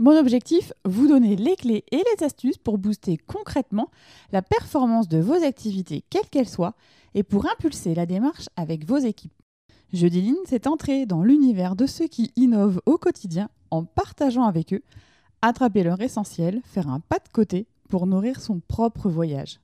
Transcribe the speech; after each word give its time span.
Mon 0.00 0.16
objectif, 0.16 0.72
vous 0.84 1.08
donner 1.08 1.34
les 1.34 1.56
clés 1.56 1.84
et 1.90 1.96
les 1.96 2.24
astuces 2.24 2.56
pour 2.56 2.78
booster 2.78 3.16
concrètement 3.16 3.90
la 4.30 4.42
performance 4.42 5.08
de 5.08 5.18
vos 5.18 5.42
activités, 5.44 6.04
quelles 6.08 6.28
qu'elles 6.30 6.48
soient, 6.48 6.76
et 7.14 7.24
pour 7.24 7.50
impulser 7.50 7.96
la 7.96 8.06
démarche 8.06 8.48
avec 8.54 8.86
vos 8.86 8.98
équipes. 8.98 9.32
Jeudi 9.92 10.22
Lean, 10.22 10.36
c'est 10.44 10.68
entrer 10.68 11.04
dans 11.04 11.24
l'univers 11.24 11.74
de 11.74 11.86
ceux 11.86 12.06
qui 12.06 12.30
innovent 12.36 12.80
au 12.86 12.96
quotidien 12.96 13.50
en 13.72 13.82
partageant 13.82 14.44
avec 14.44 14.72
eux, 14.72 14.84
attraper 15.42 15.82
leur 15.82 16.00
essentiel, 16.00 16.60
faire 16.62 16.88
un 16.88 17.00
pas 17.00 17.18
de 17.18 17.28
côté 17.32 17.66
pour 17.88 18.06
nourrir 18.06 18.40
son 18.40 18.60
propre 18.60 19.10
voyage. 19.10 19.58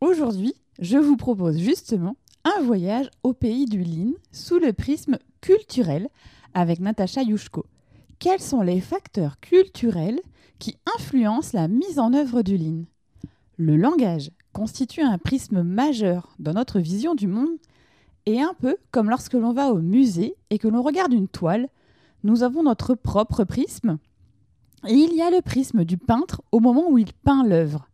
Aujourd'hui, 0.00 0.54
je 0.78 0.96
vous 0.96 1.18
propose 1.18 1.58
justement 1.58 2.16
un 2.44 2.62
voyage 2.62 3.10
au 3.22 3.34
pays 3.34 3.66
du 3.66 3.84
Lean 3.84 4.12
sous 4.32 4.58
le 4.58 4.72
prisme 4.72 5.18
culturel 5.42 6.08
avec 6.54 6.80
Natacha 6.80 7.20
Yushko 7.20 7.66
quels 8.18 8.40
sont 8.40 8.62
les 8.62 8.80
facteurs 8.80 9.40
culturels 9.40 10.20
qui 10.58 10.76
influencent 10.96 11.50
la 11.52 11.68
mise 11.68 11.98
en 11.98 12.12
œuvre 12.12 12.42
du 12.42 12.56
Lean? 12.56 12.84
Le 13.56 13.76
langage 13.76 14.30
constitue 14.52 15.02
un 15.02 15.18
prisme 15.18 15.62
majeur 15.62 16.34
dans 16.38 16.54
notre 16.54 16.80
vision 16.80 17.14
du 17.14 17.26
monde 17.26 17.56
et 18.26 18.40
un 18.40 18.54
peu 18.60 18.76
comme 18.90 19.10
lorsque 19.10 19.34
l'on 19.34 19.52
va 19.52 19.72
au 19.72 19.80
musée 19.80 20.34
et 20.50 20.58
que 20.58 20.68
l'on 20.68 20.82
regarde 20.82 21.12
une 21.12 21.28
toile, 21.28 21.68
nous 22.22 22.42
avons 22.42 22.62
notre 22.62 22.94
propre 22.94 23.44
prisme 23.44 23.98
et 24.86 24.94
il 24.94 25.14
y 25.14 25.22
a 25.22 25.30
le 25.30 25.40
prisme 25.40 25.84
du 25.84 25.96
peintre 25.96 26.42
au 26.52 26.60
moment 26.60 26.90
où 26.90 26.98
il 26.98 27.12
peint 27.12 27.44
l'œuvre. 27.44 27.88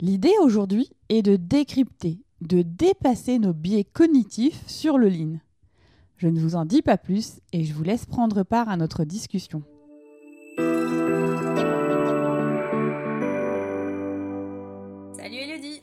L'idée 0.00 0.34
aujourd'hui 0.42 0.90
est 1.08 1.22
de 1.22 1.36
décrypter, 1.36 2.18
de 2.40 2.62
dépasser 2.62 3.38
nos 3.38 3.52
biais 3.52 3.84
cognitifs 3.84 4.66
sur 4.66 4.98
le 4.98 5.08
Lean. 5.08 5.38
Je 6.16 6.28
ne 6.28 6.38
vous 6.38 6.54
en 6.54 6.64
dis 6.64 6.82
pas 6.82 6.96
plus 6.96 7.40
et 7.52 7.64
je 7.64 7.74
vous 7.74 7.82
laisse 7.82 8.06
prendre 8.06 8.44
part 8.44 8.68
à 8.68 8.76
notre 8.76 9.04
discussion. 9.04 9.62
Salut 15.16 15.36
Elodie 15.36 15.82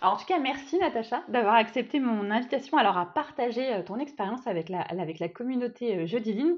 alors, 0.00 0.14
en 0.14 0.16
tout 0.16 0.26
cas, 0.26 0.38
merci 0.38 0.78
Natacha 0.78 1.24
d'avoir 1.28 1.56
accepté 1.56 1.98
mon 1.98 2.30
invitation 2.30 2.78
alors 2.78 2.96
à 2.96 3.06
partager 3.06 3.74
euh, 3.74 3.82
ton 3.82 3.98
expérience 3.98 4.46
avec 4.46 4.68
la, 4.68 4.80
avec 4.82 5.18
la 5.18 5.28
communauté 5.28 5.96
euh, 5.96 6.06
Jeudi 6.06 6.34
Lean. 6.34 6.54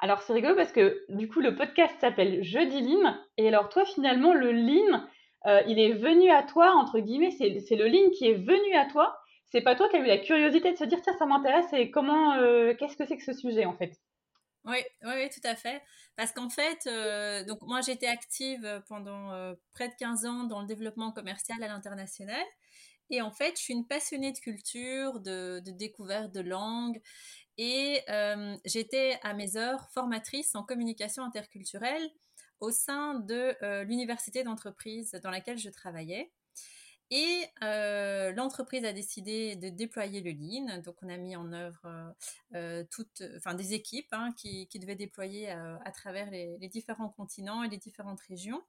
Alors 0.00 0.20
c'est 0.20 0.34
rigolo 0.34 0.54
parce 0.56 0.72
que 0.72 1.02
du 1.08 1.26
coup 1.26 1.40
le 1.40 1.54
podcast 1.54 1.94
s'appelle 2.00 2.42
Jeudi 2.42 2.82
Lean 2.82 3.14
et 3.38 3.48
alors 3.48 3.70
toi 3.70 3.86
finalement 3.86 4.34
le 4.34 4.52
Lean 4.52 5.00
euh, 5.46 5.62
il 5.66 5.78
est 5.78 5.92
venu 5.92 6.28
à 6.28 6.42
toi 6.42 6.74
entre 6.76 6.98
guillemets 6.98 7.30
c'est 7.30 7.76
le 7.76 7.86
Lean 7.86 8.10
qui 8.10 8.26
est 8.26 8.34
venu 8.34 8.74
à 8.74 8.84
toi 8.86 9.16
c'est 9.52 9.60
pas 9.60 9.76
toi 9.76 9.88
qui 9.88 9.96
as 9.96 10.00
eu 10.00 10.06
la 10.06 10.18
curiosité 10.18 10.72
de 10.72 10.78
se 10.78 10.84
dire 10.84 11.00
tiens 11.02 11.16
ça 11.18 11.26
m'intéresse 11.26 11.72
et 11.74 11.90
comment 11.90 12.34
euh, 12.34 12.74
qu'est-ce 12.74 12.96
que 12.96 13.04
c'est 13.04 13.18
que 13.18 13.22
ce 13.22 13.34
sujet 13.34 13.66
en 13.66 13.76
fait? 13.76 14.00
Oui, 14.64 14.78
oui, 15.02 15.28
tout 15.28 15.46
à 15.46 15.56
fait. 15.56 15.82
Parce 16.16 16.32
qu'en 16.32 16.48
fait, 16.48 16.86
euh, 16.86 17.44
donc 17.44 17.60
moi 17.62 17.80
j'étais 17.82 18.06
active 18.06 18.82
pendant 18.88 19.32
euh, 19.32 19.54
près 19.74 19.88
de 19.88 19.94
15 19.98 20.24
ans 20.24 20.44
dans 20.44 20.60
le 20.60 20.66
développement 20.66 21.12
commercial 21.12 21.62
à 21.62 21.68
l'international. 21.68 22.44
Et 23.10 23.20
en 23.20 23.30
fait, 23.30 23.56
je 23.56 23.62
suis 23.62 23.74
une 23.74 23.86
passionnée 23.86 24.32
de 24.32 24.38
culture, 24.38 25.20
de, 25.20 25.60
de 25.60 25.70
découverte 25.72 26.32
de 26.32 26.40
langue. 26.40 27.02
Et 27.58 28.00
j'étais 28.64 29.18
à 29.22 29.34
mes 29.34 29.58
heures 29.58 29.90
formatrice 29.92 30.54
en 30.54 30.62
communication 30.62 31.22
interculturelle 31.22 32.08
au 32.60 32.70
sein 32.70 33.14
de 33.20 33.82
l'université 33.82 34.44
d'entreprise 34.44 35.12
dans 35.22 35.30
laquelle 35.30 35.58
je 35.58 35.68
travaillais. 35.68 36.32
Et 37.14 37.46
l'entreprise 38.34 38.86
a 38.86 38.94
décidé 38.94 39.54
de 39.56 39.68
déployer 39.68 40.22
le 40.22 40.30
Lean. 40.30 40.80
Donc, 40.80 40.96
on 41.02 41.10
a 41.10 41.18
mis 41.18 41.36
en 41.36 41.52
œuvre 41.52 42.14
toutes, 42.90 43.22
enfin, 43.36 43.52
des 43.52 43.74
équipes 43.74 44.08
hein, 44.12 44.32
qui, 44.38 44.66
devaient 44.80 44.96
déployer 44.96 45.50
à 45.50 45.92
travers 45.92 46.30
les, 46.30 46.56
les, 46.58 46.68
différents 46.68 47.10
continents 47.10 47.62
et 47.64 47.68
les 47.68 47.76
différentes 47.76 48.22
régions. 48.22 48.62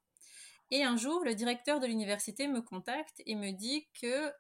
Et 0.72 0.84
un 0.84 0.98
jour, 0.98 1.24
le 1.24 1.36
directeur 1.36 1.80
de 1.80 1.88
l'université 1.88 2.50
me 2.50 2.62
contacte 2.62 3.22
et 3.26 3.36
me 3.36 3.52
dit 3.52 3.88
que 4.02 4.34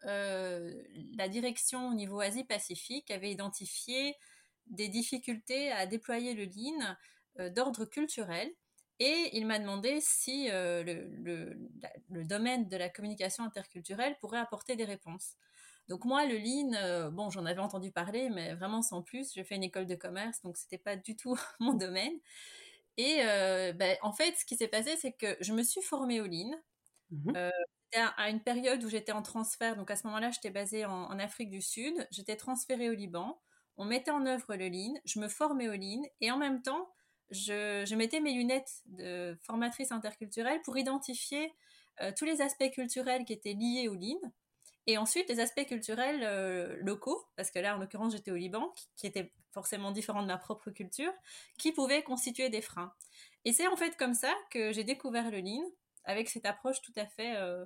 la 1.15 1.29
direction 1.29 1.87
au 1.87 1.93
niveau 1.93 2.19
Asie-Pacifique 2.19 3.09
avait 3.09 3.31
identifié 3.31 4.17
des 4.67 4.89
difficultés 4.89 5.71
à 5.71 5.85
déployer 5.85 6.33
le 6.33 6.43
Lean 6.43 7.49
d'ordre 7.51 7.85
culturel 7.85 8.51
et 8.99 9.29
il 9.33 9.45
m'a 9.45 9.59
demandé 9.59 9.99
si 10.01 10.49
euh, 10.51 10.83
le, 10.83 11.55
le, 12.09 12.23
domaine 12.25 12.67
de 12.67 12.77
la 12.77 12.89
communication 12.89 13.43
interculturelle 13.43 14.17
pourrait 14.19 14.39
apporter 14.39 14.75
des 14.75 14.85
réponses. 14.85 15.35
Donc 15.89 16.05
moi, 16.05 16.25
le 16.25 16.37
lean, 16.37 16.73
euh, 16.75 17.09
bon, 17.09 17.29
j'en 17.29 17.45
avais 17.45 17.59
entendu 17.59 17.91
parler, 17.91 18.29
mais 18.29 18.53
vraiment 18.53 18.81
sans 18.81 19.01
plus. 19.01 19.33
J'ai 19.33 19.43
fait 19.43 19.55
une 19.55 19.63
école 19.63 19.85
de 19.87 19.95
commerce, 19.95 20.41
donc 20.43 20.57
c'était 20.57 20.77
pas 20.77 20.95
du 20.95 21.15
tout 21.15 21.35
mon 21.59 21.73
domaine. 21.73 22.13
Et 22.97 23.21
euh, 23.23 23.73
ben, 23.73 23.97
en 24.01 24.13
fait, 24.13 24.35
ce 24.37 24.45
qui 24.45 24.55
s'est 24.55 24.67
passé, 24.67 24.95
c'est 24.97 25.13
que 25.13 25.35
je 25.41 25.53
me 25.53 25.63
suis 25.63 25.81
formée 25.81 26.21
au 26.21 26.25
lean. 26.25 26.51
Mmh 27.11 27.31
à 28.17 28.31
une 28.31 28.41
période 28.41 28.83
où 28.83 28.89
j'étais 28.89 29.11
en 29.11 29.21
transfert, 29.21 29.75
donc 29.75 29.91
à 29.91 29.95
ce 29.95 30.07
moment-là, 30.07 30.31
j'étais 30.31 30.49
basée 30.49 30.83
en, 30.83 31.03
en, 31.11 31.19
Afrique 31.19 31.51
du 31.51 31.61
Sud. 31.61 32.07
J'étais 32.09 32.35
transférée 32.35 32.89
au 32.89 32.93
Liban. 32.95 33.39
On 33.77 33.85
mettait 33.85 34.09
en 34.09 34.25
œuvre 34.25 34.55
le 34.55 34.67
lean. 34.67 34.95
Je 35.05 35.19
me 35.19 35.27
formais 35.27 35.69
au 35.69 35.73
lean, 35.73 36.01
et 36.19 36.31
en 36.31 36.39
même 36.39 36.63
temps, 36.63 36.89
je, 37.31 37.95
mettais 37.95 38.19
mes 38.19 38.33
lunettes 38.33 38.81
de 38.85 39.37
formatrice 39.41 39.91
interculturelle 39.91 40.61
pour 40.61 40.77
identifier 40.77 41.53
euh, 42.01 42.11
tous 42.17 42.25
les 42.25 42.41
aspects 42.41 42.69
culturels 42.71 43.25
qui 43.25 43.33
étaient 43.33 43.53
liés 43.53 43.87
au 43.87 43.95
Lean. 43.95 44.19
Et 44.85 44.97
ensuite, 44.97 45.29
les 45.29 45.39
aspects 45.39 45.65
culturels 45.65 46.23
euh, 46.23 46.75
locaux, 46.81 47.25
parce 47.37 47.51
que 47.51 47.59
là, 47.59 47.75
en 47.75 47.79
l'occurrence, 47.79 48.13
j'étais 48.13 48.31
au 48.31 48.35
Liban, 48.35 48.73
qui, 48.97 49.07
était 49.07 49.31
forcément 49.53 49.91
différent 49.91 50.21
de 50.21 50.27
ma 50.27 50.37
propre 50.37 50.71
culture, 50.71 51.13
qui 51.57 51.71
pouvaient 51.71 52.03
constituer 52.03 52.49
des 52.49 52.61
freins. 52.61 52.93
Et 53.45 53.53
c'est 53.53 53.67
en 53.67 53.75
fait 53.75 53.95
comme 53.97 54.13
ça 54.13 54.33
que 54.51 54.73
j'ai 54.73 54.83
découvert 54.83 55.31
le 55.31 55.39
Lean, 55.39 55.63
avec 56.03 56.29
cette 56.29 56.45
approche 56.45 56.81
tout 56.81 56.93
à 56.97 57.05
fait 57.05 57.35
euh, 57.37 57.65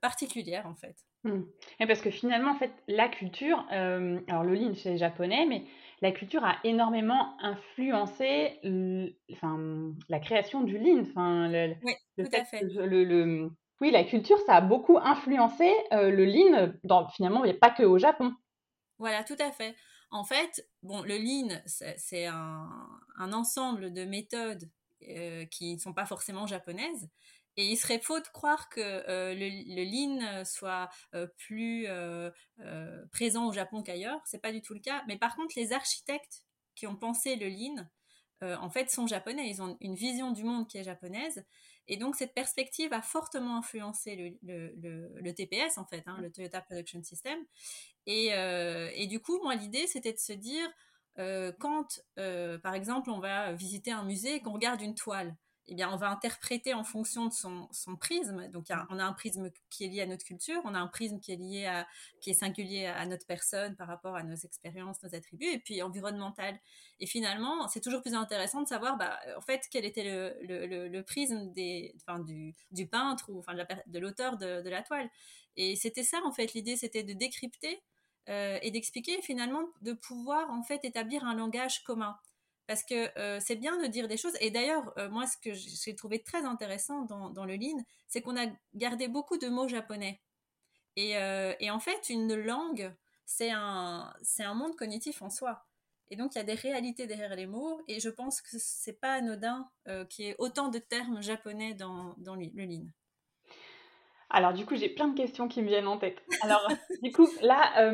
particulière, 0.00 0.66
en 0.66 0.74
fait. 0.74 0.96
Mmh. 1.22 1.42
Et 1.78 1.86
parce 1.86 2.00
que 2.00 2.10
finalement, 2.10 2.50
en 2.50 2.58
fait, 2.58 2.72
la 2.88 3.08
culture, 3.08 3.64
alors 3.70 4.42
le 4.42 4.54
Lean, 4.54 4.74
c'est 4.74 4.98
japonais, 4.98 5.46
mais 5.46 5.64
la 6.02 6.12
culture 6.12 6.44
a 6.44 6.58
énormément 6.64 7.36
influencé 7.40 8.60
enfin, 9.32 9.94
la 10.08 10.20
création 10.20 10.62
du 10.62 10.78
lean. 10.78 11.02
Enfin, 11.02 11.50
oui, 11.82 11.94
tout 12.18 12.30
à 12.32 12.44
fait. 12.44 12.62
Le, 12.62 13.50
oui, 13.80 13.90
la 13.90 14.04
culture, 14.04 14.38
ça 14.46 14.56
a 14.56 14.60
beaucoup 14.60 14.98
influencé 14.98 15.72
euh, 15.92 16.10
le 16.10 16.24
lean, 16.24 16.72
dans, 16.84 17.08
finalement, 17.08 17.44
il 17.44 17.50
n'y 17.50 17.56
a 17.56 17.58
pas 17.58 17.70
que 17.70 17.82
au 17.82 17.98
Japon. 17.98 18.34
Voilà, 18.98 19.24
tout 19.24 19.36
à 19.38 19.50
fait. 19.52 19.74
En 20.10 20.24
fait, 20.24 20.66
bon, 20.82 21.02
le 21.02 21.16
lean, 21.16 21.60
c'est 21.66 22.26
un, 22.26 22.68
un, 23.18 23.32
ensemble 23.32 23.92
de 23.92 24.04
méthodes 24.04 24.70
euh, 25.08 25.44
qui 25.46 25.74
ne 25.74 25.80
sont 25.80 25.92
pas 25.92 26.06
forcément 26.06 26.46
japonaises, 26.46 27.10
et 27.56 27.66
il 27.66 27.76
serait 27.76 28.00
faux 28.00 28.20
de 28.20 28.28
croire 28.28 28.68
que 28.68 28.80
euh, 28.80 29.34
le, 29.34 29.48
le, 29.74 29.84
lean 29.84 30.44
soit 30.44 30.90
euh, 31.14 31.26
plus 31.38 31.86
euh, 31.88 32.30
présent 33.12 33.48
au 33.48 33.52
Japon 33.52 33.82
qu'ailleurs. 33.82 34.20
C'est 34.26 34.40
pas 34.40 34.52
du 34.52 34.60
tout 34.60 34.74
le 34.74 34.80
cas. 34.80 35.02
Mais 35.08 35.16
par 35.16 35.36
contre, 35.36 35.54
les 35.56 35.72
architectes 35.72 36.44
qui 36.74 36.86
ont 36.86 36.96
pensé 36.96 37.36
le 37.36 37.48
lean, 37.48 37.88
en 38.42 38.68
fait, 38.68 38.90
sont 38.90 39.06
japonais. 39.06 39.48
Ils 39.48 39.62
ont 39.62 39.78
une 39.80 39.94
vision 39.94 40.30
du 40.30 40.44
monde 40.44 40.68
qui 40.68 40.76
est 40.76 40.84
japonaise. 40.84 41.42
Et 41.88 41.96
donc, 41.96 42.16
cette 42.16 42.34
perspective 42.34 42.92
a 42.92 43.00
fortement 43.00 43.56
influencé 43.56 44.38
le, 44.42 45.30
TPS, 45.32 45.78
en 45.78 45.86
fait, 45.86 46.02
hein, 46.04 46.18
le 46.20 46.30
Toyota 46.30 46.60
Production 46.60 47.02
System. 47.02 47.38
Et 48.04 49.06
du 49.08 49.20
coup, 49.20 49.40
moi, 49.42 49.54
l'idée, 49.54 49.86
c'était 49.86 50.12
de 50.12 50.18
se 50.18 50.34
dire, 50.34 50.68
quand, 51.58 52.02
par 52.62 52.74
exemple, 52.74 53.08
on 53.08 53.20
va 53.20 53.54
visiter 53.54 53.90
un 53.90 54.04
musée 54.04 54.34
et 54.34 54.40
qu'on 54.42 54.52
regarde 54.52 54.82
une 54.82 54.94
toile, 54.94 55.34
eh 55.68 55.74
bien, 55.74 55.92
on 55.92 55.96
va 55.96 56.10
interpréter 56.10 56.74
en 56.74 56.84
fonction 56.84 57.26
de 57.26 57.32
son, 57.32 57.96
prisme. 57.98 58.48
Donc, 58.48 58.66
on 58.90 58.98
a 58.98 59.04
un 59.04 59.12
prisme 59.12 59.50
qui 59.68 59.84
est 59.84 59.88
lié 59.88 60.02
à 60.02 60.06
notre 60.06 60.24
culture, 60.24 60.60
on 60.64 60.74
a 60.74 60.78
un 60.78 60.86
prisme 60.86 61.18
qui 61.18 61.32
est 61.32 61.36
lié 61.36 61.66
à, 61.66 61.88
qui 62.20 62.30
est 62.30 62.34
singulier 62.34 62.86
à, 62.86 63.04
notre 63.06 63.26
personne 63.26 63.74
par 63.74 63.88
rapport 63.88 64.14
à 64.14 64.22
nos 64.22 64.36
expériences, 64.36 65.02
nos 65.02 65.14
attributs, 65.14 65.50
et 65.50 65.58
puis 65.58 65.82
environnemental. 65.82 66.56
Et 67.00 67.06
finalement, 67.06 67.66
c'est 67.66 67.80
toujours 67.80 68.00
plus 68.00 68.14
intéressant 68.14 68.62
de 68.62 68.68
savoir, 68.68 68.96
bah, 68.96 69.18
en 69.36 69.40
fait, 69.40 69.62
quel 69.70 69.84
était 69.84 70.04
le, 70.04 71.00
prisme 71.02 71.52
du, 71.52 72.86
peintre 72.86 73.30
ou 73.30 73.42
de 73.86 73.98
l'auteur 73.98 74.36
de, 74.36 74.68
la 74.68 74.82
toile. 74.82 75.10
Et 75.56 75.74
c'était 75.74 76.04
ça, 76.04 76.20
en 76.24 76.32
fait, 76.32 76.54
l'idée, 76.54 76.76
c'était 76.76 77.02
de 77.02 77.12
décrypter 77.12 77.82
euh, 78.28 78.58
et 78.62 78.70
d'expliquer, 78.70 79.20
finalement, 79.20 79.64
de 79.82 79.94
pouvoir, 79.94 80.48
en 80.50 80.62
fait, 80.62 80.84
établir 80.84 81.24
un 81.24 81.34
langage 81.34 81.82
commun. 81.82 82.16
Parce 82.66 82.82
que 82.82 83.10
c'est 83.40 83.56
bien 83.56 83.80
de 83.80 83.86
dire 83.86 84.08
des 84.08 84.16
choses. 84.16 84.36
Et 84.40 84.50
d'ailleurs, 84.50 84.92
moi, 85.10 85.26
ce 85.26 85.36
que 85.36 85.54
j'ai 85.54 85.94
trouvé 85.94 86.22
très 86.22 86.44
intéressant 86.44 87.02
dans, 87.02 87.44
le 87.44 87.54
Lean, 87.54 87.82
c'est 88.08 88.22
qu'on 88.22 88.36
a 88.36 88.46
gardé 88.74 89.08
beaucoup 89.08 89.38
de 89.38 89.48
mots 89.48 89.68
japonais. 89.68 90.20
Et, 90.96 91.12
et 91.60 91.70
en 91.70 91.78
fait, 91.78 92.08
une 92.08 92.34
langue, 92.34 92.92
c'est 93.24 93.50
un, 93.50 94.12
c'est 94.22 94.44
un 94.44 94.54
monde 94.54 94.76
cognitif 94.76 95.22
en 95.22 95.30
soi. 95.30 95.64
Et 96.08 96.16
donc, 96.16 96.34
il 96.34 96.38
y 96.38 96.40
a 96.40 96.44
des 96.44 96.54
réalités 96.54 97.06
derrière 97.06 97.34
les 97.34 97.46
mots, 97.46 97.80
et 97.88 97.98
je 98.00 98.08
pense 98.08 98.40
que 98.40 98.56
c'est 98.58 99.00
pas 99.00 99.14
anodin 99.14 99.68
qu'il 100.08 100.24
y 100.24 100.28
ait 100.28 100.36
autant 100.38 100.68
de 100.68 100.78
termes 100.78 101.22
japonais 101.22 101.74
dans, 101.74 102.14
dans 102.18 102.34
le 102.34 102.46
Lean. 102.54 102.86
Alors 104.28 104.52
du 104.52 104.66
coup, 104.66 104.74
j'ai 104.74 104.88
plein 104.88 105.08
de 105.08 105.16
questions 105.16 105.46
qui 105.48 105.62
me 105.62 105.68
viennent 105.68 105.86
en 105.86 105.98
tête. 105.98 106.22
Alors 106.42 106.68
du 107.02 107.12
coup, 107.12 107.28
là, 107.42 107.90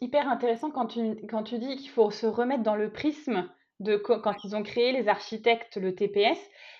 hyper 0.00 0.28
intéressant 0.28 0.70
quand 0.70 0.86
tu, 0.86 1.26
quand 1.28 1.42
tu 1.42 1.58
dis 1.58 1.76
qu'il 1.76 1.90
faut 1.90 2.10
se 2.10 2.26
remettre 2.26 2.62
dans 2.62 2.76
le 2.76 2.90
prisme 2.90 3.48
de 3.80 3.96
quand 3.96 4.44
ils 4.44 4.54
ont 4.54 4.62
créé 4.62 4.92
les 4.92 5.08
architectes 5.08 5.76
le 5.76 5.94
TPS. 5.94 6.38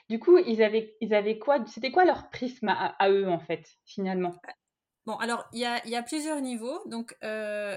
Du 0.09 0.19
coup, 0.19 0.39
ils 0.39 0.63
avaient, 0.63 0.97
ils 1.01 1.15
avaient 1.15 1.39
quoi 1.39 1.65
C'était 1.67 1.91
quoi 1.91 2.05
leur 2.05 2.31
prisme 2.31 2.69
à, 2.69 3.11
eux 3.11 3.29
en 3.29 3.41
fait, 3.41 3.67
finalement? 3.87 4.35
Bon, 5.07 5.17
alors 5.17 5.47
il 5.53 5.61
y 5.61 5.67
a, 5.67 5.87
y 5.87 5.97
a, 5.97 6.03
plusieurs 6.03 6.41
niveaux. 6.41 6.81
Donc 6.87 7.17
euh, 7.25 7.77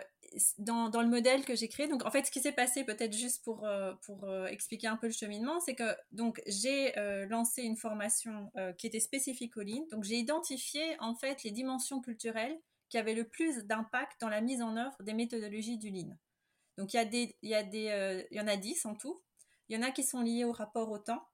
dans, 0.57 0.89
dans, 0.89 1.01
le 1.01 1.07
modèle 1.07 1.45
que 1.45 1.55
j'ai 1.55 1.67
créé, 1.67 1.87
donc 1.87 2.05
en 2.05 2.11
fait, 2.11 2.25
ce 2.25 2.31
qui 2.31 2.39
s'est 2.39 2.51
passé, 2.53 2.83
peut-être 2.83 3.13
juste 3.13 3.43
pour, 3.43 3.65
euh, 3.65 3.93
pour 4.05 4.25
euh, 4.25 4.45
expliquer 4.47 4.87
un 4.87 4.97
peu 4.97 5.07
le 5.07 5.13
cheminement, 5.13 5.59
c'est 5.59 5.75
que 5.75 5.95
donc 6.11 6.41
j'ai 6.47 6.93
lancé 7.29 7.63
une 7.63 7.77
formation 7.77 8.51
qui 8.77 8.87
était 8.87 8.99
spécifique 8.99 9.57
au 9.57 9.61
Lean. 9.61 9.85
Donc 9.91 10.03
j'ai 10.03 10.15
identifié 10.15 10.97
en 10.99 11.15
fait 11.15 11.43
les 11.43 11.51
dimensions 11.51 12.01
culturelles 12.01 12.57
qui 12.89 12.97
avaient 12.97 13.15
le 13.15 13.25
plus 13.25 13.65
d'impact 13.65 14.21
dans 14.21 14.29
la 14.29 14.41
mise 14.41 14.61
en 14.61 14.77
œuvre 14.77 14.95
des 15.01 15.13
méthodologies 15.13 15.77
du 15.77 15.89
Lean. 15.89 16.17
Donc 16.77 16.93
il 16.93 16.97
y, 16.97 16.99
a 16.99 17.05
des, 17.05 17.35
il, 17.41 17.49
y 17.49 17.55
a 17.55 17.63
des, 17.63 17.89
euh, 17.89 18.23
il 18.31 18.37
y 18.37 18.41
en 18.41 18.47
a 18.47 18.55
10 18.55 18.85
en 18.85 18.95
tout. 18.95 19.21
Il 19.69 19.75
y 19.75 19.79
en 19.79 19.85
a 19.85 19.91
qui 19.91 20.03
sont 20.03 20.21
liés 20.21 20.43
au 20.43 20.51
rapport 20.51 20.91
au 20.91 20.99
temps. 20.99 21.27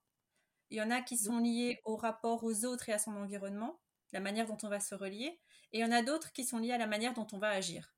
Il 0.70 0.78
y 0.78 0.82
en 0.82 0.90
a 0.90 1.02
qui 1.02 1.18
sont 1.18 1.40
liés 1.40 1.82
au 1.86 1.96
rapport 1.96 2.44
aux 2.44 2.66
autres 2.66 2.90
et 2.90 2.94
à 2.94 3.00
son 3.00 3.12
environnement, 3.12 3.80
la 4.12 4.20
manière 4.20 4.48
dont 4.48 4.58
on 4.64 4.70
va 4.70 4.80
se 4.80 4.96
relier. 4.96 5.40
Et 5.72 5.80
il 5.80 5.82
y 5.82 5.86
en 5.86 5.92
a 5.92 6.02
d'autres 6.02 6.32
qui 6.32 6.46
sont 6.46 6.60
liés 6.60 6.72
à 6.72 6.78
la 6.78 6.88
manière 6.88 7.14
dont 7.14 7.28
on 7.32 7.38
va 7.38 7.50
agir. 7.50 7.94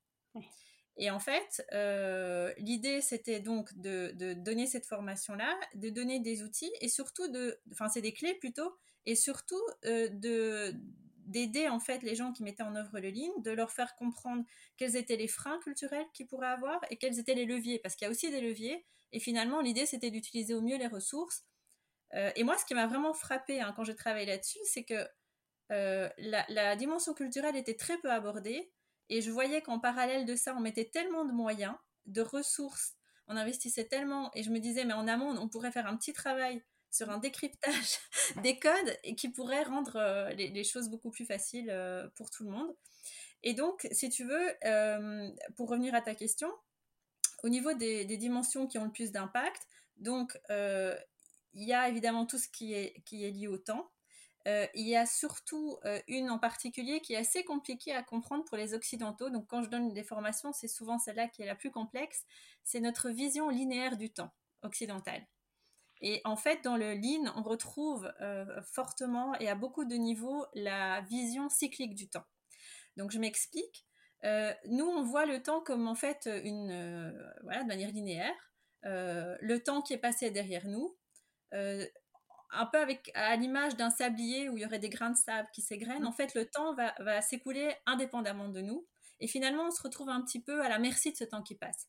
Et 0.98 1.10
en 1.10 1.20
fait, 1.20 1.66
euh, 1.72 2.52
l'idée, 2.58 3.00
c'était 3.02 3.40
donc 3.40 3.76
de, 3.76 4.12
de, 4.14 4.32
donner 4.32 4.66
cette 4.66 4.86
formation-là, 4.86 5.54
de 5.74 5.90
donner 5.90 6.20
des 6.20 6.42
outils 6.42 6.72
et 6.80 6.88
surtout 6.88 7.28
de, 7.28 7.60
enfin, 7.70 7.88
c'est 7.88 8.00
des 8.00 8.14
clés 8.14 8.34
plutôt, 8.34 8.74
et 9.04 9.14
surtout 9.14 9.60
euh, 9.84 10.08
de 10.10 10.74
d'aider 11.26 11.68
en 11.68 11.80
fait 11.80 12.02
les 12.02 12.14
gens 12.14 12.32
qui 12.32 12.42
mettaient 12.42 12.62
en 12.62 12.74
œuvre 12.74 12.98
le 12.98 13.10
Lean, 13.10 13.32
de 13.38 13.50
leur 13.50 13.70
faire 13.70 13.96
comprendre 13.96 14.44
quels 14.76 14.96
étaient 14.96 15.16
les 15.16 15.28
freins 15.28 15.58
culturels 15.58 16.06
qu'ils 16.14 16.26
pourraient 16.26 16.46
avoir 16.46 16.80
et 16.90 16.96
quels 16.96 17.18
étaient 17.18 17.34
les 17.34 17.44
leviers, 17.44 17.78
parce 17.80 17.94
qu'il 17.94 18.06
y 18.06 18.08
a 18.08 18.10
aussi 18.10 18.30
des 18.30 18.40
leviers. 18.40 18.84
Et 19.12 19.20
finalement, 19.20 19.60
l'idée 19.60 19.86
c'était 19.86 20.10
d'utiliser 20.10 20.54
au 20.54 20.62
mieux 20.62 20.78
les 20.78 20.86
ressources. 20.86 21.44
Euh, 22.14 22.30
et 22.36 22.44
moi, 22.44 22.56
ce 22.56 22.64
qui 22.64 22.74
m'a 22.74 22.86
vraiment 22.86 23.12
frappé 23.12 23.60
hein, 23.60 23.72
quand 23.76 23.84
je 23.84 23.92
travaillé 23.92 24.26
là-dessus, 24.26 24.60
c'est 24.64 24.84
que 24.84 25.06
euh, 25.72 26.08
la, 26.18 26.76
dimension 26.76 27.12
culturelle 27.12 27.56
était 27.56 27.74
très 27.74 27.98
peu 27.98 28.10
abordée, 28.10 28.70
et 29.08 29.20
je 29.20 29.30
voyais 29.30 29.62
qu'en 29.62 29.78
parallèle 29.78 30.24
de 30.24 30.36
ça, 30.36 30.54
on 30.56 30.60
mettait 30.60 30.84
tellement 30.84 31.24
de 31.24 31.32
moyens, 31.32 31.74
de 32.06 32.22
ressources, 32.22 32.94
on 33.26 33.36
investissait 33.36 33.86
tellement, 33.86 34.30
et 34.34 34.42
je 34.44 34.50
me 34.50 34.60
disais, 34.60 34.84
mais 34.84 34.94
en 34.94 35.08
amont, 35.08 35.36
on 35.36 35.48
pourrait 35.48 35.72
faire 35.72 35.86
un 35.86 35.96
petit 35.96 36.12
travail 36.12 36.62
sur 36.90 37.10
un 37.10 37.18
décryptage 37.18 37.98
des 38.42 38.58
codes 38.58 38.98
et 39.04 39.14
qui 39.14 39.28
pourrait 39.28 39.64
rendre 39.64 39.96
euh, 39.96 40.30
les, 40.30 40.64
choses 40.64 40.88
beaucoup 40.88 41.10
plus 41.10 41.26
faciles 41.26 41.70
euh, 41.70 42.08
pour 42.14 42.30
tout 42.30 42.44
le 42.44 42.50
monde. 42.50 42.74
Et 43.42 43.54
donc, 43.54 43.86
si 43.92 44.08
tu 44.08 44.24
veux, 44.24 44.48
euh, 44.64 45.30
pour 45.56 45.68
revenir 45.68 45.94
à 45.94 46.00
ta 46.00 46.14
question, 46.14 46.50
au 47.42 47.48
niveau 47.48 47.74
des, 47.74 48.04
dimensions 48.16 48.66
qui 48.66 48.78
ont 48.78 48.84
le 48.84 48.92
plus 48.92 49.12
d'impact, 49.12 49.68
donc 49.96 50.38
il 50.48 51.64
y 51.64 51.72
a 51.72 51.88
évidemment 51.88 52.26
tout 52.26 52.38
ce 52.38 52.48
qui 52.48 52.74
est, 52.74 53.02
qui 53.04 53.24
est 53.24 53.30
lié 53.30 53.46
au 53.46 53.58
temps. 53.58 53.90
il 54.46 54.88
y 54.88 54.96
a 54.96 55.06
surtout 55.06 55.78
une 56.08 56.30
en 56.30 56.38
particulier 56.38 57.00
qui 57.00 57.12
est 57.12 57.18
assez 57.18 57.44
compliquée 57.44 57.94
à 57.94 58.02
comprendre 58.02 58.44
pour 58.46 58.56
les 58.56 58.74
occidentaux. 58.74 59.30
Donc 59.30 59.46
quand 59.46 59.62
je 59.62 59.68
donne 59.68 59.92
des 59.92 60.02
formations, 60.02 60.52
c'est 60.52 60.68
souvent 60.68 60.98
celle-là 60.98 61.28
qui 61.28 61.42
est 61.42 61.46
la 61.46 61.54
plus 61.54 61.70
complexe. 61.70 62.24
C'est 62.64 62.80
notre 62.80 63.10
vision 63.10 63.48
linéaire 63.48 63.96
du 63.96 64.10
temps 64.10 64.32
occidentale. 64.62 65.24
Et 66.00 66.20
en 66.24 66.36
fait, 66.36 66.62
dans 66.62 66.76
le 66.76 66.94
lean, 66.94 67.32
on 67.36 67.42
retrouve 67.42 68.12
euh, 68.20 68.44
fortement 68.72 69.34
et 69.36 69.48
à 69.48 69.54
beaucoup 69.54 69.84
de 69.84 69.94
niveaux 69.94 70.44
la 70.54 71.00
vision 71.02 71.48
cyclique 71.48 71.94
du 71.94 72.08
temps. 72.08 72.24
Donc, 72.96 73.10
je 73.10 73.18
m'explique. 73.18 73.86
Euh, 74.24 74.52
nous, 74.68 74.84
on 74.84 75.02
voit 75.02 75.26
le 75.26 75.42
temps 75.42 75.60
comme 75.60 75.88
en 75.88 75.94
fait 75.94 76.28
une, 76.44 76.70
euh, 76.70 77.12
voilà, 77.42 77.62
de 77.62 77.68
manière 77.68 77.90
linéaire. 77.90 78.34
le 78.82 79.58
temps 79.58 79.82
qui 79.82 79.94
est 79.94 79.98
passé 79.98 80.30
derrière 80.30 80.66
nous, 80.66 80.96
un 81.52 82.66
peu 82.66 82.78
avec 82.78 83.10
à 83.14 83.34
l'image 83.36 83.76
d'un 83.76 83.90
sablier 83.90 84.48
où 84.48 84.56
il 84.56 84.62
y 84.62 84.66
aurait 84.66 84.78
des 84.78 84.88
grains 84.88 85.10
de 85.10 85.16
sable 85.16 85.48
qui 85.52 85.62
s'égrènent. 85.62 86.06
En 86.06 86.12
fait, 86.12 86.34
le 86.34 86.46
temps 86.46 86.74
va, 86.74 86.94
va 87.00 87.20
s'écouler 87.20 87.74
indépendamment 87.86 88.48
de 88.48 88.60
nous. 88.60 88.86
Et 89.18 89.28
finalement, 89.28 89.66
on 89.66 89.70
se 89.70 89.82
retrouve 89.82 90.10
un 90.10 90.22
petit 90.22 90.42
peu 90.42 90.62
à 90.62 90.68
la 90.68 90.78
merci 90.78 91.10
de 91.10 91.16
ce 91.16 91.24
temps 91.24 91.42
qui 91.42 91.54
passe. 91.54 91.88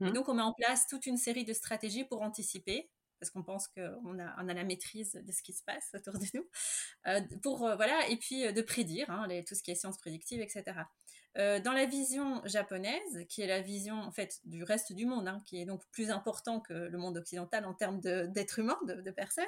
Et 0.00 0.06
mmh. 0.06 0.12
donc, 0.12 0.28
on 0.28 0.34
met 0.34 0.42
en 0.42 0.52
place 0.52 0.86
toute 0.88 1.06
une 1.06 1.16
série 1.16 1.44
de 1.44 1.52
stratégies 1.52 2.04
pour 2.04 2.22
anticiper 2.22 2.90
parce 3.24 3.30
qu'on 3.30 3.42
pense 3.42 3.68
qu'on 3.68 4.18
a, 4.18 4.34
on 4.38 4.48
a 4.50 4.54
la 4.54 4.64
maîtrise 4.64 5.14
de 5.14 5.32
ce 5.32 5.42
qui 5.42 5.54
se 5.54 5.64
passe 5.64 5.90
autour 5.94 6.18
de 6.18 6.26
nous, 6.34 6.46
euh, 7.06 7.22
pour, 7.42 7.66
euh, 7.66 7.74
voilà, 7.74 8.06
et 8.08 8.18
puis 8.18 8.46
euh, 8.46 8.52
de 8.52 8.60
prédire, 8.60 9.10
hein, 9.10 9.26
tout 9.48 9.54
ce 9.54 9.62
qui 9.62 9.70
est 9.70 9.74
sciences 9.74 9.96
prédictives, 9.96 10.42
etc. 10.42 10.76
dans 11.36 11.72
la 11.72 11.86
vision 11.86 12.42
japonaise, 12.44 13.24
qui 13.30 13.40
est 13.40 13.46
la 13.46 13.62
vision 13.62 13.94
en 13.94 14.12
fait 14.12 14.40
du 14.44 14.62
reste 14.62 14.92
du 14.92 15.06
monde, 15.06 15.26
hein, 15.26 15.42
qui 15.46 15.58
est 15.58 15.64
donc 15.64 15.82
plus 15.90 16.10
important 16.10 16.60
que 16.60 16.74
le 16.74 16.98
monde 16.98 17.16
occidental 17.16 17.64
en 17.64 17.72
termes 17.72 17.98
d'êtres 18.00 18.58
humains, 18.58 18.78
de, 18.86 19.10
personnes, 19.10 19.44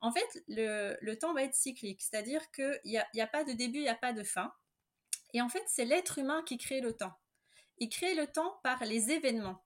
en 0.00 0.12
fait, 0.12 0.44
le, 0.46 1.14
temps 1.14 1.34
va 1.34 1.42
être 1.42 1.54
cyclique, 1.54 2.00
c'est-à-dire 2.00 2.48
qu'il 2.52 2.80
n'y 2.86 2.98
a, 2.98 3.24
a 3.24 3.26
pas 3.26 3.42
de 3.42 3.52
début, 3.52 3.78
il 3.78 3.82
n'y 3.82 3.88
a 3.88 3.96
pas 3.96 4.12
de 4.12 4.22
fin. 4.22 4.52
Et 5.34 5.42
en 5.42 5.48
fait, 5.48 5.64
c'est 5.66 5.84
l'être 5.84 6.18
humain 6.18 6.44
qui 6.46 6.58
crée 6.58 6.80
le 6.80 6.92
temps. 6.92 7.12
Il 7.78 7.88
crée 7.88 8.14
le 8.14 8.28
temps 8.28 8.60
par 8.62 8.84
les 8.84 9.10
événements. 9.10 9.65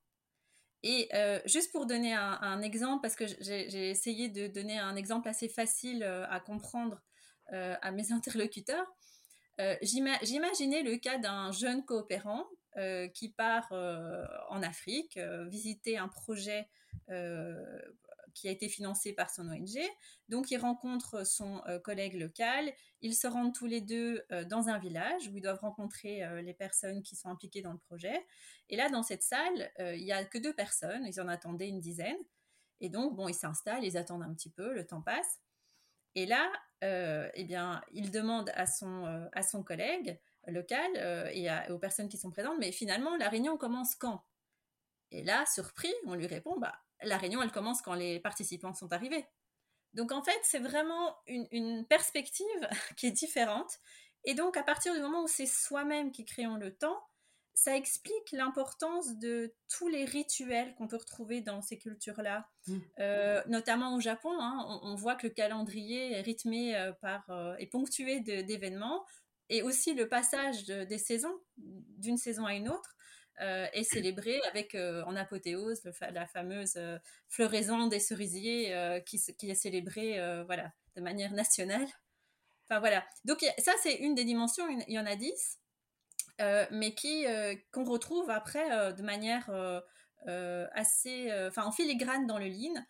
Et 0.82 1.09
euh, 1.15 1.41
juste 1.44 1.73
pour 1.73 1.87
donner 1.87 2.15
un, 2.15 2.62
exemple, 2.62 3.03
parce 3.03 3.15
que 3.15 3.27
j'ai 3.27 3.91
essayé 3.91 4.29
de 4.29 4.47
donner 4.47 4.79
un 4.79 4.97
exemple 4.97 5.29
assez 5.29 5.49
facile 5.49 6.03
euh, 6.03 6.27
à 6.31 6.41
comprendre 6.41 7.03
euh, 7.53 7.77
à 7.82 7.91
mes 7.91 8.12
interlocuteurs, 8.12 8.87
j'imaginais 9.82 10.82
le 10.82 10.97
cas 10.97 11.19
d'un 11.19 11.53
jeune 11.53 11.85
coopérant 11.85 12.47
qui 13.12 13.29
part 13.29 13.71
en 14.49 14.62
Afrique 14.62 15.19
visiter 15.49 15.99
un 15.99 16.09
projet 16.09 16.66
qui 18.35 18.49
a 18.49 18.51
été 18.51 18.69
financé 18.69 19.13
par 19.13 19.31
son 19.31 19.49
ONG. 19.49 19.79
Donc, 20.29 20.51
il 20.51 20.57
rencontre 20.57 21.27
son 21.27 21.63
euh, 21.67 21.79
collègue 21.79 22.15
local. 22.15 22.73
Ils 23.01 23.15
se 23.15 23.27
rendent 23.27 23.55
tous 23.55 23.67
les 23.67 23.81
deux 23.81 24.25
euh, 24.33 24.45
dans 24.45 24.69
un 24.69 24.79
village 24.79 25.29
où 25.29 25.37
ils 25.37 25.43
doivent 25.43 25.61
rencontrer 25.61 26.25
euh, 26.25 26.43
les 26.43 26.55
personnes 26.55 27.03
qui 27.03 27.17
sont 27.17 27.29
impliquées 27.29 27.63
dans 27.63 27.73
le 27.73 27.79
projet. 27.79 28.27
Et 28.69 28.77
là, 28.77 28.89
dans 28.89 29.03
cette 29.03 29.23
salle, 29.23 29.71
il 29.79 30.05
n'y 30.05 30.13
a 30.13 30.25
que 30.25 30.39
deux 30.39 30.55
personnes. 30.55 31.05
Ils 31.07 31.21
en 31.21 31.29
attendaient 31.29 31.69
une 31.69 31.81
dizaine. 31.81 32.19
Et 32.81 32.89
donc, 32.89 33.17
bon, 33.17 33.29
ils 33.29 33.35
s'installent, 33.35 33.85
ils 33.85 33.97
attendent 33.97 34.23
un 34.23 34.33
petit 34.33 34.51
peu, 34.51 34.73
le 34.73 34.87
temps 34.87 35.03
passe. 35.03 35.41
Et 36.15 36.25
là, 36.27 36.51
eh 36.83 37.45
bien, 37.45 37.83
il 37.93 38.11
demande 38.11 38.51
à 38.55 38.67
son, 38.67 39.29
à 39.33 39.43
son 39.43 39.65
collègue 39.65 40.21
local 40.47 41.31
et 41.35 41.51
aux 41.71 41.79
personnes 41.79 42.09
qui 42.09 42.17
sont 42.17 42.31
présentes, 42.31 42.59
mais 42.61 42.71
finalement, 42.71 43.17
la 43.17 43.29
réunion 43.29 43.57
commence 43.57 43.97
quand? 43.97 44.25
Et 45.11 45.25
là, 45.25 45.45
surpris, 45.47 45.93
on 46.07 46.15
lui 46.15 46.27
répond, 46.27 46.59
bah, 46.59 46.81
la 47.02 47.16
réunion, 47.19 47.42
elle 47.42 47.52
commence 47.52 47.83
quand 47.83 47.95
les 47.95 48.21
participants 48.21 48.75
sont 48.75 48.92
arrivés. 48.92 49.26
Donc 49.95 50.12
en 50.12 50.23
fait, 50.23 50.38
c'est 50.42 50.59
vraiment 50.59 51.16
une, 51.26 51.87
perspective 51.87 52.47
qui 52.97 53.07
est 53.07 53.12
différente. 53.12 53.78
Et 54.25 54.35
donc 54.35 54.57
à 54.57 54.62
partir 54.62 54.95
du 54.95 55.00
moment 55.00 55.23
où 55.23 55.28
c'est 55.28 55.47
soi-même 55.47 56.12
qui 56.12 56.25
créons 56.25 56.57
le 56.57 56.75
temps, 56.75 57.00
ça 57.54 57.76
explique 57.76 58.33
l'importance 58.33 59.19
de 59.19 59.54
tous 59.69 59.88
les 59.88 60.04
rituels 60.04 60.75
qu'on 60.76 60.87
peut 60.87 60.97
retrouver 60.97 61.40
dans 61.40 61.61
ces 61.62 61.78
cultures-là, 61.78 62.49
mmh. 62.66 62.78
euh, 63.00 63.42
notamment 63.49 63.97
au 63.97 64.00
Japon. 64.00 64.30
Hein, 64.38 64.80
on, 64.83 64.95
voit 64.95 65.16
que 65.16 65.26
le 65.26 65.33
calendrier 65.33 66.12
est 66.12 66.21
rythmé 66.21 66.76
euh, 66.76 66.92
par 66.92 67.28
euh, 67.28 67.57
et 67.59 67.66
ponctué 67.66 68.21
d'événements, 68.21 69.04
et 69.49 69.62
aussi 69.62 69.95
le 69.95 70.09
passage 70.09 70.64
des 70.64 70.99
saisons 70.99 71.35
d'une 71.57 72.16
saison 72.16 72.47
à 72.47 72.54
une 72.54 72.69
autre 72.69 72.97
euh, 72.97 73.00
est 73.73 73.85
célébré 73.85 74.40
avec 74.50 74.75
euh, 74.75 75.02
en 75.04 75.16
apothéose 75.16 75.82
la 76.12 76.26
fameuse 76.26 76.75
euh, 76.76 76.99
floraison 77.28 77.87
des 77.87 77.99
cerisiers 77.99 78.75
qui, 79.06 79.18
qui, 79.38 79.50
est 79.50 79.54
célébrée 79.54 80.18
voilà, 80.44 80.73
de 80.97 81.00
manière 81.00 81.32
nationale. 81.32 81.87
Enfin 82.68 82.80
voilà. 82.80 83.04
Donc 83.25 83.44
ça 83.59 83.73
c'est 83.82 83.94
une 83.94 84.14
des 84.14 84.25
dimensions, 84.25 84.68
il 84.68 84.92
y 84.92 84.99
en 84.99 85.06
a 85.06 85.16
dix, 85.16 85.59
mais 86.70 86.94
qui 86.94 87.25
qu'on 87.73 87.85
retrouve 87.85 88.30
après 88.30 88.92
de 88.92 89.02
manière 89.02 89.50
assez, 90.75 91.32
enfin 91.49 91.64
en 91.64 91.73
filigrane 91.73 92.26
dans 92.26 92.38
le 92.38 92.47
lean. 92.47 92.85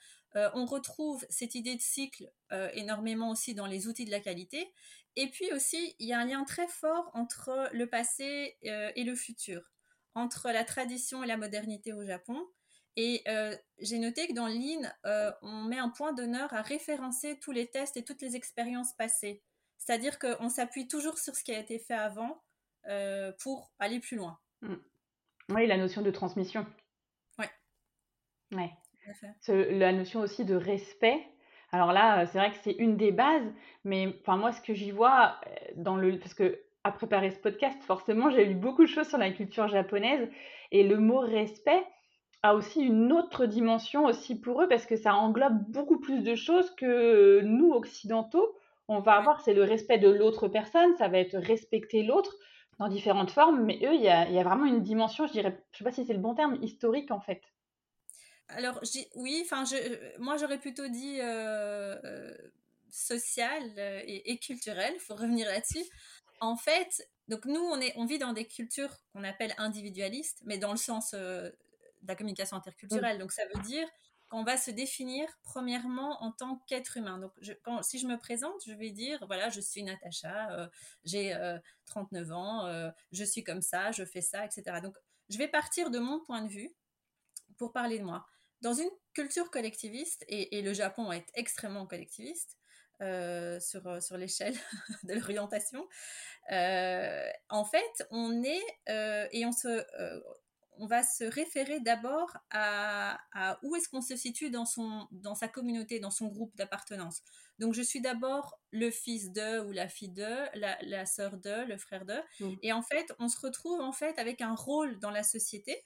on 0.54 0.66
retrouve 0.66 1.25
cette 1.30 1.54
idée 1.54 1.76
de 1.76 1.80
cycle 1.80 2.30
énormément 2.75 3.30
aussi 3.30 3.54
dans 3.54 3.66
les 3.66 3.87
outils 3.87 4.04
de 4.04 4.11
la 4.11 4.21
qualité. 4.21 4.73
Et 5.16 5.28
puis 5.28 5.52
aussi, 5.52 5.97
il 5.99 6.07
y 6.07 6.12
a 6.12 6.21
un 6.21 6.25
lien 6.25 6.45
très 6.45 6.69
fort 6.69 7.11
entre 7.14 7.69
le 7.73 7.88
passé 7.88 8.57
et 8.62 9.04
le 9.04 9.14
futur 9.14 9.62
entre 10.14 10.50
la 10.50 10.64
tradition 10.64 11.23
et 11.23 11.26
la 11.26 11.37
modernité 11.37 11.93
au 11.93 12.05
Japon. 12.05 12.47
Et 12.97 13.23
euh, 13.29 13.55
j'ai 13.79 13.99
noté 13.99 14.26
que 14.26 14.35
dans 14.35 14.49
Lean, 14.49 14.83
euh, 15.07 15.31
on 15.43 15.64
met 15.64 15.79
un 15.79 15.88
point 15.88 16.12
d'honneur 16.12 16.52
à 16.52 16.62
référencer 16.62 17.38
tous 17.40 17.52
les 17.52 17.69
tests 17.69 17.97
et 17.97 18.05
toutes 18.05 18.21
les 18.21 18.37
expériences 18.37 18.95
passées. 18.95 19.43
C'est-à-dire 19.79 20.19
qu'on 20.19 20.49
s'appuie 20.49 20.88
toujours 20.88 21.19
sur 21.19 21.35
ce 21.35 21.45
qui 21.45 21.52
a 21.52 21.59
été 21.59 21.79
fait 21.79 21.95
avant 21.95 22.43
euh, 22.88 23.33
pour 23.43 23.73
aller 23.79 24.00
plus 24.00 24.17
loin. 24.17 24.38
Mm. 24.62 24.75
Oui, 25.50 25.67
la 25.67 25.79
notion 25.79 26.02
de 26.02 26.11
transmission. 26.11 26.67
Oui. 27.38 27.47
Ouais. 28.52 28.71
La 29.49 29.93
notion 29.93 30.21
aussi 30.21 30.45
de 30.45 30.55
respect. 30.55 31.26
Alors 31.73 31.93
là, 31.93 32.26
c'est 32.26 32.38
vrai 32.38 32.52
que 32.52 32.59
c'est 32.62 32.73
une 32.73 32.97
des 32.97 33.12
bases, 33.12 33.50
mais 33.85 34.14
enfin 34.21 34.37
moi, 34.37 34.52
ce 34.52 34.61
que 34.61 34.75
j'y 34.75 34.90
vois 34.90 35.40
dans 35.76 35.97
le, 35.97 36.19
parce 36.19 36.35
que 36.35 36.61
à 36.85 36.93
préparer 36.93 37.31
ce 37.31 37.39
podcast, 37.39 37.79
forcément, 37.85 38.31
j'ai 38.31 38.45
lu 38.45 38.55
beaucoup 38.55 38.83
de 38.83 38.89
choses 38.89 39.09
sur 39.09 39.19
la 39.19 39.31
culture 39.31 39.69
japonaise 39.69 40.29
et 40.73 40.83
le 40.83 40.99
mot 40.99 41.21
respect 41.21 41.85
a 42.43 42.55
aussi 42.55 42.81
une 42.81 43.13
autre 43.13 43.45
dimension 43.47 44.07
aussi 44.07 44.41
pour 44.41 44.63
eux 44.63 44.69
parce 44.69 44.87
que 44.87 44.97
ça 44.97 45.15
englobe 45.15 45.59
beaucoup 45.69 46.01
plus 46.01 46.23
de 46.23 46.35
choses 46.35 46.75
que 46.75 47.41
nous 47.43 47.73
occidentaux 47.73 48.57
on 48.91 48.99
va 48.99 49.13
avoir, 49.13 49.41
c'est 49.41 49.55
le 49.55 49.63
respect 49.63 49.99
de 49.99 50.09
l'autre 50.09 50.49
personne, 50.49 50.97
ça 50.97 51.07
va 51.07 51.19
être 51.19 51.39
respecter 51.39 52.03
l'autre 52.03 52.35
dans 52.81 52.89
différentes 52.89 53.31
formes, 53.31 53.65
mais 53.65 53.79
eux, 53.85 53.95
il 53.95 54.01
y 54.01 54.09
a, 54.09 54.43
vraiment 54.43 54.65
une 54.65 54.83
dimension, 54.83 55.29
je 55.29 55.33
dirais, 55.33 55.63
je 55.71 55.79
sais 55.79 55.85
pas 55.85 55.93
si 55.93 56.05
c'est 56.05 56.13
le 56.13 56.19
bon 56.19 56.35
terme, 56.35 56.59
historique 56.61 57.13
en 57.13 57.21
fait. 57.21 57.41
Alors, 58.49 58.81
oui, 59.15 59.43
enfin, 59.45 59.63
moi 60.19 60.37
j'aurais 60.39 60.59
plutôt 60.59 60.89
dit 60.89 61.21
euh, 61.21 61.95
euh, 62.05 62.35
social 62.91 63.63
euh, 63.79 64.03
et, 64.05 64.39
culturel, 64.39 64.93
il 64.97 65.01
faut 65.01 65.15
revenir 65.15 65.47
là-dessus. 65.47 65.85
En 66.41 66.57
fait, 66.57 67.09
donc 67.29 67.45
nous, 67.45 67.61
on, 67.61 67.81
est, 67.81 67.93
on 67.97 68.07
vit 68.07 68.19
dans 68.19 68.33
des 68.33 68.47
cultures 68.47 68.97
qu'on 69.13 69.25
appelle 69.25 69.55
individualistes, 69.59 70.41
mais 70.45 70.59
dans 70.59 70.73
le 70.73 70.79
sens 70.79 71.13
de 71.13 71.55
la 72.07 72.17
communication 72.17 72.57
interculturelle. 72.57 73.19
Donc 73.19 73.33
ça 73.33 73.43
veut 73.55 73.63
dire 73.63 73.87
qu'on 74.31 74.45
va 74.45 74.57
se 74.57 74.71
définir 74.71 75.29
premièrement 75.43 76.23
en 76.23 76.31
tant 76.31 76.63
qu'être 76.69 76.97
humain. 76.97 77.19
Donc, 77.19 77.33
si 77.83 77.99
je 77.99 78.07
me 78.07 78.17
présente, 78.17 78.63
je 78.65 78.73
vais 78.73 78.91
dire, 78.91 79.23
voilà, 79.27 79.51
je 79.51 79.61
suis 79.61 79.83
Natacha, 79.83 80.53
euh, 80.53 80.69
j'ai 81.05 81.37
39 81.87 82.29
euh, 82.29 82.33
ans, 82.33 82.67
euh, 82.67 82.91
je 83.11 83.25
suis 83.25 83.43
comme 83.43 83.61
ça, 83.61 83.91
je 83.91 84.05
fais 84.05 84.21
ça, 84.21 84.45
etc. 84.45 84.63
Donc, 84.83 84.97
je 85.29 85.37
vais 85.37 85.49
partir 85.49 85.91
de 85.91 85.99
mon 85.99 86.21
point 86.21 86.43
de 86.43 86.49
vue 86.49 86.71
pour 87.59 87.73
parler 87.73 87.99
de 87.99 88.05
moi. 88.05 88.25
Dans 88.61 88.73
une 88.73 88.91
culture 89.15 89.51
collectiviste, 89.51 90.25
et, 90.29 90.63
le 90.63 90.73
Japon 90.75 91.11
est 91.11 91.29
extrêmement 91.35 91.87
collectiviste, 91.87 92.57
sur, 93.61 94.02
sur 94.02 94.16
l'échelle 94.16 94.54
de 95.04 95.14
l'orientation. 95.14 95.87
en 96.50 97.64
fait, 97.64 98.07
on 98.11 98.42
est 98.42 98.62
et 99.33 99.45
on 99.47 99.52
se, 99.52 99.85
on 100.80 100.87
va 100.87 101.02
se 101.02 101.25
référer 101.25 101.78
d'abord 101.80 102.38
à, 102.50 103.19
où 103.62 103.76
est-ce 103.76 103.88
qu'on 103.88 104.00
se 104.00 104.16
situe 104.16 104.50
dans, 104.50 104.64
son, 104.64 105.07
dans 105.12 105.35
sa 105.35 105.47
communauté, 105.47 106.00
dans 106.00 106.11
son 106.11 106.28
groupe 106.28 106.57
d'appartenance. 106.57 107.23
Donc, 107.59 107.75
je 107.75 107.83
suis 107.83 108.00
d'abord 108.00 108.59
le 108.71 108.90
fils 108.90 109.30
de 109.30 109.61
ou 109.61 109.73
la 109.73 109.88
fille 109.88 110.09
de, 110.09 110.59
la, 110.59 110.78
la 110.80 111.04
sœur 111.04 111.37
de, 111.37 111.66
le 111.66 111.76
frère 111.76 112.07
de. 112.07 112.16
Mm. 112.40 112.54
Et 112.62 112.73
en 112.73 112.83
fait, 112.83 113.12
on 113.19 113.28
se 113.28 113.38
retrouve 113.38 113.80
en 113.80 113.92
fait 113.92 114.19
avec 114.19 114.40
un 114.40 114.54
rôle 114.54 114.99
dans 114.99 115.11
la 115.11 115.23
société. 115.23 115.85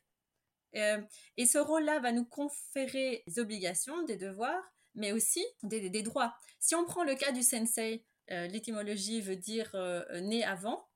Euh, 0.76 1.00
et 1.36 1.46
ce 1.46 1.58
rôle-là 1.58 1.98
va 1.98 2.12
nous 2.12 2.24
conférer 2.24 3.24
des 3.26 3.40
obligations, 3.40 4.04
des 4.04 4.16
devoirs, 4.16 4.73
mais 4.94 5.12
aussi 5.12 5.44
des, 5.62 6.02
droits. 6.02 6.34
Si 6.60 6.74
on 6.74 6.84
prend 6.84 7.04
le 7.04 7.14
cas 7.14 7.32
du 7.32 7.42
sensei, 7.42 8.04
euh, 8.30 8.46
l'étymologie 8.46 9.20
veut 9.20 9.36
dire 9.36 9.70
euh, 9.74 10.20
né 10.20 10.44
avant. 10.44 10.88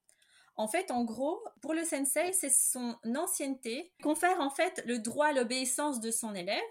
En 0.57 0.67
fait, 0.67 0.91
en 0.91 1.05
gros, 1.05 1.41
pour 1.61 1.75
le 1.75 1.85
sensei, 1.85 2.33
c'est 2.33 2.51
son 2.51 2.97
ancienneté 3.17 3.93
confère 4.03 4.41
en 4.41 4.51
fait 4.51 4.83
le 4.87 4.99
droit 4.99 5.29
à 5.29 5.33
l'obéissance 5.33 6.01
de 6.01 6.11
son 6.11 6.35
élève. 6.35 6.63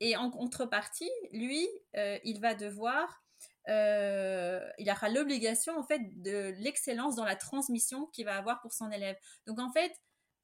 Et 0.00 0.16
en 0.16 0.30
contrepartie, 0.30 1.10
lui, 1.32 1.68
euh, 1.96 2.18
il 2.24 2.40
va 2.40 2.54
devoir, 2.54 3.22
il 3.68 4.90
aura 4.90 5.08
l'obligation 5.08 5.78
en 5.78 5.84
fait 5.84 6.00
de 6.20 6.52
l'excellence 6.58 7.14
dans 7.14 7.24
la 7.24 7.36
transmission 7.36 8.06
qu'il 8.06 8.24
va 8.24 8.36
avoir 8.36 8.60
pour 8.60 8.72
son 8.72 8.90
élève. 8.90 9.16
Donc 9.46 9.60
en 9.60 9.70
fait, 9.70 9.92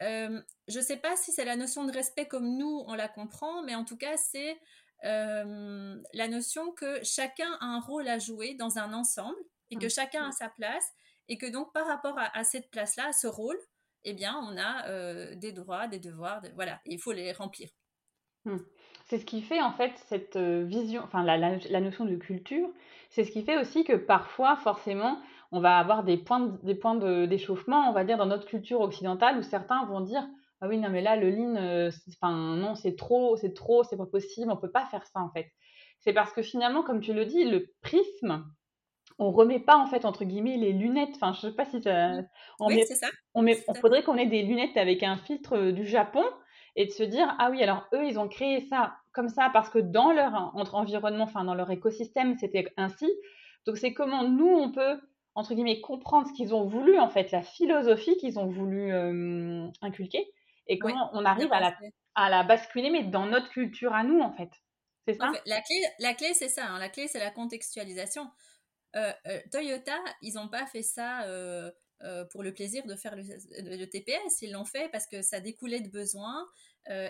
je 0.01 0.79
ne 0.79 0.83
sais 0.83 0.97
pas 0.97 1.17
si 1.17 1.33
c'est 1.33 1.45
la 1.45 1.57
notion 1.57 1.85
de 1.85 1.93
respect 1.93 2.27
comme 2.27 2.57
nous 2.57 2.85
on 2.87 2.95
la 2.95 3.09
comprend, 3.09 3.63
mais 3.63 3.75
en 3.75 3.85
tout 3.85 3.97
cas 3.97 4.17
c'est 4.17 4.59
la 5.03 6.29
notion 6.29 6.73
que 6.73 7.03
chacun 7.03 7.53
a 7.61 7.67
un 7.67 7.81
rôle 7.81 8.09
à 8.09 8.19
jouer 8.19 8.55
dans 8.55 8.79
un 8.79 8.93
ensemble 8.93 9.39
et 9.71 9.77
que 9.77 9.87
mmh. 9.87 9.91
chacun 9.91 10.29
a 10.29 10.33
sa 10.33 10.49
place 10.49 10.93
et 11.31 11.39
que 11.39 11.51
donc 11.51 11.73
par 11.73 11.87
rapport 11.87 12.17
à, 12.19 12.45
cette 12.45 12.71
place-là, 12.71 13.09
à 13.09 13.13
ce 13.13 13.29
rôle, 13.29 13.59
eh 14.05 14.13
bien, 14.15 14.37
on 14.43 14.59
a 14.59 14.89
euh, 14.89 15.35
des 15.37 15.53
droits, 15.53 15.87
des 15.87 16.01
devoirs, 16.01 16.43
voilà, 16.57 16.81
il 16.87 16.99
faut 16.99 17.13
les 17.13 17.33
remplir. 17.33 17.69
Hmm. 18.45 18.59
C'est 19.07 19.19
ce 19.19 19.25
qui 19.25 19.43
fait 19.43 19.61
en 19.61 19.73
fait 19.73 19.93
cette 20.09 20.37
euh, 20.37 20.65
vision, 20.65 21.03
enfin 21.05 21.23
la, 21.23 21.37
la, 21.37 21.81
notion 21.81 22.05
de 22.05 22.17
culture, 22.17 22.69
c'est 23.11 23.25
ce 23.25 23.31
qui 23.31 23.43
fait 23.45 23.59
aussi 23.59 23.85
que 23.85 23.93
parfois, 23.93 24.57
forcément, 24.57 25.21
on 25.53 25.61
va 25.61 25.79
avoir 25.79 26.05
des 26.05 26.17
points, 26.17 26.59
des 26.63 26.75
points 26.75 26.97
d'échauffement, 27.27 27.89
on 27.89 27.93
va 27.93 28.05
dire, 28.05 28.19
dans 28.19 28.27
notre 28.27 28.47
culture 28.47 28.81
occidentale, 28.81 29.39
où 29.39 29.43
certains 29.43 29.85
vont 29.85 30.01
dire 30.01 30.27
Ah 30.61 30.69
oui, 30.69 30.79
non, 30.79 30.91
mais 30.91 31.01
là, 31.01 31.17
le 31.17 31.31
lean, 31.31 31.57
euh, 31.57 31.91
enfin, 32.23 32.57
non, 32.57 32.75
c'est 32.75 32.97
trop, 32.97 33.37
c'est 33.37 33.55
trop, 33.55 33.83
c'est 33.83 33.97
pas 33.97 34.07
possible, 34.07 34.51
on 34.51 34.57
peut 34.57 34.71
pas 34.71 34.85
faire 34.87 35.07
ça 35.07 35.21
en 35.21 35.31
fait. 35.31 35.51
C'est 36.01 36.13
parce 36.13 36.33
que 36.33 36.43
finalement, 36.43 36.83
comme 36.83 37.01
tu 37.01 37.13
le 37.15 37.25
dis, 37.25 37.45
le 37.45 37.73
prisme, 37.83 38.45
on 39.19 39.31
remet 39.31 39.61
pas 39.61 39.77
en 39.77 39.87
fait 39.87 40.05
entre 40.05 40.25
guillemets 40.25 40.57
les 40.57 40.73
lunettes. 40.73 41.15
Enfin, 41.15 41.33
je 41.33 41.41
sais 41.41 41.53
pas 41.55 41.67
si 41.67 41.83
ça. 41.83 42.21
On 42.59 42.69
oui, 42.69 42.83
c'est 42.87 42.95
ça. 42.95 43.09
On 43.35 43.43
met. 43.43 43.63
On 43.69 43.75
faudrait 43.75 44.03
qu'on 44.03 44.17
ait 44.17 44.27
des 44.27 44.43
lunettes 44.43 44.77
avec 44.77 45.03
un 45.03 45.17
filtre 45.17 45.57
euh, 45.57 45.73
du 45.73 45.87
Japon 45.87 46.25
et 46.77 46.87
de 46.87 46.91
se 46.91 47.03
dire 47.03 47.35
ah 47.39 47.51
oui 47.51 47.63
alors 47.63 47.87
eux 47.93 48.05
ils 48.07 48.19
ont 48.19 48.29
créé 48.29 48.61
ça 48.61 48.95
comme 49.13 49.29
ça 49.29 49.51
parce 49.53 49.69
que 49.69 49.79
dans 49.79 50.13
leur 50.13 50.53
environnement, 50.75 51.25
enfin 51.25 51.45
dans 51.45 51.55
leur 51.55 51.71
écosystème 51.71 52.37
c'était 52.39 52.73
ainsi. 52.77 53.11
Donc 53.67 53.77
c'est 53.77 53.93
comment 53.93 54.25
nous 54.25 54.49
on 54.49 54.73
peut 54.73 54.99
entre 55.35 55.55
guillemets 55.55 55.81
comprendre 55.81 56.27
ce 56.27 56.33
qu'ils 56.33 56.55
ont 56.55 56.65
voulu 56.65 56.99
en 56.99 57.09
fait 57.09 57.31
la 57.31 57.43
philosophie 57.43 58.17
qu'ils 58.17 58.39
ont 58.39 58.47
voulu 58.47 58.93
euh, 58.93 59.67
inculquer 59.83 60.27
et 60.67 60.79
comment 60.79 61.11
on 61.13 61.25
arrive 61.25 61.53
à 61.53 61.61
la, 61.61 61.77
à 62.15 62.29
la 62.29 62.43
basculer 62.43 62.91
mais 62.91 63.05
dans 63.05 63.27
notre 63.27 63.49
culture 63.51 63.95
à 63.95 64.03
nous 64.05 64.21
en 64.21 64.33
fait. 64.33 64.51
C'est 65.07 65.15
ça? 65.15 65.33
la 65.47 65.61
clé, 65.63 65.83
la 65.99 66.15
clé 66.15 66.35
c'est 66.35 66.49
ça. 66.49 66.67
Hein. 66.67 66.79
La 66.79 66.89
clé 66.89 67.09
c'est 67.09 67.19
la 67.19 67.31
contextualisation. 67.31 68.31
Euh, 68.97 69.13
euh, 69.27 69.41
Toyota, 69.53 69.97
ils 70.21 70.35
n'ont 70.35 70.49
pas 70.49 70.67
fait 70.67 70.83
ça 70.83 71.23
euh, 71.25 71.71
pour 72.31 72.43
le 72.43 72.53
plaisir 72.53 72.85
de 72.87 72.97
faire 72.97 73.15
le, 73.15 73.85
TPS, 73.85 74.43
ils 74.43 74.53
l'ont 74.53 74.65
fait 74.65 74.89
parce 74.91 75.07
que 75.07 75.23
ça 75.23 75.39
découlait 75.39 75.81
de 75.81 75.91
besoins 75.91 76.49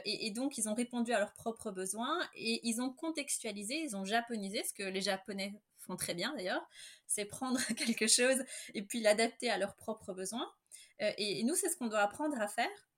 et, 0.05 0.33
donc 0.33 0.59
ils 0.59 0.69
ont 0.69 0.75
répondu 0.75 1.13
à 1.13 1.21
leurs 1.21 1.33
propres 1.33 1.71
besoins 1.71 2.19
et 2.35 2.61
ils 2.69 2.83
ont 2.83 2.91
contextualisé, 2.91 3.77
ils 3.77 3.97
ont 3.97 4.05
japonisé, 4.05 4.65
ce 4.65 4.75
que 4.75 4.83
les 4.83 5.01
Japonais 5.01 5.55
font 5.79 5.95
très 5.95 6.13
bien 6.13 6.35
d'ailleurs, 6.35 6.69
c'est 7.07 7.25
prendre 7.25 7.61
quelque 7.77 8.09
chose 8.09 8.43
et 8.75 8.83
puis 8.83 9.01
l'adapter 9.01 9.49
à 9.49 9.59
leurs 9.59 9.77
propres 9.77 10.13
besoins. 10.13 10.53
et 10.99 11.45
nous, 11.45 11.55
c'est 11.55 11.69
ce 11.69 11.77
qu'on 11.77 11.87
doit 11.87 12.01
apprendre 12.01 12.39
à 12.41 12.49
faire. 12.49 12.90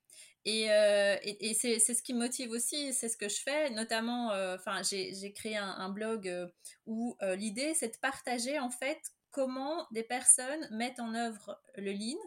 Euh, 0.49 1.17
et, 1.23 1.51
et, 1.51 1.55
c'est 1.55 1.79
ce 1.79 2.03
qui 2.03 2.15
me 2.15 2.19
motive 2.19 2.51
aussi, 2.51 2.93
c'est 2.93 3.09
ce 3.09 3.17
que 3.17 3.29
je 3.29 3.41
fais, 3.41 3.71
notamment, 3.71 4.33
euh, 4.33 4.57
enfin, 4.57 4.83
j'ai 4.83 5.33
créé 5.33 5.57
un, 5.57 5.89
blog 5.89 6.29
euh, 6.29 6.49
où 6.87 7.17
l'idée, 7.37 7.75
c'est 7.75 7.95
de 7.95 7.99
partager 7.99 8.59
en 8.59 8.71
fait 8.71 9.01
comment 9.31 9.87
des 9.93 10.03
personnes 10.03 10.69
mettent 10.71 11.01
en 11.01 11.15
œuvre 11.15 11.61
le 11.77 11.93
lean 11.93 12.19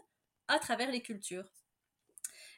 à 0.48 0.58
travers 0.58 0.90
les 0.90 1.02
cultures. 1.02 1.48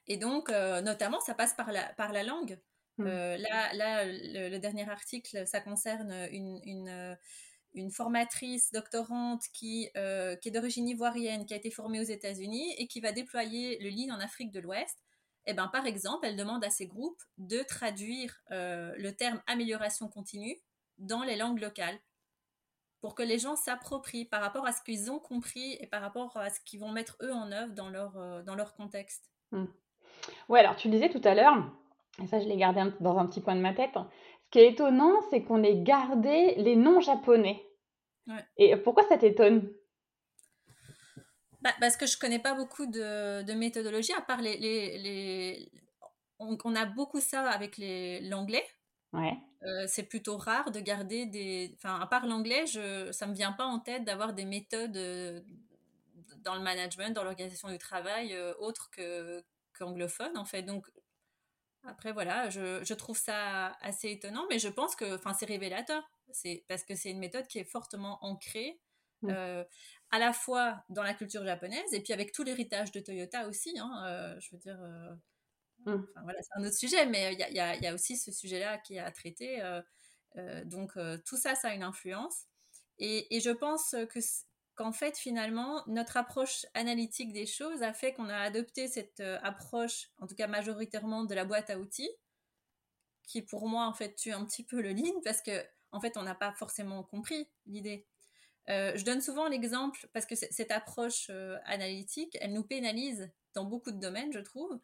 Et 0.07 0.17
donc, 0.17 0.49
notamment, 0.49 1.21
ça 1.21 1.35
passe 1.35 1.55
par 1.55 1.73
la, 1.73 1.83
par 1.95 2.12
la 2.12 2.23
langue. 2.23 2.59
Mmh. 2.99 3.05
là, 3.05 3.73
là 3.75 4.05
le, 4.05 4.59
dernier 4.59 4.88
article, 4.88 5.47
ça 5.47 5.61
concerne 5.61 6.12
une, 6.33 6.61
une, 6.65 7.19
une 7.75 7.91
formatrice 7.91 8.73
doctorante 8.73 9.43
qui, 9.53 9.91
qui 9.93 10.49
est 10.49 10.53
d'origine 10.53 10.88
ivoirienne, 10.88 11.47
qui 11.47 11.55
a 11.55 11.57
été 11.57 11.71
formée 11.71 12.00
aux 12.00 12.05
États-Unis 12.05 12.75
et 12.79 12.87
qui 12.87 13.00
va 13.00 13.11
déployer 13.12 13.79
le 13.81 13.91
lean 13.91 14.15
en 14.15 14.21
Afrique 14.21 14.53
de 14.53 14.61
l'Ouest 14.61 14.97
eh 15.50 15.55
ben, 15.55 15.67
par 15.69 15.87
exemple, 15.87 16.26
elle 16.26 16.37
demande 16.37 16.62
à 16.62 16.69
ses 16.69 16.87
groupes 16.87 17.23
de 17.38 17.62
traduire 17.62 18.37
euh, 18.50 18.93
le 18.99 19.12
terme 19.12 19.40
amélioration 19.47 20.07
continue 20.07 20.59
dans 20.99 21.23
les 21.23 21.37
langues 21.37 21.61
locales 21.61 21.99
pour 23.00 23.14
que 23.14 23.23
les 23.23 23.38
gens 23.38 23.57
s'approprient 23.57 24.26
par 24.26 24.43
rapport 24.43 24.67
à 24.67 24.73
ce 24.73 24.83
qu'ils 24.83 25.11
ont 25.11 25.19
compris 25.19 25.78
et 25.81 25.87
par 25.87 26.02
rapport 26.02 26.37
à 26.37 26.50
ce 26.50 26.61
qu'ils 26.67 26.81
vont 26.81 26.93
mettre 26.93 27.17
eux 27.23 27.33
en 27.33 27.50
œuvre 27.50 27.73
dans 27.73 27.88
leur, 27.88 28.19
euh, 28.19 28.43
dans 28.43 28.57
leur 28.57 28.75
contexte. 28.75 29.31
Oui, 29.52 29.61
hmm. 29.61 29.69
Ouais, 30.50 30.61
alors 30.61 30.76
tu 30.76 30.88
disais 30.88 31.09
tout 31.09 31.21
à 31.25 31.35
l'heure, 31.35 31.57
et 32.23 32.26
ça 32.26 32.40
je 32.40 32.47
l'ai 32.47 32.57
gardé 32.59 32.83
dans 33.00 33.17
un 33.17 33.26
petit 33.26 33.40
coin 33.40 33.57
de 33.57 33.62
ma 33.62 33.73
tête, 33.73 33.95
ce 33.95 34.50
qui 34.50 34.59
est 34.59 34.73
étonnant, 34.73 35.14
c'est 35.31 35.43
qu'on 35.43 35.62
ait 35.62 35.81
gardé 35.81 36.57
les 36.57 36.76
noms 36.76 37.00
japonais. 37.00 37.64
Et 38.59 38.76
pourquoi 38.76 39.05
ça 39.05 39.17
t'étonne? 39.17 39.73
Bah, 41.61 41.75
parce 41.81 41.97
que 41.97 42.07
je 42.07 42.19
connais 42.19 42.38
pas 42.38 42.55
beaucoup 42.55 42.87
de, 42.87 43.43
de 43.43 43.53
méthodologies, 43.53 44.12
à 44.12 44.21
part 44.21 44.41
les. 44.41 44.57
les, 44.59 44.99
les... 44.99 45.73
On, 46.41 46.75
a 46.77 46.87
beaucoup 46.87 47.21
ça 47.21 47.49
avec 47.50 47.79
l'anglais. 47.79 48.65
Ouais. 49.12 49.37
Euh, 49.65 49.87
c'est 49.88 50.05
plutôt 50.05 50.37
rare 50.37 50.71
de 50.71 50.79
garder 50.79 51.27
des. 51.27 51.73
Enfin, 51.77 51.99
à 52.00 52.07
part 52.07 52.27
l'anglais, 52.27 52.67
je, 52.67 53.11
ça 53.11 53.27
me 53.27 53.35
vient 53.35 53.53
pas 53.53 53.65
en 53.65 53.81
tête 53.81 54.05
d'avoir 54.05 54.33
des 54.35 54.45
méthodes 54.45 54.97
euh, 54.97 55.41
dans 56.45 56.55
le 56.55 56.62
management, 56.62 57.12
dans 57.12 57.25
l'organisation 57.25 57.69
du 57.69 57.79
travail, 57.79 58.35
euh, 58.35 58.55
autres 58.59 58.88
que 58.91 59.43
qu'anglophones, 59.77 60.37
en 60.37 60.45
fait. 60.45 60.62
Donc, 60.62 60.87
Après, 61.85 62.12
voilà, 62.12 62.50
je, 62.50 62.85
je, 62.85 62.95
trouve 62.95 63.19
ça 63.19 63.77
assez 63.81 64.11
étonnant, 64.11 64.47
mais 64.49 64.59
je 64.59 64.69
pense 64.69 64.95
que 64.95 65.19
c'est 65.37 65.47
révélateur. 65.47 66.09
C'est 66.33 66.65
parce 66.69 66.85
que 66.85 66.95
c'est 66.95 67.11
une 67.11 67.19
méthode 67.19 67.47
qui 67.47 67.59
est 67.59 67.65
fortement 67.65 68.19
ancrée 68.23 68.81
mmh. 69.23 69.31
euh, 69.31 69.65
à 70.11 70.19
la 70.19 70.33
fois 70.33 70.85
dans 70.88 71.03
la 71.03 71.15
culture 71.15 71.45
japonaise 71.45 71.93
et 71.93 72.00
puis 72.00 72.12
avec 72.12 72.33
tout 72.33 72.43
l'héritage 72.43 72.93
de 72.93 73.00
Toyota 73.00 73.47
aussi. 73.49 73.79
Hein, 73.79 74.05
euh, 74.07 74.41
je 74.41 74.50
veux 74.53 74.59
dire, 74.59 74.81
euh, 74.81 75.15
mmh. 75.87 76.07
voilà, 76.23 76.38
c'est 76.43 76.61
un 76.61 76.65
autre 76.65 76.77
sujet, 76.77 77.07
mais 77.07 77.35
il 77.35 77.41
y, 77.41 77.53
y, 77.53 77.83
y 77.83 77.87
a, 77.87 77.95
aussi 77.95 78.17
ce 78.17 78.33
sujet-là 78.33 78.79
qui 78.79 78.95
est 78.97 79.00
à 79.00 79.11
traiter. 79.11 79.62
donc 80.65 80.93
tout 81.25 81.37
ça, 81.37 81.55
ça 81.55 81.69
a 81.69 81.75
une 81.75 81.83
influence. 81.83 82.47
Et, 83.00 83.37
et 83.37 83.41
je 83.41 83.50
pense 83.50 83.95
que 84.11 84.21
qu'en 84.79 84.93
fait, 84.93 85.19
finalement, 85.19 85.83
notre 85.88 86.17
approche 86.17 86.65
analytique 86.73 87.33
des 87.33 87.47
choses 87.47 87.83
a 87.83 87.93
fait 87.93 88.15
qu'on 88.15 88.29
a 88.29 88.38
adopté 88.38 88.87
cette 88.87 89.19
euh, 89.19 89.37
approche, 89.43 90.09
en 90.19 90.29
tout 90.29 90.37
cas 90.37 90.47
majoritairement, 90.47 91.25
de 91.25 91.35
la 91.35 91.45
boîte 91.45 91.69
à 91.69 91.81
outils, 91.81 92.11
qui 93.25 93.43
pour 93.43 93.69
moi, 93.69 93.87
en 93.87 93.93
fait, 93.93 94.15
tue 94.15 94.31
un 94.31 94.45
petit 94.45 94.65
peu 94.65 94.81
le 94.81 94.93
lean 94.93 95.21
parce 95.25 95.43
que, 95.43 95.67
en 95.91 96.00
fait, 96.00 96.17
on 96.17 96.23
n'a 96.23 96.37
pas 96.37 96.53
forcément 96.53 97.03
compris 97.03 97.49
l'idée. 97.67 98.07
Euh, 98.69 98.93
je 98.95 99.05
donne 99.05 99.21
souvent 99.21 99.49
l'exemple 99.49 100.09
parce 100.13 100.27
que 100.27 100.35
cette 100.35 100.71
approche 100.71 101.29
euh, 101.31 101.57
analytique, 101.65 102.37
elle 102.41 102.53
nous 102.53 102.65
pénalise 102.65 103.31
dans 103.55 103.65
beaucoup 103.65 103.91
de 103.91 103.99
domaines, 104.01 104.33
je 104.33 104.41
trouve. 104.41 104.79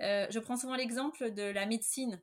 je 0.00 0.38
prends 0.38 0.56
souvent 0.56 0.74
l'exemple 0.74 1.30
de 1.32 1.42
la 1.42 1.66
médecine. 1.66 2.20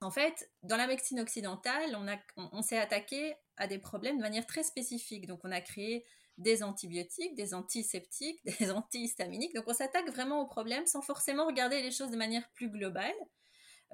En 0.00 0.10
fait, 0.10 0.50
dans 0.64 0.76
la 0.76 0.88
médecine 0.88 1.20
occidentale, 1.20 1.96
on, 2.36 2.62
s'est 2.62 2.78
attaqué 2.78 3.34
à 3.56 3.68
des 3.68 3.78
problèmes 3.78 4.16
de 4.16 4.22
manière 4.22 4.46
très 4.46 4.64
spécifique. 4.64 5.28
Donc, 5.28 5.40
on 5.44 5.52
a 5.52 5.60
créé 5.60 6.04
des 6.38 6.62
antibiotiques, 6.62 7.34
des 7.34 7.54
antiseptiques, 7.54 8.40
des 8.60 8.70
antihistaminiques. 8.70 9.54
Donc 9.54 9.64
on 9.66 9.74
s'attaque 9.74 10.08
vraiment 10.10 10.40
au 10.40 10.46
problème 10.46 10.86
sans 10.86 11.02
forcément 11.02 11.46
regarder 11.46 11.82
les 11.82 11.90
choses 11.90 12.10
de 12.10 12.16
manière 12.16 12.48
plus 12.54 12.70
globale. 12.70 13.14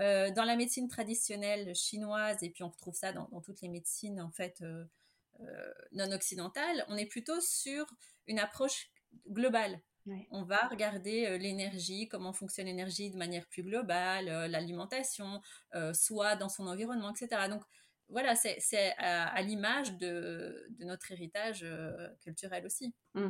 Euh, 0.01 0.31
dans 0.31 0.45
la 0.45 0.55
médecine 0.55 0.87
traditionnelle 0.87 1.75
chinoise, 1.75 2.41
et 2.43 2.51
puis 2.51 2.63
on 2.63 2.69
retrouve 2.69 2.95
ça 2.95 3.13
dans, 3.13 3.29
toutes 3.41 3.61
les 3.63 3.69
médecines 3.69 4.21
en 4.21 4.31
fait 4.31 4.61
euh, 4.63 4.85
euh, 4.85 4.85
non 5.93 6.11
occidentales, 6.13 6.85
on 6.89 6.97
est 6.97 7.07
plutôt 7.07 7.41
sur 7.41 7.87
une 8.27 8.39
approche 8.39 8.91
globale. 9.29 9.81
On 10.31 10.43
va 10.43 10.67
regarder 10.69 11.39
l'énergie, 11.39 12.09
comment 12.09 12.33
fonctionne 12.33 12.65
l'énergie 12.65 13.11
de 13.11 13.19
manière 13.19 13.47
plus 13.49 13.63
globale, 13.63 14.25
l'alimentation, 14.51 15.43
soit 15.93 16.35
dans 16.37 16.49
son 16.49 16.67
environnement, 16.67 17.11
etc. 17.15 17.49
Donc 17.51 17.63
voilà, 18.09 18.35
c'est 18.35 18.95
à, 18.99 19.41
l'image 19.43 19.97
de, 19.99 20.67
notre 20.81 21.13
héritage 21.13 21.63
euh, 21.63 22.09
culturel 22.21 22.65
aussi. 22.65 22.95
Mmh. 23.15 23.29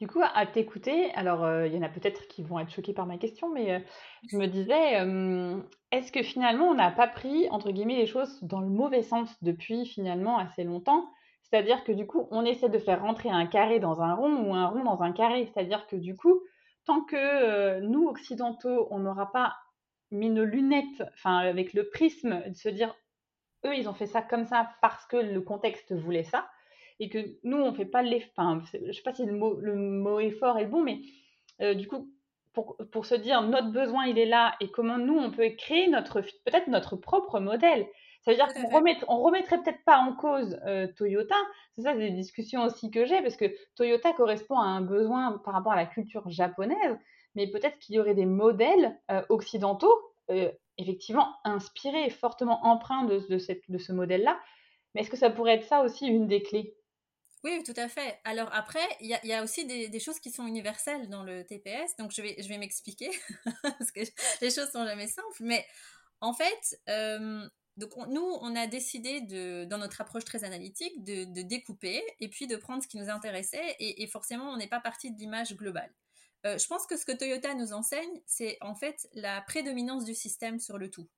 Du 0.00 0.08
coup, 0.08 0.20
à 0.22 0.46
t'écouter, 0.46 1.12
alors 1.14 1.44
euh, 1.44 1.66
il 1.68 1.74
y 1.74 1.78
en 1.78 1.82
a 1.82 1.88
peut-être 1.88 2.26
qui 2.26 2.42
vont 2.42 2.58
être 2.58 2.70
choqués 2.70 2.92
par 2.92 3.06
ma 3.06 3.16
question, 3.16 3.52
mais 3.52 3.72
euh, 3.72 3.78
je 4.28 4.36
me 4.36 4.46
disais, 4.46 4.94
est-ce 5.92 6.10
que 6.10 6.22
finalement 6.22 6.66
on 6.66 6.74
n'a 6.74 6.90
pas 6.90 7.06
pris, 7.06 7.48
entre 7.50 7.70
guillemets, 7.70 7.96
les 7.96 8.06
choses 8.06 8.42
dans 8.42 8.60
le 8.60 8.68
mauvais 8.68 9.02
sens 9.02 9.30
depuis 9.42 9.86
finalement 9.86 10.38
assez 10.38 10.64
longtemps? 10.64 11.08
C'est-à-dire 11.42 11.84
que 11.84 11.92
du 11.92 12.06
coup, 12.06 12.26
on 12.32 12.44
essaie 12.44 12.68
de 12.68 12.78
faire 12.78 13.02
rentrer 13.02 13.30
un 13.30 13.46
carré 13.46 13.78
dans 13.78 14.00
un 14.00 14.14
rond 14.14 14.48
ou 14.48 14.54
un 14.54 14.66
rond 14.66 14.82
dans 14.82 15.02
un 15.02 15.12
carré. 15.12 15.46
C'est-à-dire 15.46 15.86
que 15.86 15.94
du 15.94 16.16
coup, 16.16 16.40
tant 16.86 17.02
que 17.02 17.80
nous, 17.80 18.08
occidentaux, 18.08 18.88
on 18.90 18.98
n'aura 18.98 19.30
pas 19.30 19.54
mis 20.10 20.30
nos 20.30 20.44
lunettes, 20.44 21.04
enfin 21.14 21.38
avec 21.38 21.72
le 21.72 21.88
prisme, 21.88 22.42
de 22.48 22.54
se 22.54 22.68
dire 22.68 22.94
eux, 23.64 23.74
ils 23.76 23.88
ont 23.88 23.94
fait 23.94 24.06
ça 24.06 24.22
comme 24.22 24.44
ça 24.44 24.70
parce 24.80 25.06
que 25.06 25.16
le 25.16 25.40
contexte 25.40 25.92
voulait 25.92 26.24
ça, 26.24 26.48
et 27.00 27.08
que 27.08 27.18
nous, 27.42 27.58
on 27.58 27.74
fait 27.74 27.84
pas 27.84 28.02
les. 28.02 28.24
Enfin, 28.36 28.62
je 28.72 28.92
sais 28.92 29.02
pas 29.02 29.14
si 29.14 29.24
le 29.24 29.32
mot, 29.32 29.58
le 29.60 29.74
mot 29.74 30.20
est 30.20 30.30
fort 30.30 30.58
et 30.58 30.66
bon, 30.66 30.82
mais 30.82 31.00
euh, 31.60 31.74
du 31.74 31.88
coup, 31.88 32.10
pour, 32.52 32.76
pour, 32.92 33.06
se 33.06 33.14
dire 33.14 33.42
notre 33.42 33.70
besoin, 33.70 34.06
il 34.06 34.18
est 34.18 34.26
là, 34.26 34.54
et 34.60 34.70
comment 34.70 34.98
nous, 34.98 35.18
on 35.18 35.30
peut 35.30 35.48
créer 35.58 35.88
notre 35.88 36.20
peut-être 36.20 36.68
notre 36.68 36.96
propre 36.96 37.40
modèle. 37.40 37.86
Ça 38.22 38.30
veut 38.30 38.36
dire 38.36 38.52
qu'on 38.54 38.68
remet, 38.74 38.96
on 39.08 39.20
remettrait 39.22 39.62
peut-être 39.62 39.84
pas 39.84 39.98
en 39.98 40.14
cause 40.14 40.58
euh, 40.66 40.86
Toyota. 40.96 41.34
C'est 41.76 41.82
ça, 41.82 41.92
c'est 41.92 41.98
des 41.98 42.10
discussions 42.10 42.64
aussi 42.64 42.90
que 42.90 43.04
j'ai, 43.04 43.20
parce 43.20 43.36
que 43.36 43.52
Toyota 43.76 44.12
correspond 44.12 44.58
à 44.58 44.64
un 44.64 44.80
besoin 44.80 45.42
par 45.44 45.52
rapport 45.52 45.72
à 45.72 45.76
la 45.76 45.86
culture 45.86 46.28
japonaise, 46.30 46.96
mais 47.34 47.50
peut-être 47.50 47.78
qu'il 47.80 47.96
y 47.96 47.98
aurait 47.98 48.14
des 48.14 48.26
modèles 48.26 48.98
euh, 49.10 49.22
occidentaux 49.28 49.94
effectivement 50.78 51.28
inspiré, 51.44 52.08
fortement 52.10 52.64
empreint 52.64 53.04
de, 53.04 53.18
de, 53.28 53.38
de 53.68 53.78
ce 53.78 53.92
modèle-là. 53.92 54.40
Mais 54.94 55.02
est-ce 55.02 55.10
que 55.10 55.16
ça 55.16 55.30
pourrait 55.30 55.54
être 55.54 55.66
ça 55.66 55.82
aussi 55.82 56.06
une 56.06 56.26
des 56.26 56.42
clés? 56.42 56.74
Oui, 57.44 57.62
tout 57.62 57.74
à 57.76 57.88
fait. 57.88 58.18
Alors 58.24 58.48
après, 58.52 58.86
il 59.00 59.06
y, 59.06 59.28
y 59.28 59.32
a, 59.32 59.42
aussi 59.42 59.66
des, 59.66 59.88
des, 59.88 60.00
choses 60.00 60.18
qui 60.18 60.30
sont 60.30 60.46
universelles 60.46 61.08
dans 61.10 61.22
le 61.22 61.44
TPS, 61.44 61.96
donc 61.98 62.10
je 62.10 62.22
vais, 62.22 62.36
je 62.40 62.48
vais 62.48 62.56
m'expliquer, 62.56 63.10
parce 63.62 63.92
que 63.92 64.00
les 64.40 64.50
choses 64.50 64.70
sont 64.70 64.84
jamais 64.86 65.08
simples, 65.08 65.40
mais 65.40 65.64
en 66.20 66.32
fait, 66.32 66.80
euh, 66.88 67.46
donc 67.76 67.90
nous, 68.08 68.38
on 68.40 68.56
a 68.56 68.66
décidé, 68.66 69.20
de, 69.20 69.66
dans 69.66 69.78
notre 69.78 70.00
approche 70.00 70.24
très 70.24 70.42
analytique, 70.42 71.04
de, 71.04 71.24
de, 71.24 71.42
découper 71.42 72.02
et 72.18 72.28
puis 72.28 72.46
de 72.46 72.56
prendre 72.56 72.82
ce 72.82 72.88
qui 72.88 72.96
nous 72.96 73.10
intéressait, 73.10 73.76
et, 73.78 74.02
et 74.02 74.06
forcément, 74.06 74.50
on 74.50 74.56
n'est 74.56 74.68
pas 74.68 74.80
parti 74.80 75.12
de 75.12 75.18
l'image 75.18 75.54
globale. 75.54 75.92
Euh, 76.46 76.58
je 76.58 76.66
pense 76.66 76.86
que 76.86 76.96
ce 76.96 77.04
que 77.04 77.12
Toyota 77.12 77.54
nous 77.54 77.72
enseigne, 77.72 78.20
c'est 78.26 78.58
en 78.60 78.74
fait 78.74 79.08
la 79.12 79.40
prédominance 79.42 80.04
du 80.04 80.14
système 80.14 80.60
sur 80.60 80.78
le 80.78 80.90
tout. 80.90 81.08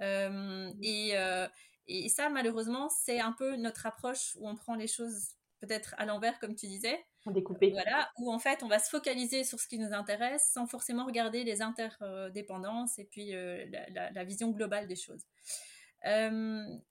Euh, 0.00 0.70
mmh. 0.70 1.48
Euh, 1.88 2.04
et, 2.04 2.08
ça, 2.08 2.28
malheureusement, 2.28 2.88
c'est 2.88 3.20
un 3.20 3.32
peu 3.32 3.56
notre 3.56 3.86
approche 3.86 4.36
où 4.36 4.48
on 4.48 4.56
prend 4.56 4.74
les 4.74 4.86
choses 4.86 5.30
peut-être 5.60 5.94
à 5.98 6.04
l'envers, 6.04 6.38
comme 6.38 6.54
tu 6.54 6.66
disais. 6.66 7.04
Découpé. 7.26 7.70
Voilà, 7.70 8.10
où 8.18 8.32
en 8.32 8.38
fait, 8.38 8.62
on 8.62 8.68
va 8.68 8.78
se 8.78 8.88
focaliser 8.88 9.42
sur 9.42 9.58
ce 9.58 9.66
qui 9.66 9.78
nous 9.78 9.92
intéresse 9.92 10.48
sans 10.52 10.66
forcément 10.66 11.06
regarder 11.06 11.42
les 11.42 11.60
interdépendances 11.60 12.98
et 12.98 13.04
puis 13.04 13.32
la, 13.32 14.24
vision 14.24 14.50
globale 14.50 14.86
des 14.86 14.94
choses. 14.94 15.24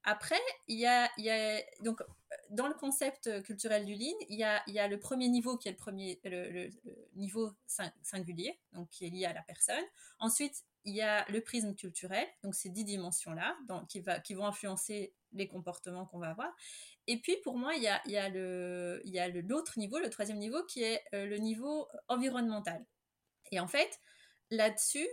après, 0.04 0.42
il 0.68 0.78
y 0.78 0.88
a, 0.88 1.10
y 1.18 1.30
a, 1.30 1.62
donc 1.82 2.02
dans 2.50 2.68
le 2.68 2.74
concept 2.74 3.44
culturel 3.44 3.86
du 3.86 3.94
lean, 3.94 4.18
il 4.28 4.38
y 4.38 4.44
a, 4.44 4.62
il 4.68 4.74
y 4.74 4.80
a 4.80 4.90
le 4.90 5.00
premier 5.00 5.30
niveau 5.30 5.58
qui 5.58 5.70
est 5.70 5.72
le 5.72 5.78
premier 5.78 6.20
le, 6.26 6.70
niveau 7.16 7.52
singulier, 8.02 8.60
donc 8.74 8.90
qui 8.90 9.06
est 9.06 9.10
lié 9.10 9.26
à 9.26 9.34
la 9.34 9.44
personne. 9.44 9.86
Ensuite, 10.20 10.66
il 10.86 10.96
y 10.96 11.02
a 11.02 11.26
le 11.30 11.42
prisme 11.42 11.76
culturel, 11.76 12.28
donc 12.44 12.56
ces 12.56 12.70
dix 12.70 12.86
dimensions-là, 12.86 13.58
qui, 13.90 14.04
qui 14.24 14.34
vont 14.34 14.46
influencer 14.46 15.14
les 15.34 15.48
comportements 15.48 16.06
qu'on 16.06 16.20
va 16.20 16.30
avoir. 16.30 16.54
Et 17.08 17.20
puis, 17.20 17.36
pour 17.44 17.58
moi, 17.58 17.74
il 17.76 17.84
y 17.84 17.88
a, 18.18 18.30
le, 18.30 19.02
l'autre 19.42 19.78
niveau, 19.78 20.00
le 20.00 20.10
troisième 20.10 20.38
niveau, 20.38 20.64
qui 20.66 20.84
est 20.84 21.04
le 21.12 21.38
niveau 21.38 21.88
environnemental. 22.08 22.86
Et 23.52 23.60
en 23.60 23.68
fait, 23.68 24.00
là-dessus, 24.52 25.08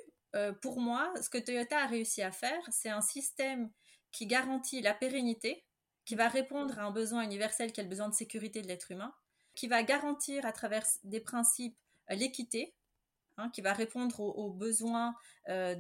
pour 0.61 0.81
moi, 0.81 1.13
ce 1.23 1.29
que 1.29 1.39
Toyota 1.39 1.83
a 1.83 1.87
réussi 1.87 2.23
à 2.23 2.33
faire, 2.33 2.63
c'est 2.71 2.91
un 2.91 3.03
système 3.03 3.71
qui 4.13 4.27
garantit 4.27 4.83
la 4.83 4.95
pérennité 4.95 5.65
qui 6.05 6.15
va 6.15 6.29
répondre 6.29 6.79
à 6.79 6.83
un 6.83 6.91
besoin 6.91 7.23
universel 7.23 7.73
qui 7.73 7.81
est 7.81 7.85
le 7.85 7.89
besoin 7.89 8.09
de 8.09 8.15
sécurité 8.15 8.63
de 8.63 8.69
l'être 8.69 8.91
humain, 8.91 9.15
qui 9.55 9.69
va 9.69 9.83
garantir 9.83 10.45
à 10.47 10.53
travers 10.53 10.85
des 11.05 11.21
principes 11.21 11.77
euh, 12.11 12.15
l'équité, 12.15 12.75
hein, 13.37 13.51
qui 13.51 13.61
va 13.61 13.73
répondre 13.73 14.21
aux, 14.21 14.51
besoins 14.51 15.15
euh, 15.49 15.75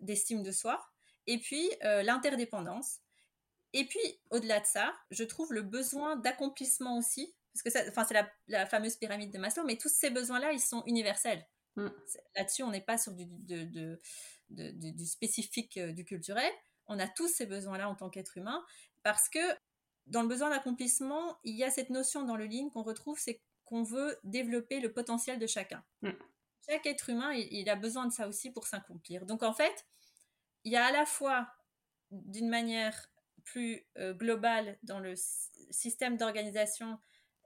d'estime 0.00 0.42
de, 0.42 0.52
soi, 0.52 0.84
et 1.26 1.38
puis 1.38 1.68
euh, 1.84 2.02
l'interdépendance. 2.02 2.98
Et 3.74 3.84
puis, 3.84 4.00
au-delà 4.30 4.60
de 4.60 4.66
ça, 4.66 4.94
je 5.10 5.24
trouve 5.24 5.52
le 5.52 5.62
besoin 5.62 6.16
d'accomplissement 6.16 6.96
aussi, 6.96 7.34
parce 7.52 7.62
que 7.62 7.70
c'est 7.70 8.14
la, 8.14 8.30
la, 8.46 8.66
fameuse 8.66 8.96
pyramide 8.96 9.32
de 9.32 9.38
Maslow, 9.38 9.64
mais 9.64 9.76
tous 9.76 9.90
ces 9.90 10.10
besoins-là, 10.10 10.52
ils 10.52 10.60
sont 10.60 10.82
universels. 10.86 11.46
Mm. 11.76 11.88
Là-dessus, 12.36 12.62
on 12.62 12.70
n'est 12.70 12.80
pas 12.80 12.96
sur 12.96 13.12
du, 13.12 13.26
du 14.48 15.06
spécifique 15.06 15.78
du 15.78 16.04
culturel, 16.04 16.50
on 16.86 16.98
a 16.98 17.06
tous 17.06 17.28
ces 17.28 17.44
besoins-là 17.44 17.90
en 17.90 17.94
tant 17.94 18.08
qu'être 18.08 18.38
humain, 18.38 18.64
parce 19.02 19.28
que 19.28 19.40
dans 20.08 20.22
le 20.22 20.28
besoin 20.28 20.50
d'accomplissement, 20.50 21.38
il 21.44 21.54
y 21.54 21.64
a 21.64 21.70
cette 21.70 21.90
notion 21.90 22.22
dans 22.22 22.36
le 22.36 22.46
lean 22.46 22.70
qu'on 22.70 22.82
retrouve, 22.82 23.18
c'est 23.18 23.42
qu'on 23.68 23.82
veut 23.82 24.18
développer 24.24 24.80
le 24.80 24.90
potentiel 24.90 25.38
de 25.38 25.46
chacun. 25.46 25.84
Mm. 26.00 26.12
Chaque 26.66 26.86
être 26.86 27.10
humain, 27.10 27.32
il, 27.34 27.68
a 27.68 27.76
besoin 27.76 28.06
de 28.06 28.12
ça 28.12 28.28
aussi 28.28 28.50
pour 28.50 28.66
s'accomplir. 28.66 29.26
Donc 29.26 29.42
en 29.42 29.52
fait, 29.52 29.86
il 30.64 30.72
y 30.72 30.76
a 30.76 30.86
à 30.86 30.92
la 30.92 31.04
fois, 31.04 31.46
d'une 32.10 32.48
manière 32.48 33.10
plus 33.44 33.86
euh, 33.98 34.14
globale 34.14 34.78
dans 34.82 35.00
le 35.00 35.14
système 35.70 36.16
d'organisation, 36.16 36.98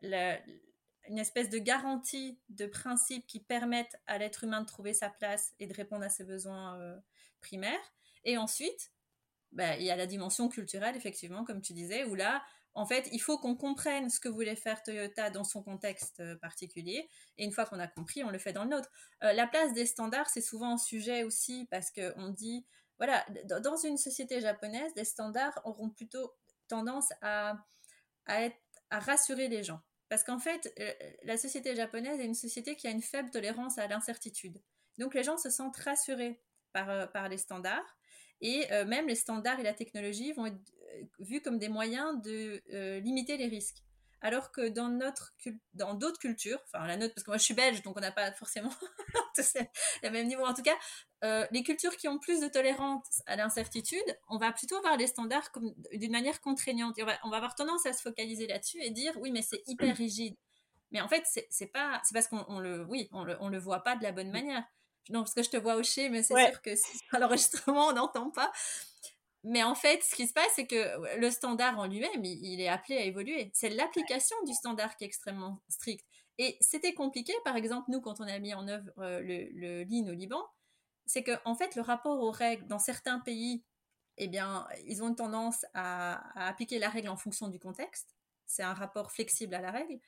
une 0.02 1.18
espèce 1.18 1.50
de 1.50 1.58
garantie 1.58 2.38
de 2.48 2.66
principes 2.66 3.26
qui 3.26 3.40
permettent 3.40 4.00
à 4.06 4.18
l'être 4.18 4.44
humain 4.44 4.60
de 4.60 4.66
trouver 4.66 4.94
sa 4.94 5.10
place 5.10 5.54
et 5.58 5.66
de 5.66 5.74
répondre 5.74 6.04
à 6.04 6.08
ses 6.08 6.24
besoins 6.24 6.78
euh, 6.80 6.96
primaires. 7.40 7.92
Et 8.24 8.36
ensuite, 8.36 8.92
bah, 9.50 9.76
il 9.76 9.84
y 9.84 9.90
a 9.90 9.96
la 9.96 10.06
dimension 10.06 10.48
culturelle, 10.48 10.96
effectivement, 10.96 11.44
comme 11.44 11.62
tu 11.62 11.72
disais, 11.72 12.04
où 12.04 12.14
là, 12.14 12.44
en 12.74 12.86
fait, 12.86 13.08
il 13.12 13.18
faut 13.18 13.38
qu'on 13.38 13.54
comprenne 13.54 14.08
ce 14.08 14.18
que 14.18 14.28
voulait 14.28 14.56
faire 14.56 14.82
Toyota 14.82 15.28
dans 15.30 15.44
son 15.44 15.62
contexte 15.62 16.20
euh, 16.20 16.36
particulier. 16.36 17.08
Et 17.36 17.44
une 17.44 17.52
fois 17.52 17.66
qu'on 17.66 17.78
a 17.78 17.86
compris, 17.86 18.24
on 18.24 18.30
le 18.30 18.38
fait 18.38 18.52
dans 18.52 18.64
le 18.64 18.70
nôtre. 18.70 18.88
Euh, 19.22 19.32
la 19.32 19.46
place 19.46 19.74
des 19.74 19.84
standards, 19.84 20.30
c'est 20.30 20.40
souvent 20.40 20.74
un 20.74 20.78
sujet 20.78 21.22
aussi 21.24 21.66
parce 21.70 21.90
qu'on 21.90 22.30
dit, 22.30 22.66
voilà, 22.98 23.26
dans 23.44 23.76
une 23.76 23.98
société 23.98 24.40
japonaise, 24.40 24.90
les 24.96 25.04
standards 25.04 25.60
auront 25.64 25.90
plutôt 25.90 26.32
tendance 26.66 27.12
à, 27.20 27.56
à, 28.26 28.48
rassurer 28.90 29.48
les 29.48 29.62
gens. 29.62 29.80
Parce 30.08 30.24
qu'en 30.24 30.38
fait, 30.38 30.72
euh, 30.78 30.92
la 31.24 31.36
société 31.36 31.74
japonaise 31.74 32.20
est 32.20 32.24
une 32.24 32.34
société 32.34 32.76
qui 32.76 32.86
a 32.86 32.90
une 32.90 33.02
faible 33.02 33.30
tolérance 33.30 33.76
à 33.76 33.86
l'incertitude. 33.86 34.62
Donc 34.98 35.14
les 35.14 35.24
gens 35.24 35.36
se 35.36 35.50
sentent 35.50 35.76
rassurés 35.76 36.40
par, 36.72 37.10
par 37.12 37.28
les 37.28 37.38
standards. 37.38 37.98
Et 38.40 38.66
même 38.86 39.06
les 39.06 39.14
standards 39.14 39.60
et 39.60 39.62
la 39.62 39.72
technologie 39.72 40.32
vont 40.32 40.46
être 40.46 40.58
vus 41.18 41.40
comme 41.40 41.58
des 41.58 41.68
moyens 41.68 42.20
de 42.22 42.62
limiter 42.98 43.36
les 43.36 43.46
risques. 43.46 43.82
Alors 44.24 44.52
que 44.52 44.68
dans 44.68 44.88
notre 44.88 45.34
dans 45.74 45.94
d'autres 45.94 46.20
cultures, 46.20 46.60
enfin 46.66 46.86
la 46.86 46.96
nôtre, 46.96 47.12
parce 47.12 47.24
que 47.24 47.30
moi 47.32 47.38
je 47.38 47.42
suis 47.42 47.54
belge, 47.54 47.82
donc 47.82 47.96
on 47.96 48.00
n'a 48.00 48.12
pas 48.12 48.30
forcément 48.32 48.70
le 50.02 50.10
même 50.10 50.28
niveau. 50.28 50.44
En 50.44 50.54
tout 50.54 50.62
cas, 50.62 50.76
euh, 51.24 51.44
les 51.50 51.64
cultures 51.64 51.96
qui 51.96 52.06
ont 52.06 52.20
plus 52.20 52.40
de 52.40 52.46
tolérance 52.46 53.22
à 53.26 53.34
l'incertitude, 53.34 54.04
on 54.28 54.38
va 54.38 54.52
plutôt 54.52 54.80
voir 54.80 54.96
les 54.96 55.08
standards 55.08 55.50
d'une 55.92 56.12
manière 56.12 56.40
contraignante. 56.40 56.96
Et 56.98 57.02
on, 57.02 57.06
va, 57.06 57.18
on 57.24 57.30
va 57.30 57.38
avoir 57.38 57.56
tendance 57.56 57.84
à 57.84 57.92
se 57.92 58.00
focaliser 58.00 58.46
là-dessus 58.46 58.80
et 58.80 58.90
dire 58.90 59.12
oui, 59.20 59.32
mais 59.32 59.42
c'est 59.42 59.62
hyper 59.66 59.96
rigide. 59.96 60.36
Mais 60.92 61.00
en 61.00 61.08
fait, 61.08 61.24
c'est 61.50 61.66
pas, 61.66 62.00
c'est 62.04 62.14
parce 62.14 62.28
qu'on 62.28 62.60
le, 62.60 62.84
oui, 62.84 63.08
on 63.10 63.24
le, 63.24 63.36
on 63.40 63.48
le 63.48 63.58
voit 63.58 63.82
pas 63.82 63.96
de 63.96 64.04
la 64.04 64.12
bonne 64.12 64.30
manière. 64.30 64.62
Non, 65.08 65.22
parce 65.22 65.34
que 65.34 65.42
je 65.42 65.50
te 65.50 65.56
vois 65.56 65.74
hocher, 65.74 66.10
mais 66.10 66.22
c'est 66.22 66.38
sûr 66.46 66.62
que 66.62 66.76
si, 66.76 67.00
à 67.10 67.18
l'enregistrement, 67.18 67.88
on 67.88 67.92
n'entend 67.92 68.30
pas. 68.30 68.52
Mais 69.44 69.62
en 69.62 69.74
fait, 69.74 70.02
ce 70.04 70.14
qui 70.14 70.26
se 70.26 70.32
passe, 70.32 70.52
c'est 70.54 70.66
que 70.66 71.18
le 71.18 71.30
standard 71.30 71.78
en 71.78 71.86
lui-même, 71.86 72.24
il, 72.24 72.60
est 72.60 72.68
appelé 72.68 72.96
à 72.96 73.02
évoluer. 73.02 73.50
C'est 73.54 73.70
l'application 73.70 74.36
du 74.46 74.52
standard 74.52 74.96
qui 74.96 75.04
est 75.04 75.08
extrêmement 75.08 75.60
stricte. 75.68 76.06
Et 76.38 76.56
c'était 76.60 76.94
compliqué, 76.94 77.32
par 77.44 77.56
exemple, 77.56 77.90
nous, 77.90 78.00
quand 78.00 78.20
on 78.20 78.26
a 78.26 78.38
mis 78.38 78.54
en 78.54 78.68
œuvre 78.68 78.90
euh, 78.98 79.20
le, 79.20 79.48
le 79.52 79.84
Lean 79.84 80.08
au 80.08 80.14
Liban, 80.14 80.42
c'est 81.06 81.22
que 81.22 81.32
en 81.44 81.54
fait, 81.54 81.74
le 81.74 81.82
rapport 81.82 82.20
aux 82.20 82.30
règles 82.30 82.66
dans 82.66 82.78
certains 82.78 83.18
pays, 83.20 83.64
eh 84.18 84.28
bien, 84.28 84.66
ils 84.86 85.02
ont 85.02 85.08
une 85.08 85.16
tendance 85.16 85.64
à, 85.74 86.48
appliquer 86.48 86.78
la 86.78 86.88
règle 86.88 87.08
en 87.08 87.16
fonction 87.16 87.48
du 87.48 87.58
contexte. 87.58 88.14
C'est 88.46 88.62
un 88.62 88.74
rapport 88.74 89.10
flexible 89.12 89.54
à 89.54 89.60
la 89.60 89.70
règle. 89.70 89.98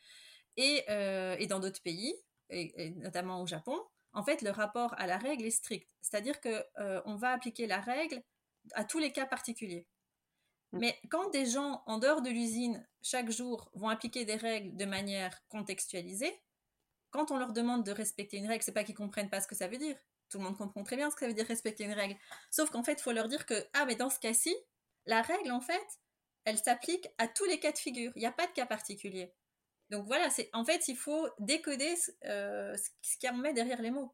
Et, 0.56 0.84
euh, 0.88 1.36
et 1.38 1.46
dans 1.46 1.60
d'autres 1.60 1.82
pays, 1.82 2.14
et, 2.50 2.90
notamment 2.96 3.42
au 3.42 3.46
Japon, 3.46 3.80
en 4.12 4.22
fait, 4.22 4.42
le 4.42 4.50
rapport 4.50 4.94
à 4.98 5.06
la 5.06 5.18
règle 5.18 5.44
est 5.44 5.50
strict. 5.50 5.88
C'est-à-dire 6.00 6.40
que 6.40 6.64
euh, 6.78 7.02
on 7.06 7.16
va 7.16 7.30
appliquer 7.30 7.66
la 7.66 7.80
règle 7.80 8.22
à 8.72 8.84
tous 8.84 8.98
les 8.98 9.12
cas 9.12 9.26
particuliers. 9.26 9.86
Mm. 10.72 10.78
Mais 10.78 11.00
quand 11.10 11.30
des 11.30 11.46
gens 11.46 11.82
en 11.86 11.98
dehors 11.98 12.22
de 12.22 12.30
l'usine, 12.30 12.86
chaque 13.02 13.30
jour, 13.30 13.70
vont 13.74 13.88
appliquer 13.88 14.24
des 14.24 14.36
règles 14.36 14.76
de 14.76 14.84
manière 14.84 15.46
contextualisée, 15.48 16.40
quand 17.10 17.30
on 17.30 17.38
leur 17.38 17.52
demande 17.52 17.84
de 17.84 17.92
respecter 17.92 18.38
une 18.38 18.48
règle, 18.48 18.64
c'est 18.64 18.72
pas 18.72 18.84
qu'ils 18.84 18.96
comprennent 18.96 19.30
pas 19.30 19.40
ce 19.40 19.46
que 19.46 19.54
ça 19.54 19.68
veut 19.68 19.78
dire. 19.78 19.96
Tout 20.30 20.38
le 20.38 20.44
monde 20.44 20.56
comprend 20.56 20.82
très 20.82 20.96
bien 20.96 21.10
ce 21.10 21.14
que 21.14 21.20
ça 21.20 21.28
veut 21.28 21.34
dire 21.34 21.46
respecter 21.46 21.84
une 21.84 21.92
règle. 21.92 22.16
Sauf 22.50 22.70
qu'en 22.70 22.82
fait, 22.82 22.94
il 22.94 23.02
faut 23.02 23.12
leur 23.12 23.28
dire 23.28 23.46
que, 23.46 23.54
ah, 23.72 23.84
mais 23.86 23.94
dans 23.94 24.10
ce 24.10 24.18
cas-ci, 24.18 24.54
la 25.06 25.22
règle, 25.22 25.52
en 25.52 25.60
fait, 25.60 25.86
elle 26.44 26.58
s'applique 26.58 27.08
à 27.18 27.28
tous 27.28 27.44
les 27.44 27.60
cas 27.60 27.70
de 27.70 27.78
figure. 27.78 28.10
Il 28.16 28.20
n'y 28.20 28.26
a 28.26 28.32
pas 28.32 28.46
de 28.46 28.52
cas 28.52 28.66
particulier. 28.66 29.32
Donc 29.90 30.06
voilà, 30.06 30.30
c'est 30.30 30.50
en 30.52 30.64
fait, 30.64 30.88
il 30.88 30.96
faut 30.96 31.28
décoder 31.38 31.94
euh, 32.24 32.76
ce 33.02 33.16
qu'il 33.18 33.30
y 33.30 33.36
met 33.36 33.52
derrière 33.52 33.80
les 33.80 33.90
mots. 33.90 34.12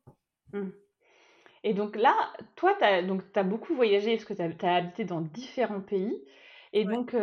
Mm. 0.53 0.71
Et 1.63 1.75
donc 1.75 1.97
là, 1.97 2.15
toi, 2.57 2.75
tu 2.79 2.85
as, 2.85 3.03
as 3.35 3.43
beaucoup 3.43 3.75
voyagé 3.75 4.17
parce 4.17 4.25
que 4.25 4.35
tu 4.35 4.67
as, 4.67 4.75
habité 4.75 5.05
dans 5.05 5.21
différents 5.21 5.81
pays. 5.81 6.15
Et 6.73 6.85
donc, 6.85 7.15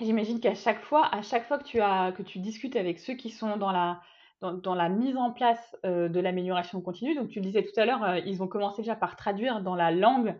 j'imagine 0.00 0.40
qu'à 0.40 0.54
chaque 0.54 0.82
fois, 0.82 1.06
à 1.14 1.22
chaque 1.22 1.46
fois 1.46 1.58
que 1.58 1.64
tu, 1.64 1.80
as, 1.80 2.12
que 2.12 2.22
tu 2.22 2.38
discutes 2.40 2.76
avec 2.76 2.98
ceux 2.98 3.14
qui 3.14 3.30
sont 3.30 3.56
dans 3.56 3.72
la, 3.72 4.00
dans, 4.40 4.52
dans 4.52 4.74
la 4.74 4.88
mise 4.88 5.16
en 5.16 5.30
place 5.30 5.76
de 5.84 6.20
l'amélioration 6.20 6.80
continue, 6.80 7.14
donc 7.14 7.28
tu 7.28 7.38
le 7.40 7.46
disais 7.46 7.62
tout 7.62 7.78
à 7.80 7.86
l'heure, 7.86 8.16
ils 8.26 8.42
ont 8.42 8.48
commencé 8.48 8.82
déjà 8.82 8.96
par 8.96 9.16
traduire 9.16 9.62
dans 9.62 9.76
la 9.76 9.90
langue, 9.90 10.34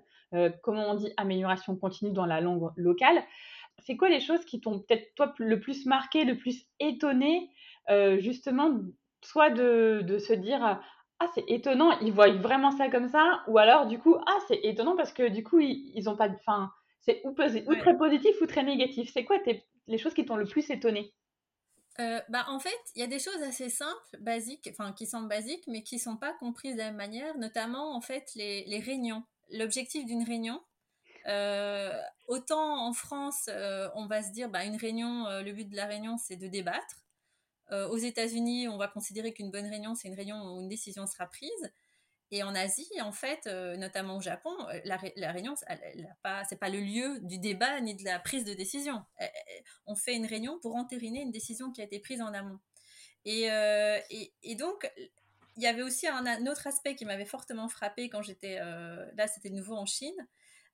comment 0.62 0.90
on 0.90 0.94
dit 0.94 1.12
amélioration 1.16 1.76
continue 1.76 2.12
dans 2.12 2.26
la 2.26 2.40
langue 2.40 2.70
locale. 2.76 3.22
C'est 3.78 3.96
quoi 3.96 4.08
les 4.08 4.20
choses 4.20 4.44
qui 4.44 4.60
t'ont 4.60 4.80
peut-être 4.80 5.14
toi 5.14 5.32
le 5.38 5.60
plus 5.60 5.86
marqué, 5.86 6.24
le 6.24 6.36
plus 6.36 6.66
étonné, 6.80 7.50
justement, 8.18 8.80
soit 9.22 9.50
de, 9.50 10.02
de 10.02 10.18
se 10.18 10.32
dire 10.32 10.80
ah 11.20 11.28
c'est 11.34 11.44
étonnant, 11.48 11.98
ils 12.00 12.12
voient 12.12 12.30
vraiment 12.32 12.70
ça 12.70 12.88
comme 12.88 13.08
ça, 13.08 13.42
ou 13.46 13.58
alors 13.58 13.86
du 13.86 13.98
coup 13.98 14.16
ah 14.26 14.38
c'est 14.48 14.60
étonnant 14.64 14.96
parce 14.96 15.12
que 15.12 15.28
du 15.28 15.42
coup 15.42 15.60
ils, 15.60 15.92
ils 15.94 16.08
ont 16.08 16.16
pas 16.16 16.28
de, 16.28 16.36
fin 16.38 16.72
c'est 17.04 17.20
ou, 17.24 17.34
très 17.76 17.96
positif 17.96 18.34
ou 18.40 18.46
très 18.46 18.62
négatif. 18.62 19.10
C'est 19.12 19.24
quoi 19.24 19.38
les 19.86 19.98
choses 19.98 20.14
qui 20.14 20.24
t'ont 20.24 20.36
le 20.36 20.46
plus 20.46 20.68
étonné? 20.70 21.12
Euh, 22.00 22.20
bah, 22.28 22.46
en 22.48 22.58
fait, 22.58 22.78
il 22.94 23.00
y 23.00 23.04
a 23.04 23.06
des 23.06 23.18
choses 23.18 23.42
assez 23.42 23.68
simples, 23.68 24.18
basiques, 24.20 24.68
enfin 24.70 24.92
qui 24.92 25.06
semblent 25.06 25.28
basiques, 25.28 25.64
mais 25.68 25.82
qui 25.82 25.98
sont 25.98 26.16
pas 26.16 26.32
comprises 26.32 26.74
de 26.74 26.78
la 26.78 26.86
même 26.86 26.96
manière, 26.96 27.36
notamment 27.38 27.94
en 27.94 28.00
fait 28.00 28.30
les, 28.34 28.64
les 28.64 28.80
réunions. 28.80 29.22
L'objectif 29.52 30.04
d'une 30.06 30.24
réunion, 30.24 30.60
euh, 31.26 31.92
autant 32.26 32.86
en 32.86 32.92
France, 32.92 33.48
euh, 33.48 33.88
on 33.94 34.06
va 34.06 34.22
se 34.22 34.32
dire, 34.32 34.48
bah, 34.48 34.64
une 34.64 34.76
réunion, 34.76 35.26
le 35.42 35.52
but 35.52 35.68
de 35.68 35.76
la 35.76 35.86
réunion, 35.86 36.16
c'est 36.16 36.36
de 36.36 36.48
débattre. 36.48 37.03
Euh, 37.72 37.88
aux 37.88 37.96
États-Unis, 37.96 38.68
on 38.68 38.76
va 38.76 38.88
considérer 38.88 39.32
qu'une 39.32 39.50
bonne 39.50 39.66
réunion, 39.66 39.94
c'est 39.94 40.08
une 40.08 40.14
réunion 40.14 40.36
où 40.36 40.60
une 40.60 40.68
décision 40.68 41.06
sera 41.06 41.26
prise. 41.26 41.72
Et 42.30 42.42
en 42.42 42.54
Asie, 42.54 42.88
en 43.00 43.12
fait, 43.12 43.46
euh, 43.46 43.76
notamment 43.76 44.16
au 44.16 44.20
Japon, 44.20 44.50
euh, 44.68 44.80
la, 44.84 44.96
réunion, 45.30 45.54
ce 45.56 45.64
n'est 45.64 46.58
pas 46.58 46.68
le 46.68 46.80
lieu 46.80 47.20
du 47.20 47.38
débat 47.38 47.80
ni 47.80 47.94
de 47.94 48.04
la 48.04 48.18
prise 48.18 48.44
de 48.44 48.54
décision. 48.54 49.02
on 49.86 49.94
fait 49.94 50.14
une 50.14 50.26
réunion 50.26 50.58
pour 50.60 50.74
entériner 50.74 51.22
une 51.22 51.30
décision 51.30 51.70
qui 51.70 51.80
a 51.80 51.84
été 51.84 52.00
prise 52.00 52.20
en 52.20 52.32
amont. 52.34 52.58
Et, 53.24 53.48
donc, 54.56 54.90
il 55.56 55.62
y 55.62 55.66
avait 55.66 55.82
aussi 55.82 56.06
un, 56.08 56.46
autre 56.46 56.66
aspect 56.66 56.96
qui 56.96 57.04
m'avait 57.04 57.24
fortement 57.24 57.68
frappé 57.68 58.08
quand 58.08 58.22
j'étais 58.22 58.58
là, 58.58 59.26
c'était 59.28 59.50
de 59.50 59.54
nouveau 59.54 59.76
en 59.76 59.86
Chine, 59.86 60.16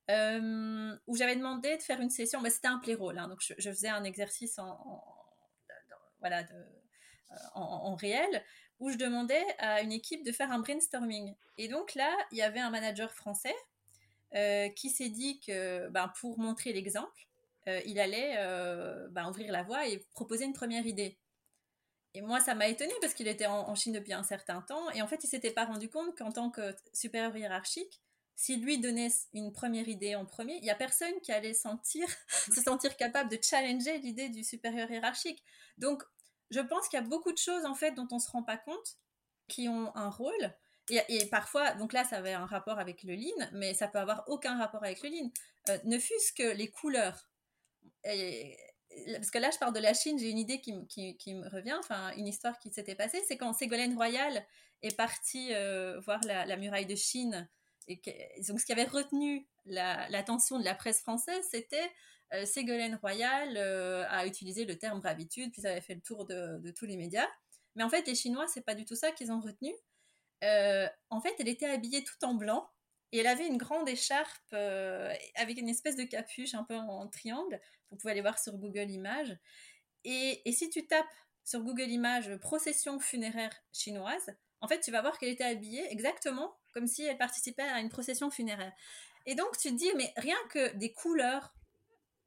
où 0.08 1.16
j'avais 1.16 1.36
demandé 1.36 1.76
de 1.76 1.82
faire 1.82 2.00
une 2.00 2.10
session. 2.10 2.40
Bah, 2.40 2.50
c'était 2.50 2.68
un 2.68 2.78
play 2.78 2.94
role, 2.94 3.18
hein, 3.18 3.28
donc 3.28 3.40
je, 3.40 3.70
faisais 3.70 3.88
un 3.88 4.04
exercice 4.04 4.58
en, 4.58 4.78
voilà, 6.20 6.42
de, 6.44 6.79
euh, 7.32 7.36
en, 7.54 7.94
réel, 7.94 8.44
où 8.78 8.90
je 8.90 8.96
demandais 8.96 9.44
à 9.58 9.82
une 9.82 9.92
équipe 9.92 10.24
de 10.24 10.32
faire 10.32 10.50
un 10.50 10.58
brainstorming. 10.58 11.34
Et 11.58 11.68
donc 11.68 11.94
là, 11.94 12.10
il 12.32 12.38
y 12.38 12.42
avait 12.42 12.60
un 12.60 12.70
manager 12.70 13.12
français 13.12 13.54
euh, 14.34 14.68
qui 14.70 14.90
s'est 14.90 15.10
dit 15.10 15.40
que 15.40 15.88
ben, 15.88 16.12
pour 16.20 16.38
montrer 16.38 16.72
l'exemple, 16.72 17.28
euh, 17.68 17.80
il 17.84 18.00
allait 18.00 18.36
ben, 19.10 19.28
ouvrir 19.28 19.52
la 19.52 19.62
voie 19.62 19.86
et 19.86 19.98
proposer 20.12 20.44
une 20.44 20.54
première 20.54 20.86
idée. 20.86 21.18
Et 22.14 22.22
moi, 22.22 22.40
ça 22.40 22.54
m'a 22.54 22.66
étonné 22.66 22.92
parce 23.00 23.14
qu'il 23.14 23.28
était 23.28 23.46
en, 23.46 23.74
Chine 23.76 23.92
depuis 23.92 24.12
un 24.12 24.24
certain 24.24 24.62
temps. 24.62 24.90
Et 24.90 25.02
en 25.02 25.06
fait, 25.06 25.22
il 25.22 25.28
s'était 25.28 25.52
pas 25.52 25.64
rendu 25.64 25.88
compte 25.88 26.16
qu'en 26.18 26.32
tant 26.32 26.50
que 26.50 26.74
supérieur 26.92 27.36
hiérarchique, 27.36 28.00
s'il 28.34 28.64
lui 28.64 28.78
donnait 28.78 29.10
une 29.34 29.52
première 29.52 29.86
idée 29.88 30.16
en 30.16 30.24
premier, 30.24 30.56
il 30.56 30.64
y 30.64 30.70
a 30.70 30.74
personne 30.74 31.12
qui 31.22 31.30
allait 31.30 31.54
sentir, 31.54 32.08
se 32.52 32.60
sentir 32.60 32.96
capable 32.96 33.30
de 33.30 33.38
challenger 33.40 33.98
l'idée 33.98 34.30
du 34.30 34.42
supérieur 34.42 34.90
hiérarchique. 34.90 35.44
Donc, 35.78 36.02
je 36.50 36.60
pense 36.60 36.88
qu'il 36.88 36.98
y 36.98 37.02
a 37.02 37.06
beaucoup 37.06 37.32
de 37.32 37.38
choses 37.38 37.64
en 37.64 37.74
fait 37.74 37.92
dont 37.92 38.08
on 38.10 38.18
se 38.18 38.30
rend 38.30 38.42
pas 38.42 38.56
compte 38.56 38.98
qui 39.48 39.68
ont 39.68 39.94
un 39.96 40.10
rôle. 40.10 40.54
Et, 41.08 41.26
parfois, 41.26 41.72
donc 41.74 41.92
là, 41.92 42.04
ça 42.04 42.16
avait 42.16 42.32
un 42.32 42.46
rapport 42.46 42.80
avec 42.80 43.04
le 43.04 43.14
lean, 43.14 43.48
mais 43.52 43.74
ça 43.74 43.86
peut 43.86 43.98
avoir 43.98 44.24
aucun 44.26 44.58
rapport 44.58 44.82
avec 44.82 45.02
le 45.02 45.08
lean. 45.08 45.30
Euh, 45.68 45.78
ne 45.84 45.98
fût-ce 45.98 46.32
que 46.32 46.52
les 46.54 46.68
couleurs. 46.68 47.28
parce 48.02 49.30
que 49.30 49.38
là, 49.38 49.50
je 49.52 49.58
parle 49.58 49.72
de 49.72 49.78
la 49.78 49.94
Chine, 49.94 50.18
j'ai 50.18 50.30
une 50.30 50.38
idée 50.38 50.60
qui, 50.60 50.72
me 50.72 51.48
revient, 51.48 51.76
enfin, 51.78 52.12
une 52.16 52.26
histoire 52.26 52.58
qui 52.58 52.70
s'était 52.72 52.96
passée, 52.96 53.22
c'est 53.28 53.36
quand 53.36 53.52
Ségolène 53.52 53.94
Royal 53.94 54.44
est 54.82 54.96
partie 54.96 55.54
euh, 55.54 56.00
voir 56.00 56.20
la, 56.24 56.56
muraille 56.56 56.86
de 56.86 56.96
Chine. 56.96 57.48
Et 57.86 58.00
donc, 58.48 58.58
ce 58.60 58.66
qui 58.66 58.72
avait 58.72 58.84
retenu 58.84 59.46
l'attention 59.66 60.58
de 60.58 60.64
la 60.64 60.74
presse 60.74 61.00
française, 61.02 61.44
c'était 61.50 61.90
euh, 62.32 62.46
Ségolène 62.46 62.96
Royal 62.96 63.56
euh, 63.56 64.04
a 64.08 64.26
utilisé 64.26 64.64
le 64.64 64.78
terme 64.78 65.00
bravitude, 65.00 65.52
puis 65.52 65.62
ça 65.62 65.70
avait 65.70 65.80
fait 65.80 65.94
le 65.94 66.00
tour 66.00 66.26
de, 66.26 66.70
tous 66.76 66.86
les 66.86 66.96
médias. 66.96 67.28
Mais 67.76 67.82
en 67.82 67.88
fait, 67.88 68.06
les 68.06 68.14
Chinois, 68.14 68.46
c'est 68.48 68.64
pas 68.64 68.74
du 68.74 68.84
tout 68.84 68.96
ça 68.96 69.10
qu'ils 69.12 69.32
ont 69.32 69.40
retenu. 69.40 69.72
Euh, 70.44 70.88
en 71.10 71.20
fait, 71.20 71.34
elle 71.38 71.48
était 71.48 71.66
habillée 71.66 72.04
tout 72.04 72.24
en 72.24 72.34
blanc 72.34 72.68
et 73.12 73.18
elle 73.18 73.26
avait 73.26 73.46
une 73.46 73.58
grande 73.58 73.88
écharpe 73.88 74.52
avec 74.52 75.58
une 75.58 75.68
espèce 75.68 75.96
de 75.96 76.04
capuche 76.04 76.54
un 76.54 76.64
peu 76.64 76.76
en, 76.76 77.08
triangle. 77.08 77.60
Vous 77.90 77.96
pouvez 77.96 78.12
aller 78.12 78.20
voir 78.20 78.38
sur 78.38 78.56
Google 78.56 78.90
Images. 78.90 79.36
Et, 80.04 80.48
et, 80.48 80.52
si 80.52 80.70
tu 80.70 80.86
tapes 80.86 81.12
sur 81.44 81.60
Google 81.60 81.90
Images 81.90 82.36
procession 82.36 83.00
funéraire 83.00 83.52
chinoise, 83.72 84.34
en 84.60 84.68
fait, 84.68 84.80
tu 84.80 84.90
vas 84.90 85.00
voir 85.00 85.18
qu'elle 85.18 85.30
était 85.30 85.44
habillée 85.44 85.90
exactement 85.90 86.56
comme 86.72 86.86
si 86.86 87.02
elle 87.02 87.18
participait 87.18 87.62
à 87.62 87.80
une 87.80 87.88
procession 87.88 88.30
funéraire. 88.30 88.72
Et 89.26 89.34
donc, 89.34 89.58
tu 89.58 89.70
te 89.70 89.74
dis, 89.74 89.90
mais 89.96 90.12
rien 90.16 90.36
que 90.50 90.74
des 90.76 90.92
couleurs 90.92 91.52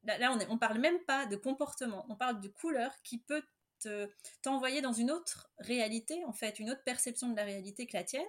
Là, 0.03 0.31
on 0.31 0.35
ne 0.35 0.59
parle 0.59 0.79
même 0.79 0.99
pas 1.05 1.25
de 1.25 1.35
comportement, 1.35 2.05
on 2.09 2.15
parle 2.15 2.41
de 2.41 2.49
couleur 2.49 2.91
qui 3.03 3.19
peut 3.19 3.43
t'envoyer 4.41 4.81
dans 4.81 4.93
une 4.93 5.11
autre 5.11 5.51
réalité, 5.59 6.23
en 6.25 6.33
fait, 6.33 6.59
une 6.59 6.69
autre 6.69 6.83
perception 6.83 7.29
de 7.29 7.35
la 7.35 7.43
réalité 7.43 7.85
que 7.87 7.97
la 7.97 8.03
tienne. 8.03 8.25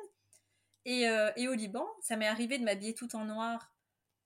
Et, 0.84 1.08
euh, 1.08 1.30
et 1.36 1.48
au 1.48 1.54
Liban, 1.54 1.86
ça 2.00 2.16
m'est 2.16 2.26
arrivé 2.26 2.58
de 2.58 2.64
m'habiller 2.64 2.94
tout 2.94 3.14
en 3.16 3.24
noir. 3.24 3.72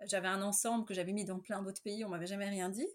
J'avais 0.03 0.29
un 0.29 0.43
ensemble 0.43 0.85
que 0.85 0.95
j'avais 0.95 1.13
mis 1.13 1.25
dans 1.25 1.39
plein 1.39 1.63
d'autres 1.63 1.83
pays, 1.83 2.05
on 2.05 2.09
m'avait 2.09 2.27
jamais 2.27 2.49
rien 2.49 2.69
dit. 2.69 2.89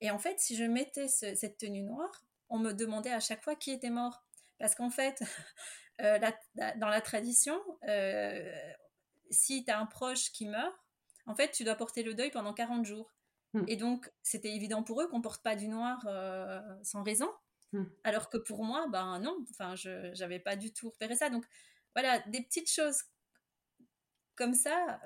Et 0.00 0.10
en 0.10 0.18
fait, 0.18 0.40
si 0.40 0.56
je 0.56 0.64
mettais 0.64 1.08
cette 1.08 1.58
tenue 1.58 1.82
noire, 1.82 2.24
on 2.48 2.58
me 2.58 2.72
demandait 2.72 3.12
à 3.12 3.20
chaque 3.20 3.42
fois 3.42 3.54
qui 3.54 3.70
était 3.70 3.90
mort. 3.90 4.24
Parce 4.58 4.74
qu'en 4.74 4.90
fait, 4.90 5.22
euh, 6.00 6.18
dans 6.76 6.88
la 6.88 7.00
tradition, 7.00 7.60
euh, 7.88 8.52
si 9.30 9.64
tu 9.64 9.70
as 9.70 9.78
un 9.78 9.86
proche 9.86 10.32
qui 10.32 10.46
meurt, 10.46 10.74
en 11.26 11.34
fait, 11.34 11.50
tu 11.52 11.64
dois 11.64 11.76
porter 11.76 12.02
le 12.02 12.14
deuil 12.14 12.30
pendant 12.30 12.52
40 12.52 12.84
jours. 12.84 13.12
Mmh. 13.54 13.64
Et 13.68 13.76
donc, 13.76 14.10
c'était 14.22 14.54
évident 14.54 14.82
pour 14.82 15.00
eux 15.00 15.08
qu'on 15.08 15.20
porte 15.20 15.42
pas 15.42 15.56
du 15.56 15.68
noir 15.68 16.04
euh, 16.06 16.60
sans 16.82 17.02
raison. 17.02 17.28
Mmh. 17.72 17.84
Alors 18.04 18.30
que 18.30 18.38
pour 18.38 18.64
moi, 18.64 18.86
ben 18.90 19.18
non, 19.20 19.36
enfin, 19.50 19.74
je 19.74 20.18
n'avais 20.18 20.38
pas 20.38 20.56
du 20.56 20.72
tout 20.72 20.90
repéré 20.90 21.16
ça. 21.16 21.30
Donc, 21.30 21.44
voilà, 21.94 22.20
des 22.28 22.42
petites 22.42 22.70
choses 22.70 23.02
comme 24.36 24.54
ça, 24.54 24.98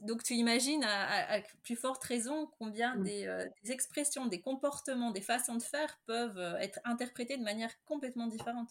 donc 0.00 0.22
tu 0.22 0.34
imagines 0.34 0.84
à, 0.84 1.40
plus 1.62 1.74
forte 1.74 2.04
raison 2.04 2.50
combien 2.58 2.96
mmh. 2.96 3.02
des, 3.02 3.48
expressions, 3.70 4.26
des 4.26 4.42
comportements, 4.42 5.10
des 5.10 5.22
façons 5.22 5.54
de 5.54 5.62
faire 5.62 5.98
peuvent 6.04 6.38
être 6.60 6.80
interprétées 6.84 7.38
de 7.38 7.42
manière 7.42 7.70
complètement 7.86 8.26
différente. 8.26 8.68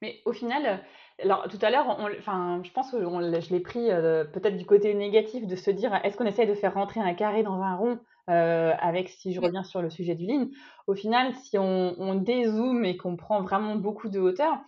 Mais 0.00 0.22
au 0.26 0.32
final, 0.32 0.84
alors 1.18 1.48
tout 1.48 1.58
à 1.60 1.70
l'heure, 1.70 1.88
enfin, 2.20 2.62
je 2.62 2.70
pense 2.70 2.92
que 2.92 3.00
je 3.00 3.52
l'ai 3.52 3.60
pris 3.60 3.88
peut-être 4.32 4.56
du 4.56 4.66
côté 4.66 4.94
négatif 4.94 5.44
de 5.48 5.56
se 5.56 5.72
dire 5.72 5.92
est-ce 6.04 6.16
qu'on 6.16 6.26
essaye 6.26 6.46
de 6.46 6.54
faire 6.54 6.74
rentrer 6.74 7.00
un 7.00 7.14
carré 7.14 7.42
dans 7.42 7.60
un 7.62 7.74
rond 7.74 7.98
avec, 8.26 9.08
si 9.08 9.32
je 9.32 9.40
reviens 9.40 9.64
sur 9.64 9.82
le 9.82 9.90
sujet 9.90 10.14
du 10.14 10.26
lean, 10.26 10.48
au 10.86 10.94
final, 10.94 11.34
si 11.34 11.58
on, 11.58 11.94
on 11.98 12.14
dézoome 12.14 12.84
et 12.84 12.96
qu'on 12.96 13.16
prend 13.16 13.42
vraiment 13.42 13.76
beaucoup 13.76 14.08
de 14.08 14.18
hauteur, 14.18 14.58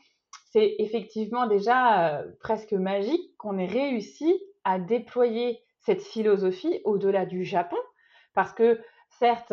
c'est 0.52 0.76
effectivement 0.78 1.46
déjà 1.46 2.24
presque 2.40 2.72
magique 2.72 3.36
qu'on 3.38 3.58
ait 3.58 3.66
réussi 3.66 4.40
à 4.64 4.78
déployer 4.78 5.60
cette 5.80 6.02
philosophie 6.02 6.80
au-delà 6.84 7.26
du 7.26 7.44
Japon, 7.44 7.76
parce 8.34 8.52
que 8.52 8.80
certes, 9.10 9.52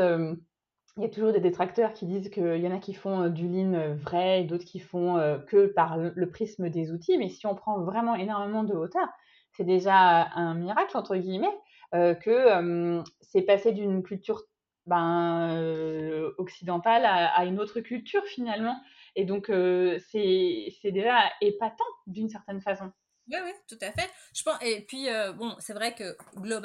il 0.97 1.03
y 1.03 1.05
a 1.05 1.09
toujours 1.09 1.33
des 1.33 1.39
détracteurs 1.39 1.93
qui 1.93 2.05
disent 2.05 2.29
qu'il 2.29 2.57
y 2.57 2.67
en 2.67 2.75
a 2.75 2.79
qui 2.79 2.93
font 2.93 3.29
du 3.29 3.47
lean 3.47 3.95
vrai, 3.95 4.43
d'autres 4.43 4.65
qui 4.65 4.79
font 4.79 5.15
que 5.47 5.67
par 5.67 5.97
le 5.97 6.29
prisme 6.29 6.69
des 6.69 6.91
outils, 6.91 7.17
mais 7.17 7.29
si 7.29 7.47
on 7.47 7.55
prend 7.55 7.79
vraiment 7.81 8.15
énormément 8.15 8.63
de 8.63 8.73
hauteur, 8.73 9.07
c'est 9.53 9.63
déjà 9.63 10.29
un 10.33 10.53
miracle, 10.55 10.95
entre 10.97 11.15
guillemets, 11.15 11.57
que 11.91 13.03
c'est 13.21 13.41
passé 13.41 13.73
d'une 13.73 14.01
culture 14.03 14.43
ben, 14.85 16.31
occidentale 16.37 17.05
à, 17.05 17.45
une 17.45 17.59
autre 17.59 17.81
culture 17.81 18.25
finalement. 18.25 18.81
Et 19.15 19.25
donc, 19.25 19.47
c'est 19.47 20.91
déjà 20.91 21.19
épatant 21.41 21.83
d'une 22.07 22.29
certaine 22.29 22.61
façon. 22.61 22.91
Oui, 23.27 23.37
oui, 23.43 23.51
tout 23.67 23.77
à 23.81 23.91
fait. 23.91 24.09
Je 24.33 24.43
pense, 24.43 24.57
et 24.61 24.81
puis, 24.85 25.07
bon, 25.37 25.55
c'est 25.59 25.73
vrai 25.73 25.93
que 25.95 26.15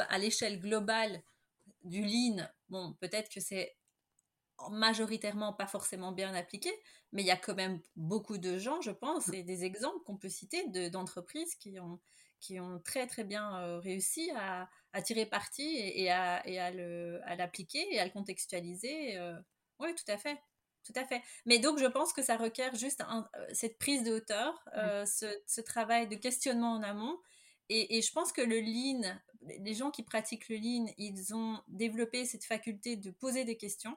à 0.09 0.19
l'échelle 0.19 0.61
globale 0.61 1.23
du 1.85 2.03
lean, 2.03 2.47
bon, 2.69 2.95
peut-être 3.01 3.31
que 3.31 3.41
c'est 3.41 3.77
majoritairement 4.71 5.53
pas 5.53 5.67
forcément 5.67 6.13
bien 6.13 6.35
appliqué, 6.35 6.71
mais 7.13 7.23
il 7.23 7.27
y 7.27 7.31
a 7.31 7.37
quand 7.37 7.55
même 7.55 7.81
beaucoup 7.95 8.39
de 8.39 8.59
gens, 8.59 8.81
je 8.81 8.91
pense, 8.91 9.29
et 9.33 9.43
des 9.43 9.65
exemples 9.65 10.03
qu'on 10.05 10.17
peut 10.17 10.29
citer 10.29 10.67
d'entreprises 10.91 11.55
qui, 11.57 11.79
ont, 11.79 12.01
qui 12.41 12.61
ont 12.61 12.81
très 12.81 13.07
très 13.07 13.25
bien 13.25 13.79
réussi 13.81 14.31
à, 14.37 14.69
à, 14.93 15.03
tirer 15.03 15.27
parti 15.27 15.77
et, 15.77 16.11
à, 16.11 16.47
et 16.47 16.59
à 16.59 17.37
l'appliquer 17.37 17.87
et 17.95 17.99
à 18.01 18.05
le 18.05 18.11
contextualiser. 18.11 19.19
oui, 19.81 19.95
tout 19.95 20.11
à 20.11 20.17
fait. 20.17 20.39
Tout 20.85 20.93
à 20.95 21.05
fait. 21.05 21.21
Mais 21.47 21.59
donc, 21.59 21.79
je 21.81 21.87
pense 21.87 22.13
que 22.13 22.23
ça 22.23 22.37
requiert 22.37 22.75
juste 22.77 23.03
cette 23.53 23.77
prise 23.79 24.05
de 24.05 24.13
hauteur, 24.13 24.65
ce, 24.75 25.27
ce, 25.47 25.61
travail 25.61 26.07
de 26.07 26.15
questionnement 26.15 26.75
en 26.75 26.83
amont. 26.83 27.19
Et, 27.69 27.99
et, 27.99 28.03
je 28.03 28.13
pense 28.13 28.33
que 28.33 28.41
le 28.41 28.61
lean, 28.61 29.19
les 29.43 29.75
gens 29.75 29.91
qui 29.91 30.05
pratiquent 30.05 30.49
le 30.49 30.57
lean, 30.57 30.87
ils 30.99 31.35
ont 31.35 31.61
développé 31.67 32.25
cette 32.25 32.45
faculté 32.45 32.97
de 32.97 33.11
poser 33.11 33.45
des 33.45 33.57
questions 33.57 33.97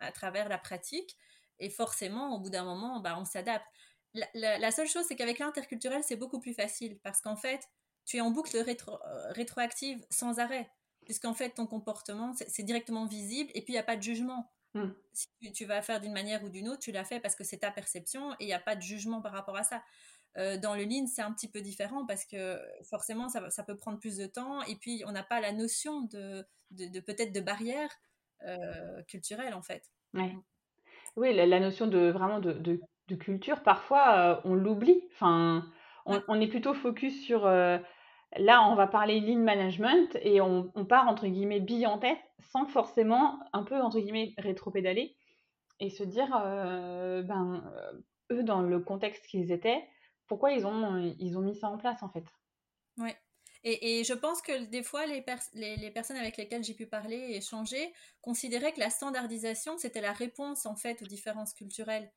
à 0.00 0.12
travers 0.12 0.48
la 0.48 0.58
pratique. 0.58 1.16
Et 1.60 1.70
forcément, 1.70 2.34
au 2.34 2.40
bout 2.40 2.50
d'un 2.50 2.64
moment, 2.64 3.00
bah, 3.00 3.16
on 3.18 3.24
s'adapte. 3.24 3.66
La, 4.14 4.70
seule 4.70 4.88
chose, 4.88 5.04
c'est 5.06 5.16
qu'avec 5.16 5.38
l'interculturel, 5.38 6.02
c'est 6.02 6.16
beaucoup 6.16 6.40
plus 6.40 6.54
facile 6.54 6.98
parce 7.02 7.20
qu'en 7.20 7.36
fait, 7.36 7.60
tu 8.04 8.16
es 8.16 8.20
en 8.20 8.30
boucle 8.30 8.56
rétro, 8.56 8.92
euh, 8.92 9.32
rétroactive 9.32 10.04
sans 10.10 10.38
arrêt. 10.38 10.70
Puisqu'en 11.04 11.34
fait, 11.34 11.50
ton 11.50 11.66
comportement, 11.66 12.32
c'est 12.34 12.62
directement 12.62 13.06
visible 13.06 13.50
et 13.54 13.62
puis 13.62 13.72
il 13.72 13.76
n'y 13.76 13.80
a 13.80 13.84
pas 13.84 13.96
de 13.96 14.02
jugement. 14.02 14.50
Hmm. 14.74 14.90
Si 15.12 15.52
tu, 15.52 15.64
vas 15.64 15.80
faire 15.80 16.00
d'une 16.00 16.12
manière 16.12 16.44
ou 16.44 16.50
d'une 16.50 16.68
autre, 16.68 16.80
tu 16.80 16.92
l'as 16.92 17.04
fait 17.04 17.20
parce 17.20 17.34
que 17.34 17.44
c'est 17.44 17.58
ta 17.58 17.70
perception 17.70 18.32
et 18.32 18.44
il 18.44 18.46
n'y 18.46 18.52
a 18.52 18.58
pas 18.58 18.76
de 18.76 18.82
jugement 18.82 19.22
par 19.22 19.32
rapport 19.32 19.56
à 19.56 19.62
ça. 19.62 19.82
Euh, 20.36 20.58
dans 20.58 20.74
le 20.74 20.84
lean, 20.84 21.06
c'est 21.06 21.22
un 21.22 21.32
petit 21.32 21.48
peu 21.48 21.62
différent 21.62 22.04
parce 22.04 22.26
que 22.26 22.60
forcément, 22.84 23.28
ça, 23.28 23.48
ça, 23.48 23.62
peut 23.62 23.76
prendre 23.76 23.98
plus 23.98 24.16
de 24.16 24.26
temps 24.26 24.62
et 24.64 24.76
puis 24.76 25.02
on 25.06 25.12
n'a 25.12 25.22
pas 25.22 25.40
la 25.40 25.52
notion 25.52 26.02
de, 26.02 26.46
de 26.70 27.00
peut-être 27.00 27.32
de 27.32 27.40
barrière 27.40 27.90
euh, 28.44 29.02
culturelle 29.08 29.54
en 29.54 29.62
fait. 29.62 29.90
Oui, 31.16 31.34
la, 31.34 31.58
notion 31.58 31.88
de 31.88 32.10
vraiment 32.10 32.38
de, 32.38 32.52
de, 32.52 32.80
culture, 33.16 33.62
parfois 33.62 34.14
euh, 34.16 34.40
on 34.44 34.54
l'oublie. 34.54 35.02
Enfin, 35.12 35.64
on, 36.06 36.40
est 36.40 36.46
plutôt 36.46 36.74
focus 36.74 37.22
sur 37.24 37.46
euh, 37.46 37.78
là, 38.36 38.66
on 38.68 38.74
va 38.74 38.86
parler 38.86 39.20
lean 39.20 39.40
management 39.40 40.16
et 40.22 40.40
on, 40.40 40.72
on, 40.74 40.84
part 40.84 41.06
entre 41.08 41.26
guillemets 41.26 41.60
bille 41.60 41.86
en 41.86 41.98
tête 41.98 42.18
sans 42.52 42.66
forcément 42.66 43.38
un 43.52 43.62
peu 43.62 43.80
entre 43.80 44.00
guillemets 44.00 44.32
rétro-pédaler 44.38 45.16
et 45.80 45.90
se 45.90 46.02
dire 46.02 46.28
ben 46.30 47.62
eux 48.32 48.42
dans 48.42 48.62
le 48.62 48.80
contexte 48.80 49.26
qu'ils 49.26 49.52
étaient, 49.52 49.86
pourquoi 50.26 50.52
ils 50.52 50.66
ont 50.66 51.14
ils 51.18 51.36
ont 51.36 51.42
mis 51.42 51.54
ça 51.54 51.68
en 51.68 51.76
place 51.76 52.02
en 52.02 52.08
fait. 52.08 52.24
Ouais. 52.96 53.16
Et, 53.64 54.04
je 54.04 54.14
pense 54.14 54.40
que 54.40 54.64
des 54.66 54.82
fois, 54.82 55.04
les, 55.06 55.24
les, 55.54 55.90
personnes 55.90 56.16
avec 56.16 56.36
lesquelles 56.36 56.62
j'ai 56.62 56.74
pu 56.74 56.86
parler 56.86 57.16
et 57.16 57.36
échanger 57.38 57.92
considéraient 58.22 58.72
que 58.72 58.80
la 58.80 58.90
standardisation, 58.90 59.76
c'était 59.78 60.00
la 60.00 60.12
réponse 60.12 60.64
en 60.64 60.76
fait 60.76 61.02
aux 61.02 61.06
différences 61.06 61.54
culturelles. 61.54 62.10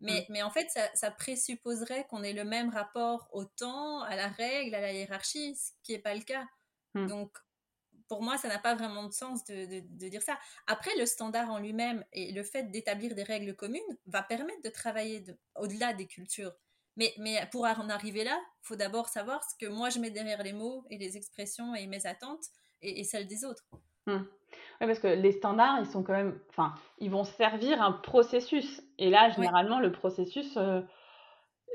Mais, 0.00 0.20
mm. 0.20 0.32
mais 0.32 0.42
en 0.42 0.50
fait, 0.50 0.68
ça, 0.94 1.10
présupposerait 1.10 2.06
qu'on 2.08 2.22
ait 2.22 2.32
le 2.32 2.44
même 2.44 2.70
rapport 2.70 3.28
au 3.32 3.44
temps, 3.44 4.02
à 4.02 4.16
la 4.16 4.28
règle, 4.28 4.74
à 4.74 4.80
la 4.80 4.92
hiérarchie, 4.92 5.56
ce 5.56 5.72
qui 5.82 5.92
n'est 5.92 5.98
pas 5.98 6.14
le 6.14 6.22
cas. 6.22 6.46
Mm. 6.94 7.06
Donc, 7.06 7.38
pour 8.08 8.22
moi, 8.22 8.38
ça 8.38 8.48
n'a 8.48 8.58
pas 8.58 8.74
vraiment 8.74 9.04
de 9.04 9.12
sens 9.12 9.44
de, 9.44 9.80
de, 9.80 10.08
dire 10.08 10.22
ça. 10.22 10.38
Après, 10.66 10.94
le 10.96 11.06
standard 11.06 11.50
en 11.50 11.58
lui-même 11.58 12.04
et 12.12 12.32
le 12.32 12.42
fait 12.42 12.70
d'établir 12.70 13.14
des 13.14 13.24
règles 13.24 13.54
communes 13.56 13.82
va 14.06 14.22
permettre 14.22 14.62
de 14.62 14.70
travailler 14.70 15.24
au-delà 15.56 15.92
des 15.92 16.06
cultures. 16.06 16.54
Mais, 16.96 17.12
mais 17.18 17.46
pour 17.52 17.64
en 17.64 17.88
arriver 17.90 18.24
là, 18.24 18.40
il 18.62 18.66
faut 18.66 18.76
d'abord 18.76 19.08
savoir 19.08 19.42
ce 19.44 19.54
que 19.58 19.70
moi 19.70 19.90
je 19.90 19.98
mets 19.98 20.10
derrière 20.10 20.42
les 20.42 20.54
mots 20.54 20.86
et 20.88 20.96
les 20.96 21.16
expressions 21.16 21.74
et 21.74 21.86
mes 21.86 22.06
attentes 22.06 22.46
et, 22.80 23.04
celles 23.04 23.26
des 23.26 23.44
autres. 23.44 23.66
Mmh. 24.06 24.22
Oui, 24.80 24.86
parce 24.86 24.98
que 24.98 25.08
les 25.08 25.32
standards, 25.32 25.78
ils 25.80 25.86
sont 25.86 26.02
quand 26.02 26.12
même, 26.12 26.38
enfin, 26.50 26.74
ils 26.98 27.10
vont 27.10 27.24
servir 27.24 27.80
un 27.80 27.92
processus. 27.92 28.82
Et 28.98 29.10
là, 29.10 29.30
généralement, 29.30 29.80
le 29.80 29.90
processus, 29.90 30.56
euh, 30.56 30.82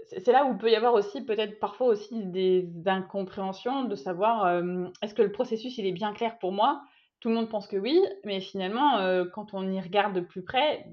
c'est 0.10 0.31
là 0.31 0.45
où 0.45 0.51
il 0.51 0.57
peut 0.57 0.69
y 0.69 0.75
avoir 0.75 0.93
aussi, 0.93 1.21
peut-être 1.23 1.60
parfois 1.60 1.88
aussi 1.88 2.25
des 2.25 2.69
incompréhensions 2.86 3.86
de 3.86 3.95
savoir 3.95 4.45
euh, 4.45 4.88
est-ce 5.01 5.15
que 5.15 5.23
le 5.23 5.31
processus, 5.31 5.77
il 5.77 5.88
est 5.88 5.91
bien 5.91 6.13
clair 6.13 6.38
pour 6.38 6.51
moi? 6.51 6.84
Tout 7.19 7.29
le 7.29 7.36
monde 7.36 7.49
pense 7.49 7.67
que 7.67 7.77
oui, 7.77 7.99
mais 8.23 8.39
finalement, 8.39 8.97
euh, 8.97 9.25
quand 9.25 9.53
on 9.53 9.67
y 9.71 9.79
regarde 9.79 10.13
de 10.13 10.21
plus 10.21 10.43
près, 10.43 10.86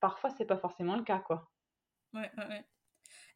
parfois, 0.00 0.30
c'est 0.30 0.46
pas 0.46 0.58
forcément 0.58 0.96
le 0.96 1.02
cas, 1.02 1.18
quoi. 1.18 1.50
Ouais, 2.14 2.30
ouais. 2.38 2.64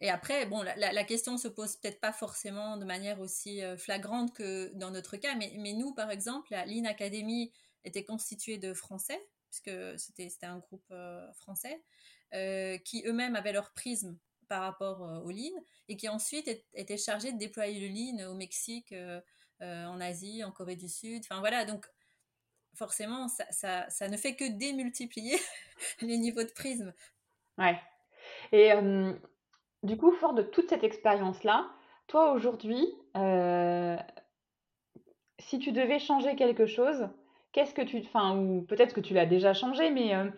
Et 0.03 0.11
après, 0.11 0.45
bon, 0.45 0.63
la, 0.63 0.93
la, 0.93 1.05
question 1.05 1.39
se 1.39 1.49
pose 1.49 1.77
peut-être 1.77 2.01
pas 2.01 2.13
forcément 2.13 2.77
de 2.77 2.85
manière 2.85 3.19
aussi 3.19 3.63
flagrante 3.79 4.35
que 4.35 4.71
dans 4.75 4.91
notre 4.91 5.17
cas, 5.17 5.35
mais, 5.37 5.53
mais 5.57 5.73
nous, 5.73 5.95
par 5.95 6.11
exemple, 6.11 6.49
la 6.51 6.67
Lean 6.67 6.85
Academy 6.85 7.51
était 7.87 8.05
constituée 8.05 8.59
de 8.59 8.75
Français, 8.75 9.21
puisque 9.49 9.99
c'était 9.99 10.47
un 10.47 10.59
groupe 10.59 10.85
euh, 10.91 11.33
français, 11.35 11.83
euh, 12.35 12.77
qui 12.79 13.05
eux-mêmes 13.07 13.37
avaient 13.37 13.53
leur 13.53 13.73
prisme 13.73 14.19
par 14.49 14.63
rapport 14.63 15.01
au 15.25 15.31
Lean, 15.31 15.59
et 15.89 15.97
qui 15.97 16.09
ensuite 16.09 16.49
étaient 16.75 16.99
chargés 16.99 17.33
de 17.33 17.39
déployer 17.39 17.89
le 17.89 17.89
Lean 17.89 18.31
au 18.31 18.35
Mexique, 18.35 18.95
en 19.61 20.01
Asie, 20.01 20.45
en 20.45 20.53
Corée 20.53 20.77
du 20.77 20.89
Sud. 20.89 21.23
Enfin 21.25 21.41
voilà, 21.41 21.65
donc 21.65 21.89
forcément, 22.75 23.27
ça, 23.27 23.45
ça, 23.51 23.91
ça 23.91 24.07
ne 24.07 24.17
fait 24.17 24.37
que 24.37 24.45
démultiplier 24.45 25.37
les 26.01 26.17
niveaux 26.17 26.45
de 26.45 26.53
prisme. 26.53 26.93
Ouais. 27.59 27.77
Et 28.53 28.71
du 29.83 29.97
coup, 29.97 30.13
fort 30.13 30.35
de 30.35 30.43
toute 30.43 30.69
cette 30.69 30.85
expérience-là, 30.85 31.71
toi 32.07 32.33
aujourd'hui, 32.33 32.87
euh, 33.17 33.97
si 35.39 35.59
tu 35.59 35.73
devais 35.73 35.99
changer 35.99 36.37
quelque 36.37 36.67
chose, 36.67 37.09
qu'est-ce 37.57 37.73
que 37.75 37.83
tu, 37.83 37.99
enfin, 38.01 38.37
ou 38.37 38.63
peut-être 38.63 38.95
que 38.95 39.01
tu 39.01 39.15
l'as 39.15 39.25
déjà 39.25 39.55
changé, 39.55 39.91
mais 39.91 40.15
euh, 40.15 40.31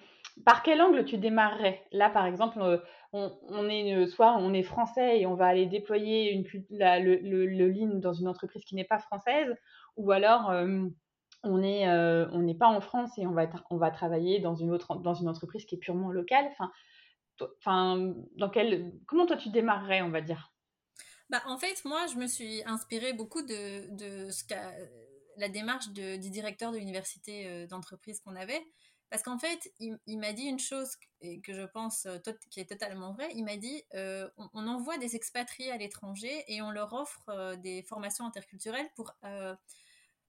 par 0.46 0.62
quel 0.62 0.80
angle 0.80 1.04
tu 1.04 1.18
démarrerais? 1.18 1.84
Là, 1.90 2.08
par 2.10 2.24
exemple, 2.26 2.60
euh, 2.62 2.78
on, 3.12 3.68
est 3.68 4.06
soit 4.06 4.36
on 4.38 4.54
est 4.54 4.62
français 4.62 5.20
et 5.20 5.26
on 5.26 5.34
va 5.34 5.46
aller 5.46 5.66
déployer 5.66 6.44
le, 6.70 7.16
le, 7.46 8.00
dans 8.00 8.12
une 8.12 8.28
entreprise 8.28 8.64
qui 8.64 8.76
n'est 8.76 8.84
pas 8.84 9.00
française, 9.00 9.52
ou 9.96 10.12
alors 10.12 10.50
on 10.50 10.92
on 11.44 11.58
n'est 11.58 12.54
pas 12.54 12.68
en 12.68 12.80
France 12.80 13.18
et 13.18 13.26
on 13.26 13.32
va, 13.32 13.48
on 13.70 13.78
va 13.78 13.90
travailler 13.90 14.38
dans 14.38 14.54
une 14.54 14.70
autre 14.70 14.96
dans 14.96 15.14
une 15.14 15.28
entreprise 15.28 15.64
qui 15.64 15.74
est 15.74 15.78
purement 15.78 16.12
locale. 16.12 16.46
Enfin, 16.52 16.70
Enfin, 17.58 18.14
dans 18.36 18.50
quel, 18.50 18.92
comment 19.06 19.26
toi 19.26 19.36
tu 19.36 19.50
démarrerais, 19.50 20.02
on 20.02 20.10
va 20.10 20.20
dire? 20.20 20.52
Bah, 21.30 21.42
En 21.46 21.58
fait, 21.58 21.84
moi, 21.84 22.06
je 22.06 22.16
me 22.16 22.26
suis 22.26 22.62
inspirée 22.64 23.12
beaucoup 23.12 23.42
de, 23.42 23.94
de 23.94 24.30
ce 24.30 24.44
la 25.38 25.48
démarche 25.48 25.88
de, 25.90 26.16
du 26.16 26.30
directeur 26.30 26.72
de 26.72 26.78
l'université 26.78 27.46
euh, 27.46 27.66
d'entreprise 27.66 28.20
qu'on 28.20 28.36
avait. 28.36 28.64
Parce 29.10 29.22
qu'en 29.22 29.38
fait, 29.38 29.72
il, 29.78 30.18
m'a 30.18 30.34
dit 30.34 30.42
une 30.42 30.58
chose 30.58 30.90
que, 30.96 31.40
que 31.40 31.54
je 31.54 31.62
pense 31.62 32.04
euh, 32.04 32.18
qui 32.50 32.60
est 32.60 32.68
totalement 32.68 33.14
vraie. 33.14 33.30
Il 33.34 33.44
m'a 33.44 33.56
dit 33.56 33.82
euh, 33.94 34.28
on, 34.36 34.66
envoie 34.66 34.98
des 34.98 35.16
expatriés 35.16 35.72
à 35.72 35.78
l'étranger 35.78 36.44
et 36.46 36.60
on 36.60 36.70
leur 36.70 36.92
offre 36.92 37.54
des 37.56 37.82
formations 37.82 38.26
interculturelles 38.26 38.90
pour, 38.96 39.14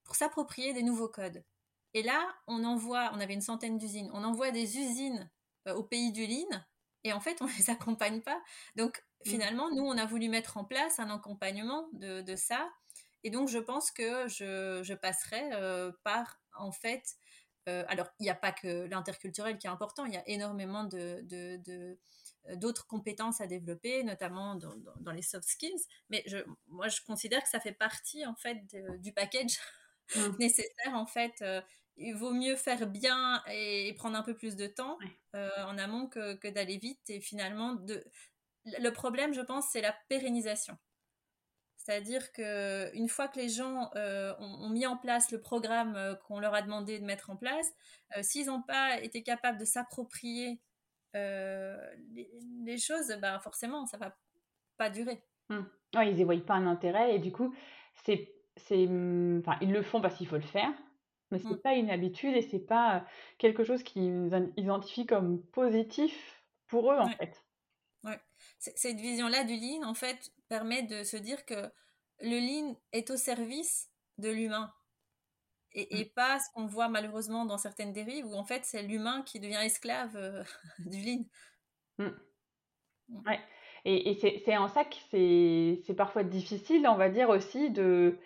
pour 0.04 0.14
s'approprier 0.16 0.72
des 0.72 0.82
nouveaux 0.82 1.08
codes. 1.10 1.44
Et 1.92 2.02
là, 2.02 2.26
on 2.46 2.64
envoie, 2.64 3.10
on 3.12 3.20
avait 3.20 3.34
une 3.34 3.42
centaine 3.42 3.76
d'usines, 3.76 4.08
on 4.14 4.24
envoie 4.24 4.50
des 4.50 4.78
usines 4.78 5.30
au 5.66 5.82
pays 5.82 6.10
du 6.10 6.26
Lean 6.26 6.62
et 7.04 7.12
en 7.12 7.20
fait, 7.20 7.40
on 7.40 7.46
ne 7.46 7.56
les 7.58 7.70
accompagne 7.70 8.20
pas. 8.20 8.40
Donc, 8.76 9.02
mmh. 9.24 9.30
finalement, 9.30 9.70
nous, 9.70 9.84
on 9.84 9.96
a 9.96 10.06
voulu 10.06 10.28
mettre 10.28 10.56
en 10.56 10.64
place 10.64 10.98
un 10.98 11.10
accompagnement 11.10 11.88
de, 11.92 12.36
ça. 12.36 12.70
Et 13.24 13.30
donc, 13.30 13.48
je 13.48 13.58
pense 13.58 13.90
que 13.90 14.28
je, 14.28 14.80
je 14.82 14.94
passerai 14.94 15.50
par, 16.04 16.40
en 16.56 16.72
fait, 16.72 17.16
alors, 17.66 18.08
il 18.18 18.24
n'y 18.24 18.30
a 18.30 18.34
pas 18.34 18.52
que 18.52 18.86
l'interculturel 18.88 19.58
qui 19.58 19.66
est 19.66 19.70
important, 19.70 20.04
il 20.04 20.14
y 20.14 20.16
a 20.16 20.28
énormément 20.28 20.84
de, 20.84 21.20
de, 21.22 21.98
d'autres 22.54 22.86
compétences 22.86 23.40
à 23.40 23.46
développer, 23.46 24.02
notamment 24.02 24.54
dans, 24.56 24.74
dans, 25.00 25.12
les 25.12 25.22
soft 25.22 25.48
skills. 25.48 25.84
Mais 26.08 26.22
je, 26.26 26.38
moi, 26.66 26.88
je 26.88 27.00
considère 27.02 27.42
que 27.42 27.48
ça 27.48 27.60
fait 27.60 27.72
partie, 27.72 28.26
en 28.26 28.34
fait, 28.34 28.58
du 28.98 29.12
package 29.12 29.58
mmh. 30.16 30.20
nécessaire, 30.38 30.94
en 30.94 31.06
fait. 31.06 31.44
il 31.96 32.14
vaut 32.14 32.32
mieux 32.32 32.56
faire 32.56 32.86
bien 32.86 33.42
et, 33.52 33.94
prendre 33.94 34.16
un 34.16 34.22
peu 34.22 34.34
plus 34.34 34.56
de 34.56 34.66
temps 34.66 34.98
en 35.34 35.78
amont 35.78 36.08
que, 36.08 36.34
que 36.34 36.48
d'aller 36.48 36.78
vite. 36.78 37.08
Et 37.08 37.20
finalement, 37.20 37.74
de... 37.74 38.04
le 38.64 38.90
problème, 38.90 39.34
je 39.34 39.42
pense, 39.42 39.66
c'est 39.70 39.82
la 39.82 39.94
pérennisation. 40.08 40.76
C'est-à-dire 41.90 42.30
qu'une 42.32 43.08
fois 43.08 43.26
que 43.26 43.40
les 43.40 43.48
gens 43.48 43.90
euh, 43.96 44.32
ont, 44.38 44.68
mis 44.68 44.86
en 44.86 44.96
place 44.96 45.32
le 45.32 45.40
programme 45.40 45.96
euh, 45.96 46.14
qu'on 46.14 46.38
leur 46.38 46.54
a 46.54 46.62
demandé 46.62 47.00
de 47.00 47.04
mettre 47.04 47.30
en 47.30 47.36
place, 47.36 47.68
euh, 48.16 48.22
s'ils 48.22 48.46
n'ont 48.46 48.62
pas 48.62 49.00
été 49.00 49.24
capables 49.24 49.58
de 49.58 49.64
s'approprier 49.64 50.60
les, 51.14 52.78
choses, 52.78 53.12
ben 53.20 53.40
forcément, 53.40 53.86
ça 53.86 53.96
va 53.96 54.16
pas 54.76 54.88
durer. 54.88 55.24
Mmh. 55.48 55.62
ils 55.94 56.14
n'y 56.14 56.22
voient 56.22 56.36
pas 56.46 56.54
un 56.54 56.68
intérêt 56.68 57.16
et 57.16 57.18
du 57.18 57.32
coup, 57.32 57.52
c'est, 58.04 58.32
c'est, 58.56 58.86
mmh, 58.86 59.40
enfin, 59.40 59.58
ils 59.60 59.72
le 59.72 59.82
font 59.82 60.00
parce 60.00 60.14
qu'il 60.14 60.28
faut 60.28 60.36
le 60.36 60.42
faire, 60.42 60.72
mais 61.32 61.40
c'est 61.40 61.48
n'est 61.48 61.54
mmh. 61.54 61.62
pas 61.62 61.74
une 61.74 61.90
habitude 61.90 62.36
et 62.36 62.42
c'est 62.42 62.64
pas 62.64 63.04
quelque 63.38 63.64
chose 63.64 63.82
qu'ils 63.82 64.30
identifient 64.56 65.06
comme 65.06 65.42
positif 65.46 66.40
pour 66.68 66.92
eux 66.92 66.98
en 66.98 67.08
fait. 67.08 67.44
Cette 68.60 69.00
vision-là 69.00 69.44
du 69.44 69.56
lean, 69.56 69.88
en 69.88 69.94
fait, 69.94 70.32
permet 70.48 70.82
de 70.82 71.02
se 71.02 71.16
dire 71.16 71.44
que 71.46 71.70
le 72.20 72.38
lean 72.38 72.76
est 72.92 73.10
au 73.10 73.16
service 73.16 73.88
de 74.18 74.28
l'humain 74.28 74.70
et, 75.72 76.04
mmh. 76.04 76.08
pas 76.14 76.38
ce 76.38 76.52
qu'on 76.52 76.66
voit 76.66 76.88
malheureusement 76.88 77.44
dans 77.44 77.58
certaines 77.58 77.92
dérives 77.92 78.26
où 78.26 78.34
en 78.34 78.44
fait 78.44 78.64
c'est 78.64 78.82
l'humain 78.82 79.22
qui 79.22 79.40
devient 79.40 79.60
esclave 79.62 80.16
euh, 80.16 80.42
du 80.80 81.00
lean. 81.00 81.24
Mmh. 81.98 82.08
Mmh. 83.08 83.22
Ouais. 83.26 83.40
Et, 83.86 84.18
c'est 84.44 84.56
en 84.58 84.68
ça 84.68 84.84
que 84.84 84.96
c'est 85.10 85.94
parfois 85.94 86.22
difficile, 86.22 86.86
on 86.86 86.96
va 86.96 87.08
dire 87.08 87.30
aussi, 87.30 87.70
de, 87.70 88.18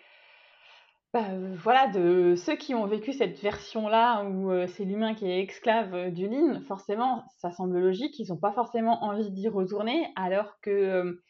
bah, 1.15 1.27
voilà, 1.63 1.87
de 1.87 2.35
ceux 2.35 2.55
qui 2.55 2.75
ont 2.75 2.85
vécu 2.85 3.13
cette 3.13 3.39
version-là 3.39 4.23
où 4.25 4.51
euh, 4.51 4.67
c'est 4.67 4.85
l'humain 4.85 5.15
qui 5.15 5.25
est 5.25 5.43
esclave 5.43 5.93
euh, 5.95 6.11
du 6.11 6.27
lean, 6.27 6.61
forcément, 6.67 7.23
ça 7.37 7.51
semble 7.51 7.79
logique, 7.79 8.19
ils 8.19 8.29
n'ont 8.29 8.37
pas 8.37 8.51
forcément 8.51 9.03
envie 9.03 9.31
d'y 9.31 9.47
retourner, 9.47 10.07
alors 10.15 10.59
que 10.61 11.21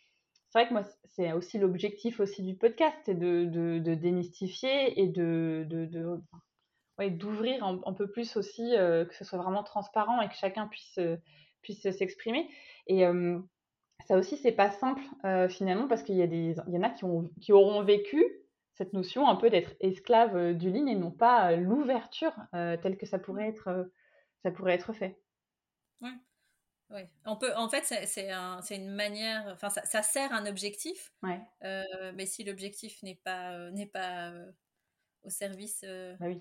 c'est 0.49 0.59
vrai 0.59 0.67
que 0.67 0.73
moi, 0.73 0.83
c'est 1.05 1.33
aussi 1.33 1.59
l'objectif 1.59 2.19
aussi 2.19 2.43
du 2.43 2.55
podcast, 2.55 2.97
c'est 3.05 3.17
de, 3.17 3.45
de, 3.45 3.95
démystifier 3.95 4.99
et 4.99 5.07
de, 5.07 5.65
de 5.69 6.19
ouais, 6.97 7.09
d'ouvrir 7.09 7.63
un, 7.63 7.93
peu 7.93 8.09
plus 8.09 8.37
aussi, 8.37 8.75
euh, 8.75 9.05
que 9.05 9.15
ce 9.15 9.23
soit 9.23 9.39
vraiment 9.39 9.63
transparent 9.63 10.21
et 10.21 10.29
que 10.29 10.35
chacun 10.35 10.67
puisse, 10.67 10.97
euh, 10.97 11.17
puisse 11.61 11.89
s'exprimer. 11.91 12.49
Et 12.87 13.05
euh, 13.05 13.39
ça 14.07 14.17
aussi, 14.17 14.37
c'est 14.37 14.51
pas 14.51 14.71
simple 14.71 15.01
finalement 15.49 15.87
parce 15.87 16.03
qu'il 16.03 16.15
y, 16.15 16.21
a 16.21 16.27
des, 16.27 16.55
il 16.67 16.73
y 16.73 16.77
en 16.77 16.83
a 16.83 16.89
qui, 16.89 17.05
ont, 17.05 17.29
qui 17.41 17.53
auront 17.53 17.83
vécu 17.83 18.23
cette 18.75 18.93
notion 18.93 19.27
un 19.27 19.35
peu 19.35 19.49
d'être 19.49 19.73
esclave 19.79 20.53
du 20.53 20.69
ligne 20.69 20.89
et 20.89 20.95
non 20.95 21.11
pas 21.11 21.55
l'ouverture 21.55 22.33
telle 22.51 22.97
que 22.97 23.05
ça 23.05 23.19
pourrait 23.19 23.47
être, 23.47 23.89
ça 24.43 24.51
pourrait 24.51 24.73
être 24.73 24.93
fait. 24.93 25.19
Ouais. 26.01 26.13
Oui, 26.91 27.01
on 27.25 27.35
peut. 27.35 27.53
En 27.55 27.67
fait, 27.67 27.83
c'est 28.05 28.29
un, 28.29 28.61
une 28.69 28.93
manière. 28.93 29.47
Enfin, 29.47 29.69
ça, 29.69 30.03
sert 30.03 30.31
un 30.31 30.45
objectif. 30.45 31.13
Ouais. 31.23 31.41
Euh, 31.63 32.11
mais 32.15 32.25
si 32.25 32.43
l'objectif 32.43 33.01
n'est 33.01 33.19
pas 33.23 33.53
euh, 33.53 33.71
n'est 33.71 33.87
pas 33.87 34.29
euh, 34.29 34.51
au 35.23 35.29
service 35.29 35.81
bah 35.83 36.27
oui. 36.27 36.39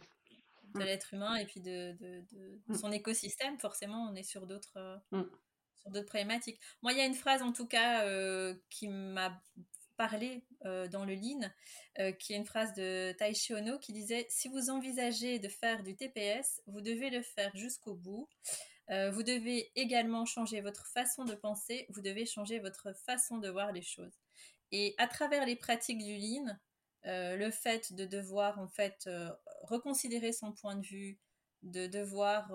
de 0.74 0.80
mm. 0.80 0.84
l'être 0.84 1.14
humain 1.14 1.36
et 1.36 1.46
puis 1.46 1.60
de, 1.60 1.92
de, 1.98 2.20
de 2.32 2.60
mm. 2.68 2.74
son 2.74 2.92
écosystème, 2.92 3.58
forcément, 3.58 4.06
on 4.10 4.14
est 4.14 4.22
sur 4.22 4.46
d'autres 4.46 5.00
mm. 5.12 5.22
sur 5.76 5.90
d'autres 5.90 6.06
problématiques. 6.06 6.60
Moi, 6.82 6.92
il 6.92 6.98
y 6.98 7.00
a 7.00 7.06
une 7.06 7.14
phrase 7.14 7.42
en 7.42 7.52
tout 7.52 7.66
cas 7.66 8.04
qui 8.68 8.88
m'a 8.88 9.40
parlé 9.96 10.44
dans 10.90 11.04
le 11.04 11.14
Lean, 11.14 11.50
qui 12.18 12.32
est 12.32 12.36
une 12.36 12.46
phrase 12.46 12.72
de 12.74 13.12
Taishi 13.18 13.54
Ono 13.54 13.78
qui 13.78 13.92
disait 13.92 14.26
Si 14.28 14.48
vous 14.48 14.70
envisagez 14.70 15.38
de 15.38 15.48
faire 15.48 15.82
du 15.82 15.94
TPS, 15.96 16.62
vous 16.66 16.80
devez 16.80 17.10
le 17.10 17.22
faire 17.22 17.54
jusqu'au 17.56 17.94
bout. 17.94 18.28
Euh, 18.90 19.10
vous 19.10 19.22
devez 19.22 19.72
également 19.76 20.26
changer 20.26 20.60
votre 20.60 20.86
façon 20.86 21.24
de 21.24 21.34
penser, 21.34 21.86
vous 21.90 22.02
devez 22.02 22.26
changer 22.26 22.58
votre 22.58 22.92
façon 22.92 23.38
de 23.38 23.48
voir 23.48 23.72
les 23.72 23.82
choses. 23.82 24.20
Et 24.72 24.94
à 24.98 25.06
travers 25.08 25.46
les 25.46 25.56
pratiques 25.56 26.04
du 26.04 26.16
lean, 26.16 26.56
euh, 27.06 27.36
le 27.36 27.50
fait 27.50 27.92
de 27.94 28.04
devoir 28.04 28.58
en 28.58 28.68
fait 28.68 29.04
euh, 29.06 29.30
reconsidérer 29.62 30.32
son 30.32 30.52
point 30.52 30.76
de 30.76 30.86
vue, 30.86 31.18
de 31.62 31.86
devoir 31.86 32.52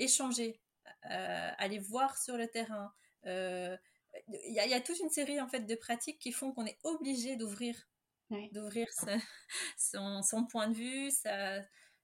échanger, 0.00 0.60
aller 1.02 1.78
voir 1.78 2.18
sur 2.18 2.36
le 2.36 2.48
terrain, 2.48 2.92
il 4.28 4.54
y, 4.54 4.74
a 4.74 4.80
toute 4.80 4.98
une 4.98 5.10
série 5.10 5.40
en 5.40 5.48
fait 5.48 5.60
de 5.60 5.74
pratiques 5.74 6.18
qui 6.18 6.32
font 6.32 6.52
qu'on 6.52 6.66
est 6.66 6.78
obligé 6.84 7.36
d'ouvrir 7.36 7.76
d'ouvrir 8.52 8.86
son, 9.76 10.22
son, 10.22 10.46
point 10.46 10.68
de 10.68 10.74
vue, 10.74 11.10
sa, 11.10 11.60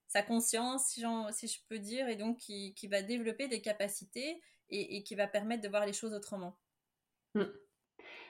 sa 0.08 0.22
conscience, 0.22 0.88
si, 0.88 1.04
si, 1.30 1.46
je 1.46 1.60
peux 1.68 1.78
dire, 1.78 2.08
et 2.08 2.16
donc 2.16 2.38
qui, 2.38 2.74
qui 2.74 2.88
va 2.88 3.02
développer 3.02 3.46
des 3.46 3.60
capacités 3.60 4.42
et, 4.70 4.96
et, 4.96 5.02
qui 5.04 5.14
va 5.14 5.28
permettre 5.28 5.62
de 5.62 5.68
voir 5.68 5.86
les 5.86 5.92
choses 5.92 6.12
autrement. 6.12 6.58
Mmh. 7.34 7.44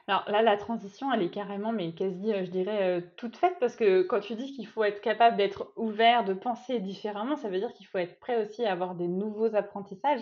Alors 0.09 0.25
là, 0.29 0.41
la 0.41 0.57
transition, 0.57 1.13
elle 1.13 1.23
est 1.23 1.31
carrément, 1.31 1.73
mais 1.73 1.93
quasi, 1.93 2.33
euh, 2.33 2.45
je 2.45 2.51
dirais, 2.51 2.99
euh, 2.99 3.01
toute 3.17 3.37
faite, 3.37 3.57
parce 3.59 3.75
que 3.75 4.03
quand 4.03 4.21
tu 4.21 4.37
dis 4.37 4.53
qu'il 4.53 4.67
faut 4.67 4.85
être 4.85 5.01
capable 5.01 5.37
d'être 5.37 5.73
ouvert, 5.75 6.25
de 6.25 6.33
penser 6.33 6.79
différemment, 6.79 7.37
ça 7.37 7.49
veut 7.49 7.59
dire 7.59 7.73
qu'il 7.73 7.87
faut 7.89 7.99
être 7.99 8.21
prêt 8.21 8.41
aussi 8.45 8.65
à 8.65 8.71
avoir 8.71 8.95
des 8.95 9.09
nouveaux 9.09 9.57
apprentissages. 9.57 10.21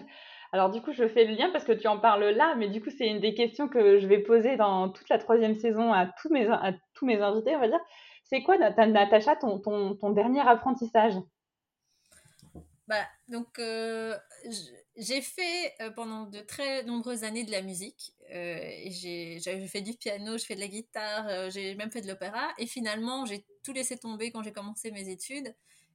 Alors 0.54 0.70
du 0.70 0.80
coup, 0.80 0.92
je 0.92 1.08
fais 1.08 1.24
le 1.24 1.34
lien 1.34 1.50
parce 1.50 1.64
que 1.64 1.72
tu 1.72 1.88
en 1.88 1.98
parles 1.98 2.26
là, 2.26 2.54
mais 2.54 2.68
du 2.68 2.80
coup, 2.80 2.90
c'est 2.96 3.08
une 3.08 3.18
des 3.18 3.34
questions 3.34 3.66
que 3.66 3.98
je 3.98 4.06
vais 4.06 4.20
poser 4.20 4.54
dans 4.54 4.88
toute 4.88 5.08
la 5.08 5.18
troisième 5.18 5.56
saison 5.56 5.92
à 5.92 6.06
tous 6.06 6.28
mes, 6.28 6.46
à 6.46 6.72
tous 6.94 7.06
mes 7.06 7.20
invités, 7.20 7.56
on 7.56 7.58
va 7.58 7.66
dire. 7.66 7.80
C'est 8.22 8.44
quoi, 8.44 8.56
Natacha, 8.56 9.34
ton, 9.34 9.58
ton, 9.58 9.96
ton 9.96 10.10
dernier 10.10 10.42
apprentissage? 10.42 11.14
Bah, 12.86 13.04
donc, 13.26 13.58
euh, 13.58 14.16
j'ai 14.96 15.22
fait 15.22 15.74
euh, 15.80 15.90
pendant 15.90 16.26
de 16.26 16.38
très 16.38 16.84
nombreuses 16.84 17.24
années 17.24 17.42
de 17.42 17.50
la 17.50 17.60
musique. 17.60 18.12
Euh, 18.32 18.56
j'ai 18.90 19.40
fait 19.66 19.82
du 19.82 19.94
piano, 19.94 20.38
je 20.38 20.44
fais 20.44 20.54
de 20.54 20.60
la 20.60 20.68
guitare, 20.68 21.50
j'ai 21.50 21.74
même 21.74 21.90
fait 21.90 22.00
de 22.00 22.06
l'opéra. 22.06 22.52
Et 22.58 22.68
finalement, 22.68 23.26
j'ai 23.26 23.44
tout 23.64 23.72
laissé 23.72 23.98
tomber 23.98 24.30
quand 24.30 24.44
j'ai 24.44 24.52
commencé 24.52 24.92
mes 24.92 25.08
études. 25.08 25.52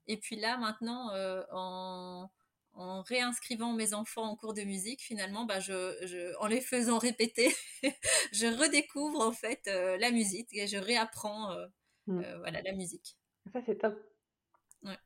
Et 0.08 0.18
puis 0.18 0.36
là, 0.36 0.58
maintenant, 0.58 1.12
en, 1.54 2.30
en, 2.74 3.02
réinscrivant 3.02 3.74
mes 3.74 3.94
enfants 3.94 4.24
en 4.24 4.36
cours 4.36 4.54
de 4.54 4.62
musique, 4.62 5.02
finalement, 5.02 5.46
bah, 5.46 5.60
je, 5.60 5.96
je, 6.06 6.36
en 6.40 6.48
les 6.48 6.62
faisant 6.62 6.98
répéter, 6.98 7.54
je 8.34 8.48
redécouvre 8.48 9.22
en 9.22 9.32
fait 9.32 9.62
la 9.66 10.12
musique 10.12 10.50
et 10.54 10.68
je 10.68 10.78
réapprends 10.78 11.54
mmh. 12.08 12.22
voilà, 12.40 12.62
la 12.62 12.74
musique. 12.74 13.18
Ça, 13.52 13.60
c'est 13.66 13.78
top. 13.78 13.96
Ouais. 14.84 14.98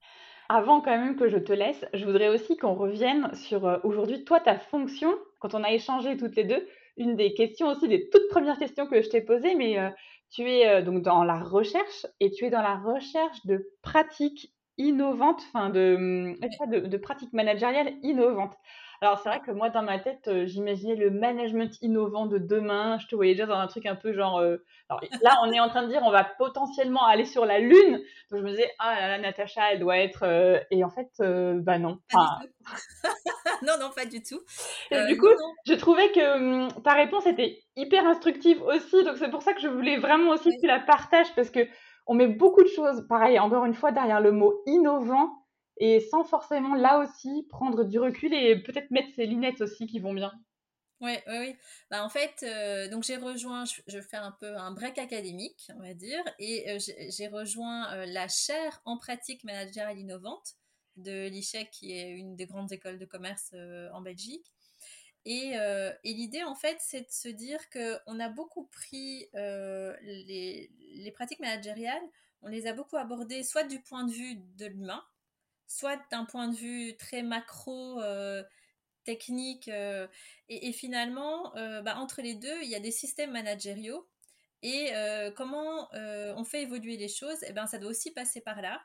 Avant 0.49 0.81
quand 0.81 0.91
même 0.91 1.15
que 1.15 1.29
je 1.29 1.37
te 1.37 1.53
laisse, 1.53 1.85
je 1.93 2.05
voudrais 2.05 2.29
aussi 2.29 2.57
qu'on 2.57 2.75
revienne 2.75 3.33
sur 3.33 3.65
euh, 3.65 3.77
aujourd'hui, 3.83 4.23
toi, 4.23 4.39
ta 4.39 4.59
fonction, 4.59 5.17
quand 5.39 5.55
on 5.55 5.63
a 5.63 5.71
échangé 5.71 6.17
toutes 6.17 6.35
les 6.35 6.43
deux, 6.43 6.67
une 6.97 7.15
des 7.15 7.33
questions 7.33 7.69
aussi, 7.69 7.87
des 7.87 8.09
toutes 8.09 8.27
premières 8.29 8.59
questions 8.59 8.85
que 8.85 9.01
je 9.01 9.09
t'ai 9.09 9.21
posées, 9.21 9.55
mais 9.55 9.79
euh, 9.79 9.89
tu 10.29 10.43
es 10.43 10.67
euh, 10.67 10.81
donc 10.81 11.01
dans 11.01 11.23
la 11.23 11.39
recherche 11.39 12.05
et 12.19 12.29
tu 12.29 12.45
es 12.45 12.49
dans 12.49 12.61
la 12.61 12.75
recherche 12.75 13.43
de 13.45 13.67
pratiques 13.81 14.52
innovantes, 14.77 15.43
enfin 15.47 15.69
de, 15.69 16.35
de, 16.71 16.79
de 16.87 16.97
pratiques 16.97 17.33
managériales 17.33 17.93
innovantes. 18.01 18.55
Alors, 19.03 19.19
c'est 19.19 19.27
vrai 19.27 19.41
que 19.41 19.51
moi, 19.51 19.69
dans 19.69 19.83
ma 19.83 19.99
tête, 19.99 20.29
euh, 20.29 20.45
j'imaginais 20.45 20.95
le 20.95 21.09
management 21.11 21.77
innovant 21.81 22.25
de 22.25 22.37
demain. 22.37 22.97
Je 22.99 23.07
te 23.07 23.15
voyais 23.15 23.33
déjà 23.33 23.45
dans 23.45 23.57
un 23.57 23.67
truc 23.67 23.85
un 23.85 23.95
peu 23.95 24.13
genre. 24.13 24.37
Euh, 24.37 24.63
alors, 24.87 25.01
là, 25.21 25.41
on 25.43 25.51
est 25.51 25.59
en 25.59 25.67
train 25.67 25.83
de 25.83 25.89
dire, 25.89 25.99
on 26.05 26.09
va 26.09 26.23
potentiellement 26.23 27.05
aller 27.05 27.25
sur 27.25 27.45
la 27.45 27.59
Lune. 27.59 27.97
Donc, 28.31 28.39
je 28.39 28.45
me 28.45 28.51
disais, 28.51 28.71
ah 28.79 28.95
là 28.97 29.09
là, 29.09 29.17
Natacha, 29.17 29.73
elle 29.73 29.81
doit 29.81 29.97
être. 29.97 30.23
Euh, 30.23 30.57
et 30.71 30.85
en 30.85 30.89
fait, 30.89 31.09
bah 31.19 31.79
non. 31.79 31.97
non, 33.61 33.73
non, 33.77 33.89
pas 33.93 34.05
du 34.05 34.23
tout. 34.23 34.39
Et 34.89 35.05
du 35.07 35.17
coup, 35.17 35.27
je 35.65 35.73
trouvais 35.73 36.09
que 36.13 36.37
hum, 36.37 36.69
ta 36.83 36.93
réponse 36.93 37.25
était 37.25 37.59
hyper 37.75 38.05
instructive 38.07 38.61
aussi. 38.61 39.03
Donc, 39.03 39.17
c'est 39.17 39.29
pour 39.29 39.41
ça 39.41 39.51
que 39.51 39.59
je 39.59 39.67
voulais 39.67 39.97
vraiment 39.97 40.31
aussi 40.31 40.49
que 40.49 40.61
tu 40.61 40.67
la 40.67 40.79
partages 40.79 41.35
parce 41.35 41.49
que 41.49 41.67
on 42.05 42.13
met 42.13 42.27
beaucoup 42.27 42.63
de 42.63 42.67
choses, 42.67 43.05
pareil, 43.07 43.39
encore 43.39 43.65
une 43.65 43.73
fois, 43.73 43.91
derrière 43.91 44.21
le 44.21 44.31
mot 44.31 44.61
innovant 44.65 45.29
et 45.77 45.99
sans 45.99 46.23
forcément 46.23 46.75
là 46.75 46.99
aussi 46.99 47.47
prendre 47.49 47.83
du 47.83 47.99
recul 47.99 48.33
et 48.33 48.61
peut-être 48.61 48.91
mettre 48.91 49.09
ses 49.15 49.25
lunettes 49.25 49.61
aussi 49.61 49.87
qui 49.87 49.99
vont 49.99 50.13
bien. 50.13 50.31
Oui, 51.01 51.17
oui, 51.27 51.37
oui. 51.39 51.55
Bah, 51.91 52.05
en 52.05 52.09
fait, 52.09 52.43
euh, 52.43 52.87
donc 52.87 53.03
j'ai 53.03 53.17
rejoint, 53.17 53.65
je, 53.65 54.01
fais 54.01 54.17
un 54.17 54.31
peu 54.31 54.55
un 54.55 54.71
break 54.71 54.97
académique, 54.97 55.69
on 55.75 55.81
va 55.81 55.93
dire, 55.93 56.23
et 56.39 56.69
euh, 56.69 56.79
j'ai 57.09 57.27
rejoint 57.27 57.91
euh, 57.93 58.05
la 58.05 58.29
chaire 58.29 58.81
en 58.85 58.97
pratique 58.97 59.43
managériale 59.43 59.99
innovante 59.99 60.53
de 60.95 61.27
l'ICHEC, 61.27 61.71
qui 61.71 61.91
est 61.91 62.11
une 62.11 62.37
des 62.37 62.45
grandes 62.45 62.71
écoles 62.71 62.99
de 62.99 63.05
commerce 63.05 63.53
en 63.93 64.01
Belgique. 64.01 64.52
Et, 65.25 65.53
et 66.03 66.13
l'idée, 66.13 66.43
en 66.43 66.55
fait, 66.55 66.77
c'est 66.79 67.01
de 67.01 67.11
se 67.11 67.29
dire 67.29 67.59
qu'on 67.69 68.19
a 68.19 68.29
beaucoup 68.29 68.65
pris 68.65 69.29
les, 69.33 70.69
les 70.95 71.11
pratiques 71.11 71.39
managériales, 71.39 72.03
on 72.43 72.49
les 72.49 72.67
a 72.67 72.73
beaucoup 72.73 72.97
abordées 72.97 73.43
soit 73.43 73.63
du 73.63 73.79
point 73.79 74.03
de 74.03 74.11
vue 74.11 74.35
de 74.57 74.65
l'humain, 74.65 75.03
soit 75.67 75.97
d'un 76.11 76.25
point 76.25 76.49
de 76.49 76.55
vue 76.55 76.95
très 76.97 77.23
macro, 77.23 78.01
euh, 78.01 78.43
technique. 79.05 79.69
Euh, 79.69 80.07
et, 80.49 80.71
finalement, 80.73 81.55
euh, 81.55 81.81
bah, 81.81 81.97
entre 81.97 82.21
les 82.21 82.35
deux, 82.35 82.61
il 82.63 82.69
y 82.69 82.75
a 82.75 82.79
des 82.79 82.91
systèmes 82.91 83.31
managériaux. 83.31 84.07
Et 84.63 84.91
comment 85.35 85.89
on 85.93 86.43
fait 86.45 86.63
évoluer 86.63 86.97
les 86.97 87.09
choses, 87.09 87.37
eh 87.45 87.51
ben, 87.51 87.67
ça 87.67 87.77
doit 87.77 87.91
aussi 87.91 88.11
passer 88.11 88.41
par 88.41 88.61
là. 88.61 88.81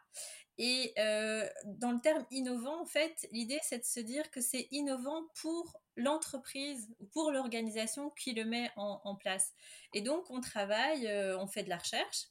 Et 0.58 0.92
dans 0.96 1.92
le 1.92 2.00
terme 2.00 2.26
innovant, 2.32 2.82
en 2.82 2.84
fait, 2.84 3.28
l'idée, 3.30 3.60
c'est 3.62 3.78
de 3.78 3.84
se 3.84 4.00
dire 4.00 4.28
que 4.32 4.40
c'est 4.40 4.66
innovant 4.72 5.22
pour 5.40 5.80
l'entreprise 5.96 6.88
ou 6.98 7.06
pour 7.06 7.30
l'organisation 7.30 8.10
qui 8.10 8.32
le 8.32 8.44
met 8.44 8.70
en, 8.76 9.14
place. 9.14 9.52
Et 9.94 10.00
donc, 10.00 10.28
on 10.30 10.40
travaille, 10.40 11.08
on 11.38 11.46
fait 11.46 11.62
de 11.62 11.68
la 11.68 11.78
recherche, 11.78 12.26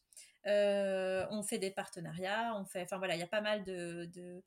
on 0.45 1.41
fait 1.41 1.57
des 1.57 1.71
partenariats, 1.71 2.53
on 2.59 2.65
fait, 2.65 2.81
enfin 2.81 2.97
voilà, 2.97 3.15
il 3.15 3.19
y 3.19 3.23
a 3.23 3.27
pas 3.27 3.41
mal 3.41 3.63
de, 3.63 4.43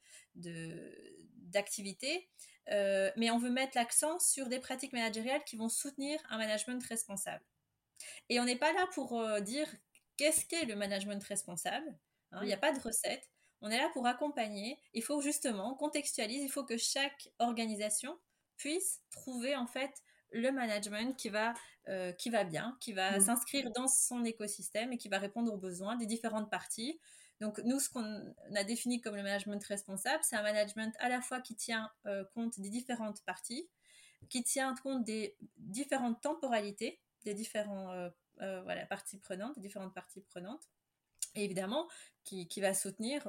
d'activités, 1.37 2.29
mais 2.69 3.31
on 3.31 3.39
veut 3.39 3.51
mettre 3.51 3.79
l'accent 3.79 4.19
sur 4.19 4.49
des 4.49 4.59
pratiques 4.59 4.93
managériales 4.93 5.43
qui 5.45 5.57
vont 5.57 5.71
soutenir 5.71 6.21
un 6.29 6.37
management 6.37 6.85
responsable. 6.87 7.45
Et 8.29 8.41
on 8.41 8.45
n'est 8.45 8.57
pas 8.57 8.73
là 8.73 8.87
pour 8.95 9.23
dire 9.41 9.69
qu'est-ce 10.17 10.45
qu'est 10.47 10.65
le 10.65 10.77
management 10.77 11.23
responsable. 11.25 11.99
Hein, 12.33 12.41
il 12.43 12.47
n'y 12.47 12.53
a 12.53 12.59
pas 12.59 12.73
de 12.73 12.81
recette. 12.81 13.29
On 13.63 13.71
est 13.71 13.79
là 13.79 13.91
pour 13.93 14.07
accompagner. 14.07 14.79
Il 14.95 15.03
faut 15.03 15.21
justement 15.21 15.75
contextualiser. 15.75 16.45
Il 16.45 16.51
faut 16.51 16.65
que 16.65 16.77
chaque 16.77 17.31
organisation 17.39 18.19
puisse 18.57 19.01
trouver 19.11 19.57
en 19.57 19.67
fait 19.67 20.03
le 20.33 20.53
management 20.53 21.17
qui 21.17 21.29
va, 21.29 21.55
euh, 21.89 22.13
qui 22.13 22.31
va 22.31 22.45
bien, 22.45 22.77
qui 22.81 22.93
va 22.93 23.19
mmh. 23.19 23.21
s'inscrire 23.23 23.71
dans 23.73 23.89
son 23.89 24.25
écosystème 24.25 24.93
et 24.93 24.99
qui 24.99 25.09
va 25.09 25.19
répondre 25.19 25.53
aux 25.53 25.59
besoins 25.59 25.97
des 25.97 26.07
différentes 26.07 26.51
parties. 26.51 27.01
Donc 27.41 27.59
nous, 27.65 27.81
ce 27.81 27.89
qu'on 27.89 28.35
a 28.55 28.65
défini 28.65 29.01
comme 29.01 29.17
le 29.17 29.23
management 29.23 29.65
responsable, 29.65 30.23
c'est 30.23 30.37
un 30.37 30.43
management 30.43 30.95
à 30.99 31.09
la 31.09 31.21
fois 31.21 31.41
qui 31.41 31.57
tient 31.57 31.91
euh, 32.07 32.25
compte 32.35 32.61
des 32.61 32.69
différentes 32.69 33.23
parties, 33.25 33.69
qui 34.29 34.45
tient 34.45 34.75
compte 34.83 35.05
des 35.05 35.37
différentes 35.57 36.21
temporalités 36.21 37.01
des 37.25 37.35
différentes 37.35 38.13
euh, 38.41 38.63
voilà, 38.63 38.87
parties 38.87 39.19
prenantes, 39.19 39.55
des 39.57 39.61
différentes 39.61 39.95
parties 39.95 40.23
prenantes, 40.23 40.69
et 41.35 41.45
évidemment 41.45 41.89
qui, 42.25 42.49
qui 42.49 42.61
va 42.61 42.75
soutenir 42.75 43.27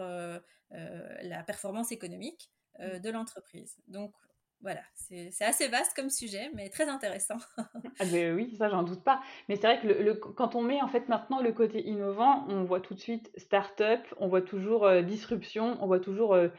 la 0.69 1.43
performance 1.43 1.91
économique 1.91 2.51
mmh. 2.79 2.99
de 2.99 3.09
l'entreprise. 3.09 3.77
Donc 3.87 4.13
voilà, 4.61 4.81
c'est 4.93 5.43
assez 5.43 5.67
vaste 5.69 5.95
comme 5.95 6.09
sujet, 6.09 6.51
mais 6.53 6.69
très 6.69 6.87
intéressant. 6.87 7.37
ah 7.99 8.05
ben 8.11 8.35
oui, 8.35 8.55
ça, 8.57 8.69
j'en 8.69 8.83
doute 8.83 9.03
pas. 9.03 9.19
Mais 9.49 9.55
c'est 9.55 9.65
vrai 9.65 9.79
que 9.81 9.87
le, 9.87 10.13
quand 10.13 10.55
on 10.55 10.61
met 10.61 10.81
en 10.81 10.87
fait 10.87 11.09
maintenant 11.09 11.41
le 11.41 11.51
côté 11.51 11.87
innovant, 11.87 12.45
on 12.47 12.63
voit 12.63 12.79
tout 12.79 12.93
de 12.93 12.99
suite 12.99 13.31
start-up, 13.37 14.01
on 14.17 14.27
voit 14.27 14.43
toujours 14.43 14.85
euh, 14.85 15.01
disruption, 15.01 15.77
on 15.81 15.87
voit 15.87 15.99
toujours. 15.99 16.35
Euh, 16.35 16.49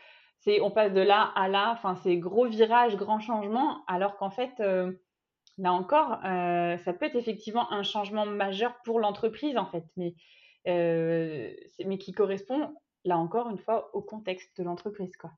on 0.61 0.73
passe 0.73 0.93
de 0.93 1.01
là 1.01 1.33
à 1.37 1.47
là, 1.47 1.71
enfin, 1.73 1.95
c'est 2.03 2.17
gros 2.17 2.47
virage, 2.47 2.97
grand 2.97 3.21
changement, 3.21 3.85
alors 3.87 4.17
qu'en 4.17 4.31
fait, 4.31 4.51
euh, 4.59 4.93
là 5.59 5.73
encore, 5.73 6.21
ça 6.23 6.93
peut 6.93 7.07
être 7.07 7.17
effectivement 7.17 7.71
un 7.73 7.83
changement 7.83 8.27
majeur 8.27 8.77
pour 8.85 9.01
l'entreprise, 9.01 9.57
en 9.57 9.67
fait, 9.67 9.85
mais, 9.97 10.15
mais 10.67 11.99
qui 11.99 12.13
correspond, 12.13 12.75
là 13.05 13.19
encore, 13.19 13.51
une 13.51 13.59
fois, 13.59 13.95
au 13.95 14.03
contexte 14.03 14.57
de 14.59 14.65
l'entreprise, 14.65 15.17
quoi. 15.17 15.33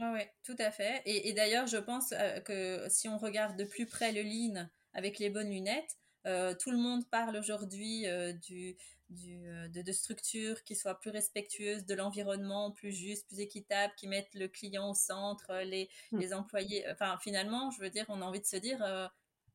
Oui, 0.00 0.20
tout 0.44 0.56
à 0.58 0.70
fait. 0.70 1.02
Et, 1.06 1.32
d'ailleurs, 1.32 1.66
je 1.66 1.76
pense 1.76 2.12
euh, 2.12 2.40
que 2.40 2.86
si 2.88 3.08
on 3.08 3.18
regarde 3.18 3.56
de 3.56 3.64
plus 3.64 3.86
près 3.86 4.12
le 4.12 4.22
lean 4.22 4.68
avec 4.92 5.18
les 5.18 5.28
bonnes 5.28 5.50
lunettes, 5.50 5.96
euh, 6.26 6.54
tout 6.54 6.70
le 6.70 6.76
monde 6.76 7.08
parle 7.10 7.36
aujourd'hui 7.36 8.06
euh, 8.06 8.32
du, 8.32 8.76
de, 9.10 9.92
structures 9.92 10.62
qui 10.62 10.76
soient 10.76 11.00
plus 11.00 11.10
respectueuses 11.10 11.84
de 11.84 11.94
l'environnement, 11.94 12.70
plus 12.70 12.92
justes, 12.92 13.26
plus 13.26 13.40
équitables, 13.40 13.92
qui 13.96 14.06
mettent 14.06 14.34
le 14.34 14.46
client 14.46 14.90
au 14.90 14.94
centre, 14.94 15.52
les, 15.64 15.88
mmh. 16.12 16.18
les 16.18 16.32
employés. 16.32 16.84
Enfin, 16.90 17.18
finalement, 17.20 17.70
je 17.72 17.80
veux 17.80 17.90
dire, 17.90 18.04
on 18.08 18.22
a 18.22 18.24
envie 18.24 18.40
de 18.40 18.46
se 18.46 18.56
dire, 18.56 19.10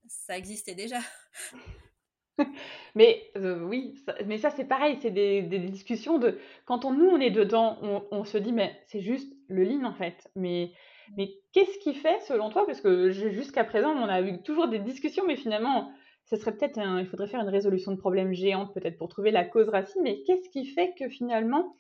ça 0.08 0.38
existait 0.38 0.76
déjà. 0.76 1.00
mais 2.96 3.32
oui, 3.36 3.96
ça, 4.06 4.16
mais 4.26 4.38
ça 4.38 4.50
c'est 4.50 4.66
pareil, 4.66 4.98
c'est 5.02 5.12
des, 5.12 5.42
discussions 5.42 6.18
de 6.18 6.40
quand 6.66 6.86
on, 6.86 6.92
nous 6.92 7.06
on 7.06 7.20
est 7.20 7.32
dedans, 7.32 7.78
on, 7.82 8.06
on 8.12 8.24
se 8.24 8.38
dit 8.38 8.54
mais 8.54 8.76
c'est 8.88 9.02
juste 9.02 9.34
le 9.48 9.64
lean 9.64 9.86
en 9.86 9.94
fait. 9.94 10.30
Mais, 10.36 10.72
mais 11.18 11.30
qu'est-ce 11.52 11.78
qui 11.80 11.94
fait 11.94 12.20
selon 12.22 12.50
toi? 12.50 12.66
Parce 12.66 12.82
que 12.82 13.12
jusqu'à 13.12 13.64
présent, 13.64 13.92
on 13.92 14.08
a 14.08 14.22
eu 14.22 14.42
toujours 14.42 14.68
des 14.68 14.80
discussions, 14.80 15.26
mais 15.26 15.36
finalement, 15.36 15.92
ce 16.26 16.38
serait 16.38 16.56
peut-être 16.56 16.80
il 17.00 17.08
faudrait 17.08 17.28
faire 17.28 17.42
une 17.42 17.50
résolution 17.50 17.92
de 17.92 17.98
problème 17.98 18.34
géante 18.34 18.74
peut-être 18.74 18.98
pour 18.98 19.10
trouver 19.10 19.32
la 19.32 19.46
cause 19.46 19.70
racine. 19.70 20.02
Mais 20.04 20.24
qu'est-ce 20.24 20.50
qui 20.50 20.66
fait 20.66 20.94
que 20.98 21.10
finalement 21.10 21.76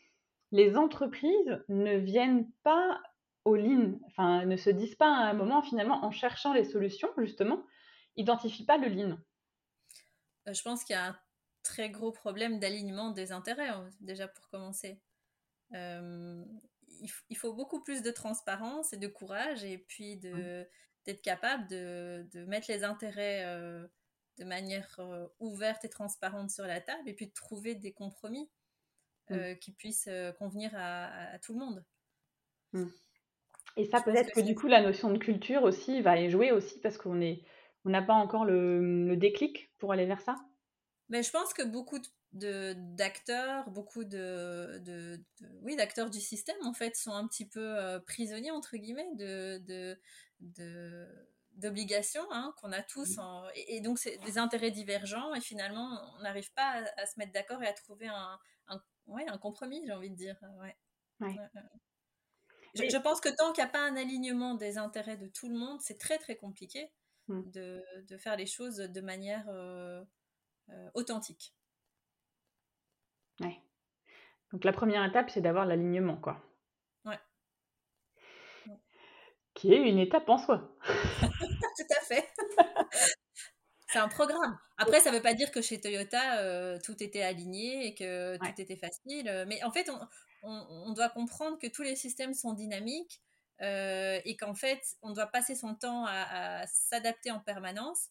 les 0.52 0.78
entreprises 0.78 1.64
ne 1.68 1.98
viennent 1.98 2.48
pas 2.64 3.02
au 3.44 3.56
lean, 3.56 4.00
enfin 4.06 4.46
ne 4.46 4.56
se 4.56 4.70
disent 4.70 4.96
pas 4.96 5.08
à 5.08 5.30
un 5.30 5.34
moment 5.34 5.62
finalement 5.64 6.06
en 6.06 6.12
cherchant 6.12 6.54
les 6.54 6.64
solutions 6.64 7.10
justement, 7.18 7.64
identifient 8.16 8.66
pas 8.66 8.78
le 8.78 8.88
lean 8.88 9.18
euh, 10.48 10.54
Je 10.54 10.62
pense 10.62 10.84
qu'il 10.84 10.96
y 10.96 11.00
a 11.00 11.08
un 11.08 11.20
très 11.64 11.90
gros 11.90 12.12
problème 12.12 12.60
d'alignement 12.60 13.12
des 13.12 13.32
intérêts 13.32 13.70
hein, 13.70 13.90
déjà 14.02 14.28
pour 14.28 14.50
commencer. 14.50 15.02
Euh, 15.74 16.44
il, 17.30 17.38
faut 17.38 17.54
beaucoup 17.54 17.82
plus 17.82 18.02
de 18.02 18.12
transparence 18.12 18.94
et 18.94 18.98
de 18.98 19.08
courage 19.08 19.64
et 19.64 19.78
puis 19.78 20.18
de, 20.18 20.68
d'être 21.06 21.22
capable 21.22 21.68
de, 21.68 22.28
de, 22.32 22.46
mettre 22.46 22.68
les 22.70 22.84
intérêts 22.84 23.44
euh, 23.46 23.86
de 24.38 24.46
manière 24.46 24.96
euh, 25.00 25.28
ouverte 25.40 25.86
et 25.86 25.90
transparente 25.90 26.50
sur 26.50 26.66
la 26.66 26.82
table 26.82 27.08
et 27.08 27.14
puis 27.14 27.28
de 27.28 27.34
trouver 27.34 27.76
des 27.76 27.94
compromis 27.94 28.50
euh, 29.32 29.56
qui 29.56 29.72
puissent 29.72 30.10
convenir 30.38 30.72
à, 30.76 31.38
tout 31.40 31.54
le 31.54 31.60
monde. 31.60 31.84
Mmh. 32.74 32.86
Et 33.78 33.86
ça, 33.86 34.02
peut-être 34.02 34.32
que, 34.34 34.42
du 34.42 34.54
coup, 34.54 34.68
la 34.68 34.82
notion 34.82 35.12
de 35.12 35.18
culture 35.18 35.64
aussi 35.64 36.02
va 36.02 36.20
y 36.20 36.30
jouer 36.30 36.52
aussi 36.52 36.80
parce 36.80 36.98
qu'on 36.98 37.22
est, 37.22 37.44
on 37.86 37.90
n'a 37.90 38.02
pas 38.02 38.14
encore 38.14 38.46
le, 38.46 39.08
le, 39.08 39.18
déclic 39.18 39.72
pour 39.78 39.92
aller 39.92 40.06
vers 40.06 40.22
ça? 40.22 40.36
Mais 41.10 41.22
je 41.24 41.32
pense 41.32 41.54
que 41.54 41.64
beaucoup 41.64 42.00
de 42.32 42.74
d'acteurs, 42.78 43.70
beaucoup 43.70 44.04
de, 44.04 44.80
de, 44.80 45.24
oui 45.62 45.76
d'acteurs 45.76 46.10
du 46.10 46.20
système 46.20 46.56
en 46.64 46.74
fait 46.74 46.96
sont 46.96 47.12
un 47.12 47.28
petit 47.28 47.48
peu 47.48 47.78
euh, 47.78 48.00
prisonniers 48.00 48.52
entre 48.52 48.78
guillemets 48.78 49.14
de, 49.16 49.60
de 50.40 51.08
d'obligations 51.56 52.26
hein, 52.32 52.54
qu'on 52.58 52.72
a 52.72 52.82
tous 52.82 53.18
mmh. 53.18 53.50
et, 53.68 53.82
donc 53.82 54.00
c'est 54.00 54.18
des 54.26 54.40
intérêts 54.40 54.72
divergents 54.72 55.36
et 55.36 55.42
finalement 55.42 56.00
on 56.18 56.24
n'arrive 56.24 56.52
pas 56.54 56.84
à, 56.98 57.06
se 57.06 57.20
mettre 57.20 57.32
d'accord 57.32 57.62
et 57.62 57.68
à 57.68 57.74
trouver 57.74 58.08
un, 58.08 58.40
un, 58.68 58.82
ouais, 59.06 59.26
un 59.28 59.38
compromis 59.38 59.84
j'ai 59.86 59.94
envie 59.94 60.10
de 60.10 60.16
dire 60.16 60.36
ouais. 60.62 60.76
Je, 62.74 62.98
pense 62.98 63.22
que 63.22 63.30
tant 63.30 63.54
qu'il 63.54 63.64
n'y 63.64 63.70
a 63.70 63.72
pas 63.72 63.86
un 63.88 63.96
alignement 63.96 64.56
des 64.56 64.80
intérêts 64.80 65.18
de 65.18 65.28
tout 65.28 65.48
le 65.48 65.56
monde 65.56 65.80
c'est 65.82 66.00
très 66.00 66.18
très 66.18 66.36
compliqué. 66.36 66.92
De, 67.30 67.84
de, 68.08 68.18
faire 68.18 68.36
les 68.36 68.46
choses 68.46 68.78
de 68.78 69.02
manière 69.02 69.46
euh, 69.50 70.04
euh, 70.70 70.90
authentique 70.94 71.56
Ouais. 73.40 73.58
Donc 74.52 74.64
la 74.64 74.74
première 74.74 75.04
étape, 75.06 75.30
c'est 75.32 75.42
d'avoir 75.42 75.66
l'alignement, 75.66 76.18
quoi. 76.18 76.40
Ouais. 77.06 77.20
Qui 79.56 79.74
est 79.74 79.90
une 79.90 79.98
étape 79.98 80.30
en 80.30 80.38
soi. 80.38 80.78
Tout 81.22 81.96
à 81.98 82.06
fait. 82.06 82.30
c'est 83.88 84.00
un 84.00 84.08
programme. 84.08 84.60
Après, 84.78 85.00
ça 85.00 85.10
ne 85.10 85.16
veut 85.16 85.22
pas 85.22 85.34
dire 85.34 85.52
que 85.52 85.62
chez 85.62 85.82
Toyota, 85.82 86.40
euh, 86.42 86.80
tout 86.84 87.02
était 87.02 87.24
aligné 87.24 87.88
et 87.88 87.96
que 87.96 88.38
tout 88.38 88.62
était 88.62 88.78
facile. 88.78 89.46
Mais 89.48 89.64
en 89.64 89.72
fait, 89.72 89.90
on, 90.44 90.94
doit 90.94 91.10
comprendre 91.10 91.58
que 91.58 91.68
tous 91.68 91.84
les 91.84 91.96
systèmes 91.96 92.34
sont 92.34 92.54
dynamiques 92.54 93.22
euh, 93.62 94.20
et 94.26 94.36
qu'en 94.36 94.54
fait, 94.54 94.82
on 95.02 95.12
doit 95.12 95.28
passer 95.28 95.56
son 95.56 95.76
temps 95.76 96.06
à, 96.08 96.66
s'adapter 96.68 97.32
en 97.32 97.40
permanence 97.40 98.10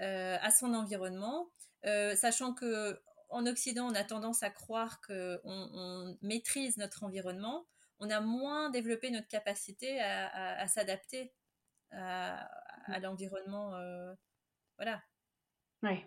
euh, 0.00 0.36
à 0.40 0.50
son 0.50 0.74
environnement, 0.74 1.50
sachant 1.82 2.54
que 2.54 3.00
en 3.30 3.46
Occident, 3.46 3.86
on 3.86 3.94
a 3.94 4.04
tendance 4.04 4.42
à 4.42 4.50
croire 4.50 5.00
qu'on 5.00 5.38
on 5.44 6.18
maîtrise 6.20 6.76
notre 6.76 7.04
environnement, 7.04 7.66
on 8.00 8.10
a 8.10 8.20
moins 8.20 8.70
développé 8.70 9.10
notre 9.10 9.28
capacité 9.28 10.00
à, 10.00 10.66
s'adapter 10.66 11.32
à, 11.92 12.48
mmh. 12.88 13.02
l'environnement. 13.02 13.74
Euh, 13.76 14.12
voilà. 14.76 15.02
Oui. 15.82 16.04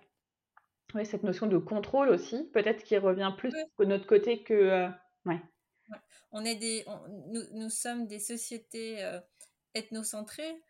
Oui, 0.96 1.06
cette 1.06 1.24
notion 1.24 1.48
de 1.48 1.58
contrôle 1.58 2.10
aussi, 2.10 2.50
peut-être 2.54 2.84
qui 2.84 2.98
revient 2.98 3.34
plus 3.38 3.52
de 3.52 3.86
notre 3.86 4.06
côté 4.06 4.44
que. 4.44 4.54
Euh, 4.54 4.90
ouais. 5.26 5.42
On 6.32 6.44
est 6.46 6.56
des, 6.56 6.86
nous, 7.52 7.70
sommes 7.70 8.08
des 8.08 8.20
sociétés 8.20 9.04
euh, 9.04 9.20
ethnocentrées 9.74 10.62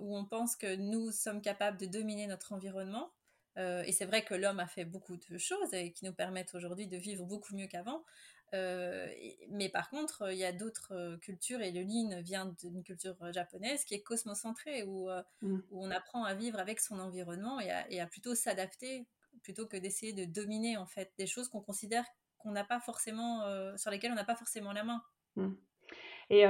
où 0.00 0.16
on 0.16 0.24
pense 0.24 0.56
que 0.56 0.76
nous 0.76 1.10
sommes 1.12 1.42
capables 1.42 1.76
de 1.76 1.84
dominer 1.84 2.26
notre 2.26 2.54
environnement. 2.54 3.12
Euh, 3.58 3.82
et 3.84 3.92
c'est 3.92 4.06
vrai 4.06 4.24
que 4.24 4.34
l'homme 4.34 4.60
a 4.60 4.66
fait 4.66 4.84
beaucoup 4.84 5.16
de 5.16 5.38
choses 5.38 5.74
et 5.74 5.92
qui 5.92 6.04
nous 6.04 6.12
permettent 6.12 6.54
aujourd'hui 6.54 6.86
de 6.86 6.96
vivre 6.96 7.24
beaucoup 7.24 7.54
mieux 7.54 7.66
qu'avant. 7.66 8.04
Euh, 8.54 9.06
mais 9.50 9.68
par 9.68 9.90
contre, 9.90 10.30
il 10.32 10.38
y 10.38 10.44
a 10.44 10.52
d'autres 10.52 10.94
euh, 10.94 11.16
cultures 11.18 11.60
et 11.60 11.70
le 11.70 11.82
lean 11.82 12.22
vient 12.22 12.46
d'une 12.62 12.82
culture 12.82 13.16
japonaise 13.32 13.84
qui 13.84 13.94
est 13.94 14.00
cosmocentrée 14.00 14.84
où, 14.84 15.10
mmh. 15.42 15.58
où, 15.70 15.84
on 15.84 15.90
apprend 15.90 16.24
à 16.24 16.34
vivre 16.34 16.58
avec 16.58 16.80
son 16.80 16.98
environnement 16.98 17.60
et 17.60 18.00
à, 18.00 18.06
plutôt 18.06 18.34
s'adapter 18.34 19.06
plutôt 19.42 19.66
que 19.66 19.76
d'essayer 19.76 20.12
de 20.12 20.24
dominer 20.24 20.76
en 20.78 20.86
fait 20.86 21.12
des 21.18 21.26
choses 21.26 21.48
qu'on 21.48 21.60
considère 21.60 22.04
qu'on 22.38 22.50
n'a 22.52 22.64
pas 22.64 22.80
forcément, 22.80 23.42
sur 23.76 23.90
lesquels 23.90 24.12
on 24.12 24.16
n'a 24.16 24.24
pas 24.24 24.36
forcément 24.36 24.72
la 24.72 24.84
main. 24.84 25.02
Mmh. 25.36 25.48
Et 26.30 26.44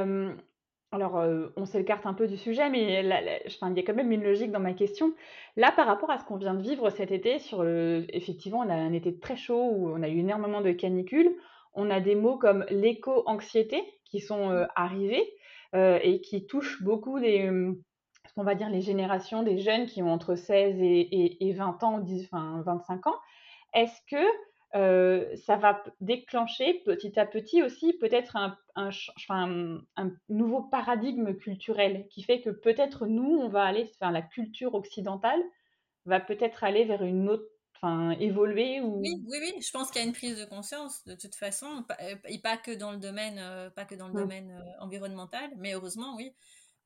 alors, 0.92 1.22
on 1.56 1.64
s'écarte 1.64 2.06
un 2.06 2.14
peu 2.14 2.26
du 2.26 2.36
sujet, 2.36 2.70
mais 2.70 3.00
il 3.00 3.06
y 3.06 3.12
a 3.12 3.82
quand 3.82 3.94
même 3.94 4.12
une 4.12 4.24
logique 4.24 4.50
dans 4.50 4.60
ma 4.60 4.72
question. 4.72 5.12
Là, 5.56 5.70
par 5.72 5.86
rapport 5.86 6.10
à 6.10 6.18
ce 6.18 6.24
qu'on 6.24 6.36
vient 6.36 6.54
de 6.54 6.62
vivre 6.62 6.90
cet 6.90 7.12
été, 7.12 7.38
sur 7.38 7.66
effectivement, 8.08 8.60
on 8.60 8.70
a 8.70 8.74
un 8.74 8.92
été 8.92 9.18
très 9.18 9.36
chaud 9.36 9.70
où 9.72 9.90
on 9.90 10.02
a 10.02 10.08
eu 10.08 10.18
énormément 10.20 10.60
de 10.60 10.72
canicules. 10.72 11.30
On 11.74 11.90
a 11.90 12.00
des 12.00 12.14
mots 12.14 12.38
comme 12.38 12.64
l'éco-anxiété 12.70 13.82
qui 14.04 14.20
sont 14.20 14.66
arrivés 14.74 15.30
et 15.74 16.20
qui 16.22 16.46
touchent 16.46 16.82
beaucoup 16.82 17.18
les, 17.18 17.50
on 18.36 18.44
va 18.44 18.54
dire 18.54 18.70
les 18.70 18.80
générations 18.80 19.42
des 19.42 19.58
jeunes 19.58 19.86
qui 19.86 20.02
ont 20.02 20.12
entre 20.12 20.36
16 20.36 20.76
et, 20.80 21.52
20 21.56 21.82
ans, 21.82 21.98
10, 21.98 22.28
enfin 22.32 22.62
25 22.64 23.06
ans. 23.08 23.16
Est-ce 23.74 24.00
que 24.08 24.24
euh, 24.74 25.34
ça 25.46 25.56
va 25.56 25.82
déclencher 26.00 26.82
petit 26.84 27.18
à 27.18 27.24
petit 27.24 27.62
aussi 27.62 27.94
peut-être 27.94 28.36
un, 28.36 28.58
un, 28.76 30.10
nouveau 30.28 30.62
paradigme 30.62 31.34
culturel 31.34 32.06
qui 32.10 32.22
fait 32.22 32.42
que 32.42 32.50
peut-être 32.50 33.06
nous, 33.06 33.38
on 33.38 33.48
va 33.48 33.62
aller, 33.64 33.90
enfin 33.94 34.10
la 34.10 34.20
culture 34.20 34.74
occidentale 34.74 35.40
va 36.04 36.20
peut-être 36.20 36.64
aller 36.64 36.84
vers 36.84 37.02
une 37.02 37.30
autre, 37.30 37.48
enfin 37.76 38.10
évoluer 38.20 38.82
ou... 38.82 39.00
Oui, 39.00 39.22
oui, 39.26 39.38
oui, 39.40 39.54
je 39.62 39.70
pense 39.70 39.90
qu'il 39.90 40.02
y 40.02 40.04
a 40.04 40.06
une 40.06 40.12
prise 40.12 40.38
de 40.38 40.44
conscience 40.44 41.02
de 41.06 41.14
toute 41.14 41.34
façon, 41.34 41.84
et 42.26 42.38
pas 42.38 42.58
que 42.58 42.72
dans 42.72 42.92
le 42.92 42.98
domaine, 42.98 43.40
pas 43.74 43.86
que 43.86 43.94
dans 43.94 44.08
le 44.08 44.14
mmh. 44.14 44.20
domaine 44.20 44.64
environnemental, 44.80 45.50
mais 45.56 45.72
heureusement, 45.72 46.14
oui. 46.16 46.34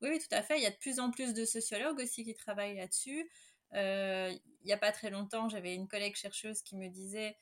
Oui, 0.01 0.09
oui, 0.11 0.19
tout 0.19 0.35
à 0.35 0.41
fait. 0.41 0.57
Il 0.57 0.63
y 0.63 0.65
a 0.65 0.71
de 0.71 0.77
plus 0.77 0.99
en 0.99 1.11
plus 1.11 1.33
de 1.33 1.45
sociologues 1.45 1.99
aussi 1.99 2.25
qui 2.25 2.33
travaillent 2.33 2.77
là-dessus. 2.77 3.29
il 3.73 4.39
n'y 4.65 4.73
a 4.73 4.77
pas 4.77 4.93
très 4.93 5.09
longtemps, 5.09 5.49
j'avais 5.49 5.75
une 5.75 5.89
collègue 5.89 6.15
chercheuse 6.15 6.61
qui 6.61 6.77
me 6.77 6.87
disait 6.87 7.35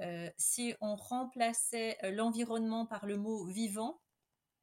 euh, 0.00 0.30
si 0.36 0.74
on 0.80 0.94
remplaçait 0.94 1.98
euh, 2.04 2.10
l'environnement 2.10 2.86
par 2.86 3.06
le 3.06 3.16
mot 3.16 3.44
vivant, 3.46 4.00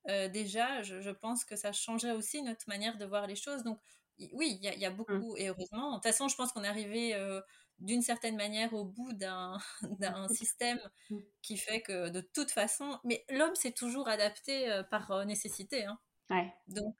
euh, 0.07 0.29
déjà, 0.29 0.83
je, 0.83 1.09
pense 1.09 1.43
que 1.43 1.55
ça 1.55 1.71
changerait 1.71 2.11
aussi 2.11 2.41
notre 2.41 2.67
manière 2.67 2.97
de 2.97 3.05
voir 3.05 3.27
les 3.27 3.35
choses. 3.35 3.63
Donc, 3.63 3.79
oui, 4.31 4.59
il 4.61 4.79
y, 4.79 4.85
a 4.85 4.89
mmh. 4.89 4.95
beaucoup, 4.95 5.35
et 5.35 5.49
heureusement. 5.49 5.89
De 5.89 5.95
toute 5.95 6.03
façon, 6.03 6.27
je 6.27 6.35
pense 6.35 6.51
qu'on 6.53 6.63
est 6.63 6.67
arrivé 6.67 7.13
d'une 7.79 8.01
certaine 8.01 8.37
manière 8.37 8.73
au 8.73 8.85
bout 8.85 9.11
d'un 9.13 9.57
système 10.29 10.79
mmh. 11.09 11.17
qui 11.41 11.57
fait 11.57 11.81
que 11.81 12.09
de 12.09 12.21
toute 12.21 12.51
façon, 12.51 12.97
mais 13.03 13.25
l'homme 13.29 13.55
s'est 13.55 13.73
toujours 13.73 14.07
adapté 14.07 14.81
par 14.89 15.25
nécessité. 15.25 15.85
Hein. 15.85 15.99
Donc, 16.67 16.95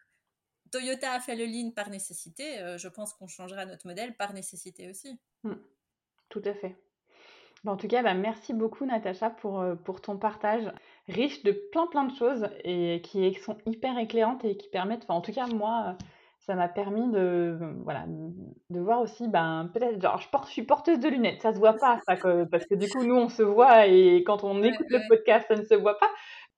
Toyota 0.71 1.13
a 1.13 1.21
fait 1.21 1.35
le 1.35 1.45
lean 1.45 1.71
par 1.71 1.89
nécessité. 1.89 2.57
je 2.77 2.87
pense 2.89 3.13
qu'on 3.13 3.27
changera 3.27 3.65
notre 3.65 3.87
modèle 3.87 4.17
par 4.17 4.33
nécessité 4.33 4.89
aussi. 4.89 5.17
Mmh. 5.43 5.53
Tout 6.27 6.41
à 6.43 6.53
fait. 6.53 6.75
Bah, 7.65 7.71
en 7.71 7.77
tout 7.77 7.87
cas, 7.87 8.03
bah, 8.03 8.13
merci 8.13 8.53
beaucoup 8.53 8.85
Natacha 8.85 9.31
pour, 9.31 9.59
euh, 9.59 9.73
pour 9.73 9.99
ton 9.99 10.17
partage 10.17 10.71
riche 11.07 11.41
de 11.41 11.51
plein 11.51 11.87
plein 11.87 12.03
de 12.03 12.13
choses 12.15 12.47
et 12.63 13.01
qui 13.03 13.33
sont 13.33 13.57
hyper 13.65 13.97
éclairantes 13.97 14.45
et 14.45 14.55
qui 14.55 14.69
permettent, 14.69 15.01
enfin 15.03 15.15
en 15.15 15.21
tout 15.21 15.33
cas 15.33 15.47
moi, 15.47 15.97
ça 16.41 16.53
m'a 16.53 16.67
permis 16.67 17.11
de, 17.11 17.57
voilà, 17.83 18.05
de 18.07 18.79
voir 18.79 19.01
aussi, 19.01 19.27
ben, 19.27 19.71
peut-être, 19.73 19.99
genre 19.99 20.19
je, 20.19 20.29
porte, 20.29 20.45
je 20.45 20.51
suis 20.51 20.61
porteuse 20.61 20.99
de 20.99 21.09
lunettes, 21.09 21.41
ça 21.41 21.53
se 21.53 21.57
voit 21.57 21.73
pas, 21.73 21.99
ça, 22.07 22.15
parce 22.51 22.67
que 22.67 22.75
du 22.75 22.87
coup 22.87 23.03
nous 23.03 23.15
on 23.15 23.29
se 23.29 23.41
voit 23.41 23.87
et 23.87 24.23
quand 24.23 24.43
on 24.43 24.61
écoute 24.61 24.85
le 24.91 24.99
podcast 25.09 25.47
ça 25.47 25.55
ne 25.55 25.63
se 25.63 25.73
voit 25.73 25.97
pas. 25.97 26.09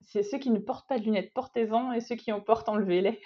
C'est 0.01 0.23
ceux 0.23 0.39
qui 0.39 0.51
ne 0.51 0.59
portent 0.59 0.89
pas 0.89 0.99
de 0.99 1.05
lunettes, 1.05 1.33
portez-en 1.33 1.93
et 1.93 2.01
ceux 2.01 2.15
qui 2.15 2.33
en 2.33 2.41
portent, 2.41 2.67
enlevez-les. 2.67 3.21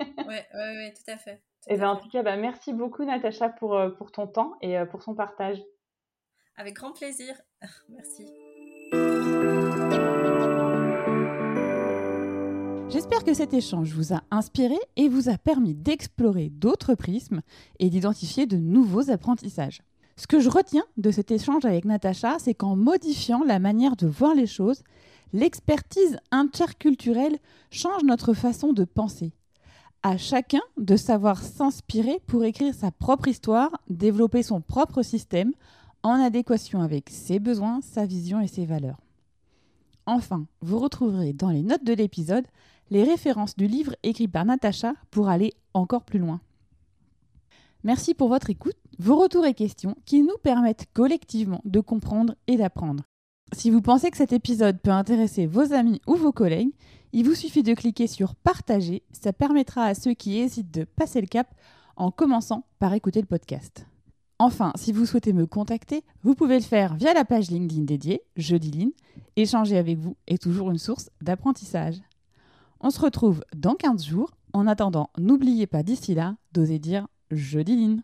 Oui, 0.28 0.34
ouais, 0.54 0.92
tout 0.94 1.12
à 1.12 1.16
fait. 1.16 1.40
et 1.68 1.76
ben, 1.76 1.88
en 1.90 1.96
tout 1.96 2.08
cas, 2.08 2.22
merci 2.36 2.72
beaucoup 2.72 3.04
Natacha 3.04 3.48
pour, 3.50 3.76
euh, 3.76 3.88
pour 3.88 4.10
ton 4.10 4.26
temps 4.26 4.54
et 4.60 4.76
euh, 4.76 4.84
pour 4.84 5.02
son 5.02 5.14
partage. 5.14 5.62
Avec 6.56 6.74
grand 6.74 6.92
plaisir. 6.92 7.34
Merci. 7.88 8.26
J'espère 12.90 13.24
que 13.24 13.32
cet 13.32 13.54
échange 13.54 13.94
vous 13.94 14.12
a 14.12 14.22
inspiré 14.30 14.76
et 14.96 15.08
vous 15.08 15.30
a 15.30 15.38
permis 15.38 15.74
d'explorer 15.74 16.50
d'autres 16.50 16.94
prismes 16.94 17.40
et 17.78 17.88
d'identifier 17.88 18.44
de 18.46 18.58
nouveaux 18.58 19.10
apprentissages. 19.10 19.80
Ce 20.16 20.26
que 20.26 20.40
je 20.40 20.50
retiens 20.50 20.84
de 20.98 21.10
cet 21.10 21.30
échange 21.30 21.64
avec 21.64 21.86
Natacha, 21.86 22.38
c'est 22.38 22.54
qu'en 22.54 22.76
modifiant 22.76 23.44
la 23.44 23.58
manière 23.58 23.96
de 23.96 24.06
voir 24.06 24.34
les 24.34 24.46
choses, 24.46 24.82
l'expertise 25.32 26.18
interculturelle 26.30 27.38
change 27.70 28.04
notre 28.04 28.34
façon 28.34 28.74
de 28.74 28.84
penser. 28.84 29.32
À 30.02 30.18
chacun 30.18 30.60
de 30.76 30.96
savoir 30.96 31.42
s'inspirer 31.42 32.20
pour 32.26 32.44
écrire 32.44 32.74
sa 32.74 32.90
propre 32.90 33.28
histoire, 33.28 33.70
développer 33.88 34.42
son 34.42 34.60
propre 34.60 35.02
système, 35.02 35.52
en 36.02 36.20
adéquation 36.20 36.82
avec 36.82 37.10
ses 37.10 37.38
besoins, 37.38 37.80
sa 37.82 38.06
vision 38.06 38.40
et 38.40 38.48
ses 38.48 38.66
valeurs. 38.66 39.00
Enfin, 40.06 40.46
vous 40.60 40.78
retrouverez 40.78 41.32
dans 41.32 41.50
les 41.50 41.62
notes 41.62 41.84
de 41.84 41.92
l'épisode 41.92 42.46
les 42.90 43.04
références 43.04 43.56
du 43.56 43.66
livre 43.66 43.94
écrit 44.02 44.28
par 44.28 44.44
Natacha 44.44 44.94
pour 45.10 45.28
aller 45.28 45.54
encore 45.74 46.04
plus 46.04 46.18
loin. 46.18 46.40
Merci 47.84 48.14
pour 48.14 48.28
votre 48.28 48.50
écoute, 48.50 48.76
vos 48.98 49.16
retours 49.16 49.46
et 49.46 49.54
questions 49.54 49.96
qui 50.04 50.22
nous 50.22 50.36
permettent 50.42 50.86
collectivement 50.92 51.60
de 51.64 51.80
comprendre 51.80 52.34
et 52.46 52.56
d'apprendre. 52.56 53.04
Si 53.52 53.70
vous 53.70 53.82
pensez 53.82 54.10
que 54.10 54.16
cet 54.16 54.32
épisode 54.32 54.80
peut 54.80 54.90
intéresser 54.90 55.46
vos 55.46 55.72
amis 55.72 56.00
ou 56.06 56.14
vos 56.14 56.32
collègues, 56.32 56.72
il 57.12 57.26
vous 57.26 57.34
suffit 57.34 57.62
de 57.62 57.74
cliquer 57.74 58.06
sur 58.06 58.34
Partager, 58.34 59.02
ça 59.12 59.32
permettra 59.32 59.84
à 59.84 59.94
ceux 59.94 60.14
qui 60.14 60.38
hésitent 60.38 60.72
de 60.72 60.84
passer 60.84 61.20
le 61.20 61.26
cap 61.26 61.54
en 61.96 62.10
commençant 62.10 62.64
par 62.78 62.94
écouter 62.94 63.20
le 63.20 63.26
podcast. 63.26 63.86
Enfin, 64.44 64.72
si 64.74 64.90
vous 64.90 65.06
souhaitez 65.06 65.32
me 65.32 65.46
contacter, 65.46 66.02
vous 66.24 66.34
pouvez 66.34 66.56
le 66.56 66.64
faire 66.64 66.96
via 66.96 67.14
la 67.14 67.24
page 67.24 67.48
LinkedIn 67.48 67.84
dédiée, 67.84 68.22
Jeudi 68.36 68.72
Line. 68.72 68.90
Échanger 69.36 69.78
avec 69.78 69.98
vous 69.98 70.16
est 70.26 70.42
toujours 70.42 70.72
une 70.72 70.78
source 70.78 71.10
d'apprentissage. 71.20 72.00
On 72.80 72.90
se 72.90 72.98
retrouve 73.00 73.44
dans 73.54 73.76
15 73.76 74.04
jours. 74.04 74.32
En 74.52 74.66
attendant, 74.66 75.10
n'oubliez 75.16 75.68
pas 75.68 75.84
d'ici 75.84 76.16
là 76.16 76.34
d'oser 76.50 76.80
dire 76.80 77.06
Jeudi 77.30 77.76
Line. 77.76 78.02